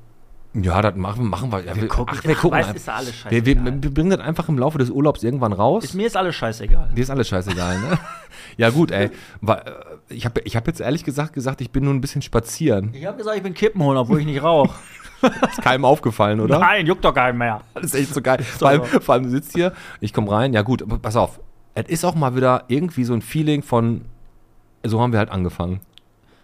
Ja, 0.61 0.81
das 0.81 0.95
machen, 0.95 1.27
machen 1.27 1.51
wir. 1.51 1.63
Ja, 1.65 1.75
wir, 1.75 1.87
gucken- 1.89 2.15
ach, 2.17 2.23
wir 2.23 2.35
Ach, 2.37 2.41
gucken. 2.41 2.57
einfach. 2.57 2.75
ist 2.75 2.87
alles 2.87 3.13
wir, 3.29 3.45
wir, 3.45 3.55
wir 3.65 3.93
bringen 3.93 4.09
das 4.11 4.19
einfach 4.21 4.47
im 4.47 4.57
Laufe 4.57 4.77
des 4.77 4.89
Urlaubs 4.89 5.21
irgendwann 5.23 5.51
raus. 5.53 5.83
Ist, 5.83 5.93
mir 5.95 6.07
ist 6.07 6.15
alles 6.15 6.35
scheißegal. 6.35 6.89
Dir 6.95 7.01
ist 7.01 7.09
alles 7.09 7.27
scheißegal, 7.27 7.79
ne? 7.79 7.99
ja, 8.57 8.69
gut, 8.69 8.91
ey. 8.91 9.05
Äh, 9.45 9.59
Ich 10.09 10.23
habe 10.25 10.39
ich 10.41 10.55
hab 10.55 10.65
jetzt 10.67 10.79
ehrlich 10.79 11.03
gesagt 11.03 11.33
gesagt, 11.33 11.59
ich 11.61 11.71
bin 11.71 11.83
nur 11.83 11.93
ein 11.93 11.99
bisschen 12.01 12.21
spazieren. 12.21 12.91
Ich 12.93 13.05
habe 13.05 13.17
gesagt, 13.17 13.35
ich 13.37 13.43
bin 13.43 13.53
Kippenholen, 13.53 13.97
obwohl 13.97 14.19
ich 14.21 14.25
nicht 14.25 14.41
rauche. 14.41 14.73
Ist 15.49 15.61
keinem 15.61 15.83
aufgefallen, 15.85 16.39
oder? 16.39 16.59
Nein, 16.59 16.85
juckt 16.85 17.03
doch 17.03 17.13
keinen 17.13 17.37
mehr. 17.37 17.61
Das 17.73 17.85
ist 17.85 17.95
echt 17.95 18.13
so 18.13 18.21
geil. 18.21 18.43
Vor 18.43 18.67
allem, 18.69 18.83
vor 18.85 19.13
allem 19.15 19.23
du 19.23 19.29
sitzt 19.31 19.53
hier, 19.53 19.73
ich 19.99 20.13
komme 20.13 20.29
rein, 20.31 20.53
ja 20.53 20.61
gut, 20.61 20.81
aber 20.83 20.99
pass 20.99 21.15
auf. 21.15 21.39
Es 21.73 21.87
ist 21.89 22.05
auch 22.05 22.15
mal 22.15 22.35
wieder 22.35 22.63
irgendwie 22.67 23.03
so 23.05 23.13
ein 23.13 23.21
Feeling 23.21 23.63
von, 23.63 24.05
so 24.85 25.01
haben 25.01 25.11
wir 25.13 25.19
halt 25.19 25.31
angefangen. 25.31 25.79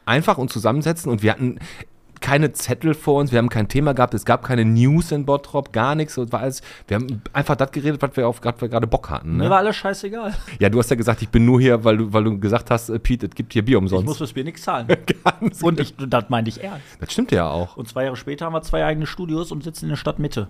Einfach 0.06 0.38
und 0.38 0.50
zusammensetzen 0.52 1.12
und 1.12 1.22
wir 1.22 1.32
hatten 1.32 1.60
keine 2.22 2.54
Zettel 2.54 2.94
vor 2.94 3.20
uns, 3.20 3.32
wir 3.32 3.40
haben 3.40 3.50
kein 3.50 3.68
Thema 3.68 3.94
gehabt, 3.94 4.14
es 4.14 4.24
gab 4.26 4.44
keine 4.44 4.64
News 4.64 5.12
in 5.12 5.26
Bottrop, 5.26 5.74
gar 5.74 5.96
nichts. 5.96 6.16
Es 6.18 6.32
war 6.32 6.40
alles, 6.42 6.62
wir 6.88 6.96
haben 6.96 7.22
einfach 7.34 7.56
das 7.56 7.72
geredet, 7.72 8.02
was 8.02 8.16
wir 8.16 8.28
auf 8.28 8.40
grad, 8.42 8.62
wir 8.62 8.70
gerade 8.70 8.88
Bock 8.88 9.10
hatten. 9.10 9.38
Mir 9.38 9.44
Ne? 9.46 9.50
war 9.50 9.58
alles 9.58 9.76
scheißegal. 9.76 10.34
Ja, 10.60 10.70
du 10.70 10.80
hast 10.80 10.90
ja 10.90 10.96
gesagt, 10.96 11.22
ich 11.22 11.30
bin 11.30 11.46
nur 11.46 11.60
hier, 11.60 11.84
weil 11.84 11.98
du, 11.98 12.14
weil 12.14 12.24
du 12.24 12.40
gesagt 12.40 12.70
hast, 12.72 12.90
äh, 12.90 13.00
Pete, 13.00 13.26
es 13.28 13.36
gibt 13.36 13.54
hier 13.54 13.66
Bier 13.66 13.78
Ich 13.78 13.82
muss 13.84 13.92
umsonst. 13.92 14.18
fürs 14.20 14.34
Bier 14.34 14.44
nichts 14.44 14.62
zahlen. 14.62 14.88
Ganz 15.24 15.62
Und 15.62 15.80
ich, 15.80 15.96
das 15.98 16.30
meinte 16.30 16.50
ich 16.50 16.64
ernst. 16.64 16.86
das 17.00 17.12
stimmt 17.12 17.32
ja 17.32 17.50
auch. 17.50 17.76
Und 17.76 17.88
zwei 17.90 18.04
Jahre 18.06 18.16
später 18.16 18.46
haben 18.46 18.54
wir 18.54 18.62
zwei 18.62 18.86
eigene 18.86 19.08
Studios 19.08 19.52
und 19.52 19.64
sitzen 19.64 19.86
in 19.86 19.90
der 19.90 19.96
Stadtmitte. 19.98 20.48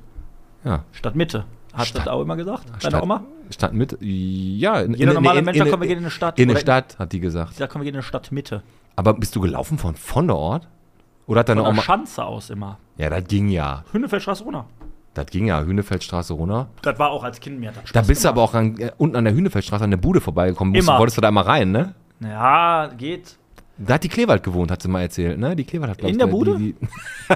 Ja. 0.64 0.84
Stadtmitte. 0.92 1.46
Hast 1.74 1.86
du 1.86 2.00
Stadt- 2.00 2.08
das 2.08 2.14
auch 2.14 2.22
immer 2.22 2.36
gesagt? 2.36 2.68
Deine 2.70 2.80
Stadt- 2.82 3.02
Oma? 3.04 3.24
Stadt 3.50 3.74
mit, 3.74 3.98
ja. 4.02 4.82
In, 4.82 4.94
Jeder 4.94 5.14
normale 5.14 5.40
in, 5.40 5.46
Mensch 5.46 5.58
in, 5.58 5.62
sagt, 5.64 5.72
komm, 5.72 5.82
wir 5.82 5.88
gehen 5.88 5.98
in 6.00 6.04
eine 6.04 6.12
Stadt. 6.12 6.38
In 6.38 6.50
eine 6.50 6.60
Stadt, 6.60 7.00
hat 7.00 7.12
die 7.14 7.20
gesagt. 7.22 7.60
Da 7.60 7.68
kommen 7.68 7.82
wir 7.82 7.86
gehen 7.86 7.96
in 7.96 8.00
eine 8.00 8.04
Stadtmitte. 8.04 8.62
Aber 8.98 9.14
bist 9.14 9.36
du 9.36 9.40
gelaufen 9.42 9.78
von, 9.78 9.96
von 9.96 10.28
der 10.28 10.36
Ort? 10.36 10.68
Oder 11.32 11.39
hat 11.41 11.50
deine 11.50 11.62
Von 11.62 11.65
der 11.65 11.74
Oma. 11.74 11.82
Schanze 11.82 12.24
aus 12.26 12.50
immer. 12.50 12.78
Ja, 12.98 13.10
das 13.10 13.24
ging 13.28 13.50
ja. 13.50 13.84
Hünnefeldstraße 13.91 14.44
runter. 14.44 14.65
Das 15.13 15.26
ging 15.26 15.48
ja, 15.48 15.62
Hühnefeldstraße 15.62 16.34
runter. 16.34 16.67
Das 16.84 16.98
war 16.98 17.10
auch 17.12 17.24
als 17.24 17.39
Kind 17.39 17.60
mir. 17.60 17.72
Das 17.72 17.84
Da 17.84 17.88
Spaß 17.88 18.08
bist 18.08 18.24
du 18.24 18.30
gemacht. 18.30 18.38
aber 18.38 18.44
auch 18.44 18.54
an, 18.54 18.78
äh, 18.78 18.91
unten 18.98 19.15
an 19.17 19.26
der 19.26 19.34
Hühnefeldstraße 19.34 19.84
an 19.84 19.89
der 19.91 19.98
Bude 19.98 20.22
vorbeigekommen. 20.22 20.74
Musst, 20.74 20.88
Immer. 20.88 21.00
wolltest 21.00 21.17
du 21.17 21.22
da 21.22 21.32
mal 21.32 21.41
rein, 21.41 21.72
ne? 21.72 21.96
Ja, 22.22 22.88
geht. 22.98 23.38
Da 23.78 23.96
hat 23.96 24.04
die 24.04 24.10
Kleewald 24.10 24.44
gewohnt, 24.44 24.70
hat 24.72 24.82
sie 24.82 24.88
mal 24.88 25.02
erzählt, 25.02 25.39
ne? 25.39 25.56
Die 25.56 25.63
Kleewald 25.63 25.91
hat 25.91 25.98
glaub 25.98 26.10
In 26.10 26.15
ich, 26.15 26.17
der 26.20 26.28
die- 26.28 26.32
Bude? 26.32 26.58
Die, 26.58 26.76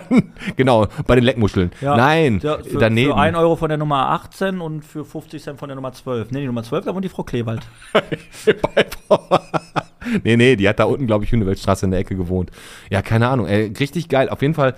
genau, 0.55 0.86
bei 1.08 1.15
den 1.15 1.23
Leckmuscheln. 1.23 1.71
Nein, 1.81 2.39
Ja, 2.43 2.60
für, 2.60 2.77
daneben. 2.77 3.12
Für 3.13 3.17
1 3.17 3.36
Euro 3.38 3.55
von 3.55 3.67
der 3.69 3.77
Nummer 3.79 4.10
18 4.12 4.62
und 4.62 4.84
für 4.86 5.03
50 5.03 5.41
Cent 5.41 5.60
von 5.60 5.67
der 5.67 5.75
Nummer 5.75 5.91
12. 5.91 6.31
Ne, 6.31 6.41
die 6.41 6.45
Nummer 6.45 6.62
12, 6.63 6.86
da 6.86 6.93
wohnt 6.93 7.03
die 7.03 7.10
Frau 7.10 7.23
Kleewald. 7.23 7.62
nee, 10.23 10.37
nee, 10.37 10.55
die 10.55 10.67
hat 10.67 10.79
da 10.79 10.85
unten, 10.85 11.07
glaube 11.07 11.23
ich, 11.25 11.31
Hühnefeldstraße 11.31 11.85
in 11.85 11.91
der 11.91 11.99
Ecke 11.99 12.15
gewohnt. 12.15 12.51
Ja, 12.89 13.01
keine 13.01 13.27
Ahnung. 13.27 13.47
Ey, 13.47 13.73
richtig 13.79 14.09
geil. 14.09 14.29
Auf 14.29 14.41
jeden 14.41 14.53
Fall, 14.53 14.75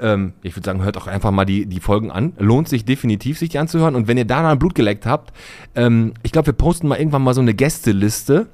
ähm, 0.00 0.34
ich 0.42 0.56
würde 0.56 0.66
sagen, 0.66 0.82
hört 0.82 0.96
auch 0.96 1.06
einfach 1.06 1.30
mal 1.30 1.44
die, 1.44 1.66
die 1.66 1.80
Folgen 1.80 2.10
an. 2.10 2.32
Lohnt 2.38 2.68
sich 2.68 2.84
definitiv, 2.84 3.38
sich 3.38 3.50
die 3.50 3.58
anzuhören. 3.58 3.94
Und 3.94 4.08
wenn 4.08 4.18
ihr 4.18 4.24
da 4.24 4.42
mal 4.42 4.56
Blut 4.56 4.74
geleckt 4.74 5.06
habt, 5.06 5.32
ähm, 5.74 6.14
ich 6.22 6.32
glaube, 6.32 6.46
wir 6.46 6.52
posten 6.54 6.88
mal 6.88 6.98
irgendwann 6.98 7.22
mal 7.22 7.34
so 7.34 7.40
eine 7.40 7.54
Gästeliste, 7.54 8.48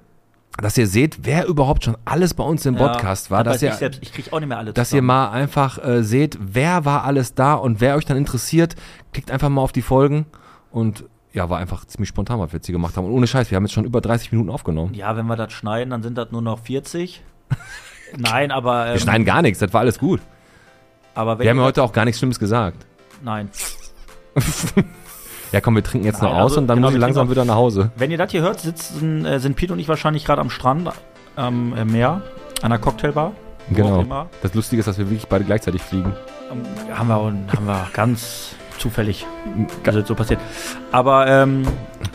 dass 0.60 0.76
ihr 0.76 0.86
seht, 0.86 1.20
wer 1.22 1.46
überhaupt 1.46 1.84
schon 1.84 1.96
alles 2.04 2.34
bei 2.34 2.44
uns 2.44 2.66
im 2.66 2.76
Podcast 2.76 3.30
war. 3.30 3.44
das 3.44 3.54
Dass 3.54 3.62
ihr, 3.62 3.68
ich 3.70 3.74
selbst. 3.76 4.02
Ich 4.02 4.12
krieg 4.12 4.32
auch 4.32 4.40
nicht 4.40 4.48
mehr 4.48 4.58
alle 4.58 4.72
dass 4.72 4.88
ihr 4.88 4.96
zusammen. 4.98 5.06
mal 5.06 5.30
einfach 5.30 5.82
äh, 5.82 6.02
seht, 6.02 6.38
wer 6.40 6.84
war 6.84 7.04
alles 7.04 7.34
da 7.34 7.54
und 7.54 7.80
wer 7.80 7.96
euch 7.96 8.04
dann 8.04 8.16
interessiert, 8.16 8.74
klickt 9.12 9.30
einfach 9.30 9.48
mal 9.48 9.62
auf 9.62 9.72
die 9.72 9.82
Folgen 9.82 10.26
und 10.70 11.04
ja, 11.32 11.48
war 11.48 11.58
einfach 11.58 11.84
ziemlich 11.84 12.08
spontan, 12.08 12.40
was 12.40 12.52
wir 12.52 12.58
jetzt 12.58 12.66
hier 12.66 12.72
gemacht 12.72 12.96
haben. 12.96 13.06
Und 13.06 13.12
ohne 13.12 13.26
Scheiß, 13.26 13.50
wir 13.50 13.56
haben 13.56 13.64
jetzt 13.64 13.72
schon 13.72 13.84
über 13.84 14.00
30 14.00 14.32
Minuten 14.32 14.50
aufgenommen. 14.50 14.94
Ja, 14.94 15.16
wenn 15.16 15.26
wir 15.26 15.36
das 15.36 15.52
schneiden, 15.52 15.90
dann 15.90 16.02
sind 16.02 16.18
das 16.18 16.30
nur 16.30 16.42
noch 16.42 16.60
40. 16.60 17.22
Nein, 18.16 18.50
aber. 18.50 18.86
Ähm, 18.86 18.92
Wir 18.94 19.00
schneiden 19.00 19.24
gar 19.24 19.42
nichts, 19.42 19.60
das 19.60 19.72
war 19.72 19.80
alles 19.80 19.98
gut. 19.98 20.20
aber 21.14 21.38
Wir 21.38 21.50
haben 21.50 21.58
ja 21.58 21.64
heute 21.64 21.82
auch 21.82 21.92
gar 21.92 22.04
nichts 22.04 22.18
Schlimmes 22.18 22.38
gesagt. 22.38 22.86
Nein. 23.22 23.50
Ja, 25.52 25.60
komm, 25.60 25.74
wir 25.74 25.82
trinken 25.82 26.06
jetzt 26.06 26.22
noch 26.22 26.30
Nein, 26.30 26.42
aus 26.42 26.52
also, 26.52 26.60
und 26.60 26.68
dann 26.68 26.76
genau, 26.76 26.86
muss 26.86 26.94
ich 26.94 27.00
wir 27.00 27.06
langsam 27.06 27.28
wieder 27.28 27.44
nach 27.44 27.56
Hause. 27.56 27.90
Wenn 27.96 28.12
ihr 28.12 28.18
das 28.18 28.30
hier 28.30 28.42
hört, 28.42 28.60
sitzen, 28.60 29.24
äh, 29.24 29.40
sind 29.40 29.56
Pete 29.56 29.72
und 29.72 29.80
ich 29.80 29.88
wahrscheinlich 29.88 30.24
gerade 30.24 30.40
am 30.40 30.48
Strand, 30.48 30.90
am 31.34 31.76
äh, 31.76 31.84
Meer, 31.84 32.22
an 32.62 32.66
einer 32.66 32.78
Cocktailbar. 32.78 33.32
Genau. 33.70 34.28
Das 34.42 34.54
Lustige 34.54 34.78
ist, 34.78 34.86
dass 34.86 34.98
wir 34.98 35.10
wirklich 35.10 35.26
beide 35.26 35.44
gleichzeitig 35.44 35.82
fliegen. 35.82 36.12
Ähm, 36.52 36.62
haben, 36.96 37.08
wir, 37.08 37.16
haben 37.16 37.66
wir 37.66 37.88
ganz 37.92 38.54
zufällig 38.80 39.26
ist 39.84 40.06
so 40.06 40.14
passiert. 40.14 40.40
Aber 40.90 41.26
ähm, 41.26 41.62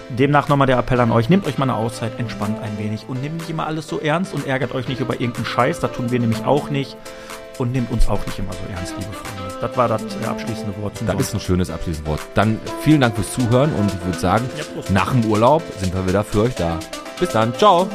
demnach 0.09 0.49
nochmal 0.49 0.67
der 0.67 0.77
Appell 0.77 0.99
an 0.99 1.11
euch: 1.11 1.29
Nehmt 1.29 1.45
euch 1.47 1.57
mal 1.57 1.69
eine 1.69 1.75
Auszeit, 1.75 2.19
entspannt 2.19 2.57
ein 2.61 2.77
wenig 2.77 3.05
und 3.07 3.21
nehmt 3.21 3.37
nicht 3.37 3.49
immer 3.49 3.67
alles 3.67 3.87
so 3.87 3.99
ernst 3.99 4.33
und 4.33 4.47
ärgert 4.47 4.73
euch 4.73 4.87
nicht 4.87 4.99
über 4.99 5.13
irgendeinen 5.13 5.45
Scheiß. 5.45 5.79
Das 5.79 5.91
tun 5.93 6.11
wir 6.11 6.19
nämlich 6.19 6.43
auch 6.45 6.69
nicht. 6.69 6.97
Und 7.57 7.71
nehmt 7.71 7.89
uns 7.89 8.09
auch 8.09 8.25
nicht 8.25 8.37
immer 8.37 8.51
so 8.51 8.59
ernst, 8.75 8.93
liebe 8.99 9.13
Freunde. 9.13 9.57
Das 9.61 9.77
war 9.77 9.87
das 9.87 10.01
äh, 10.01 10.27
abschließende 10.27 10.73
Wort 10.81 10.93
Das 11.07 11.15
ist 11.21 11.33
ein 11.33 11.39
schönes 11.39 11.69
abschließendes 11.69 12.11
Wort. 12.11 12.19
Dann 12.33 12.59
vielen 12.81 12.99
Dank 12.99 13.15
fürs 13.15 13.31
Zuhören 13.31 13.73
und 13.73 13.93
ich 13.93 14.05
würde 14.05 14.19
sagen, 14.19 14.49
Ja, 14.57 14.63
nach 14.91 15.11
dem 15.11 15.23
Urlaub 15.25 15.63
sind 15.77 15.93
wir 15.93 16.05
wieder 16.05 16.25
für 16.25 16.41
euch 16.41 16.55
da. 16.55 16.77
Bis 17.17 17.29
dann. 17.29 17.53
Ciao. 17.55 17.87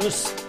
Tschüss. 0.00 0.39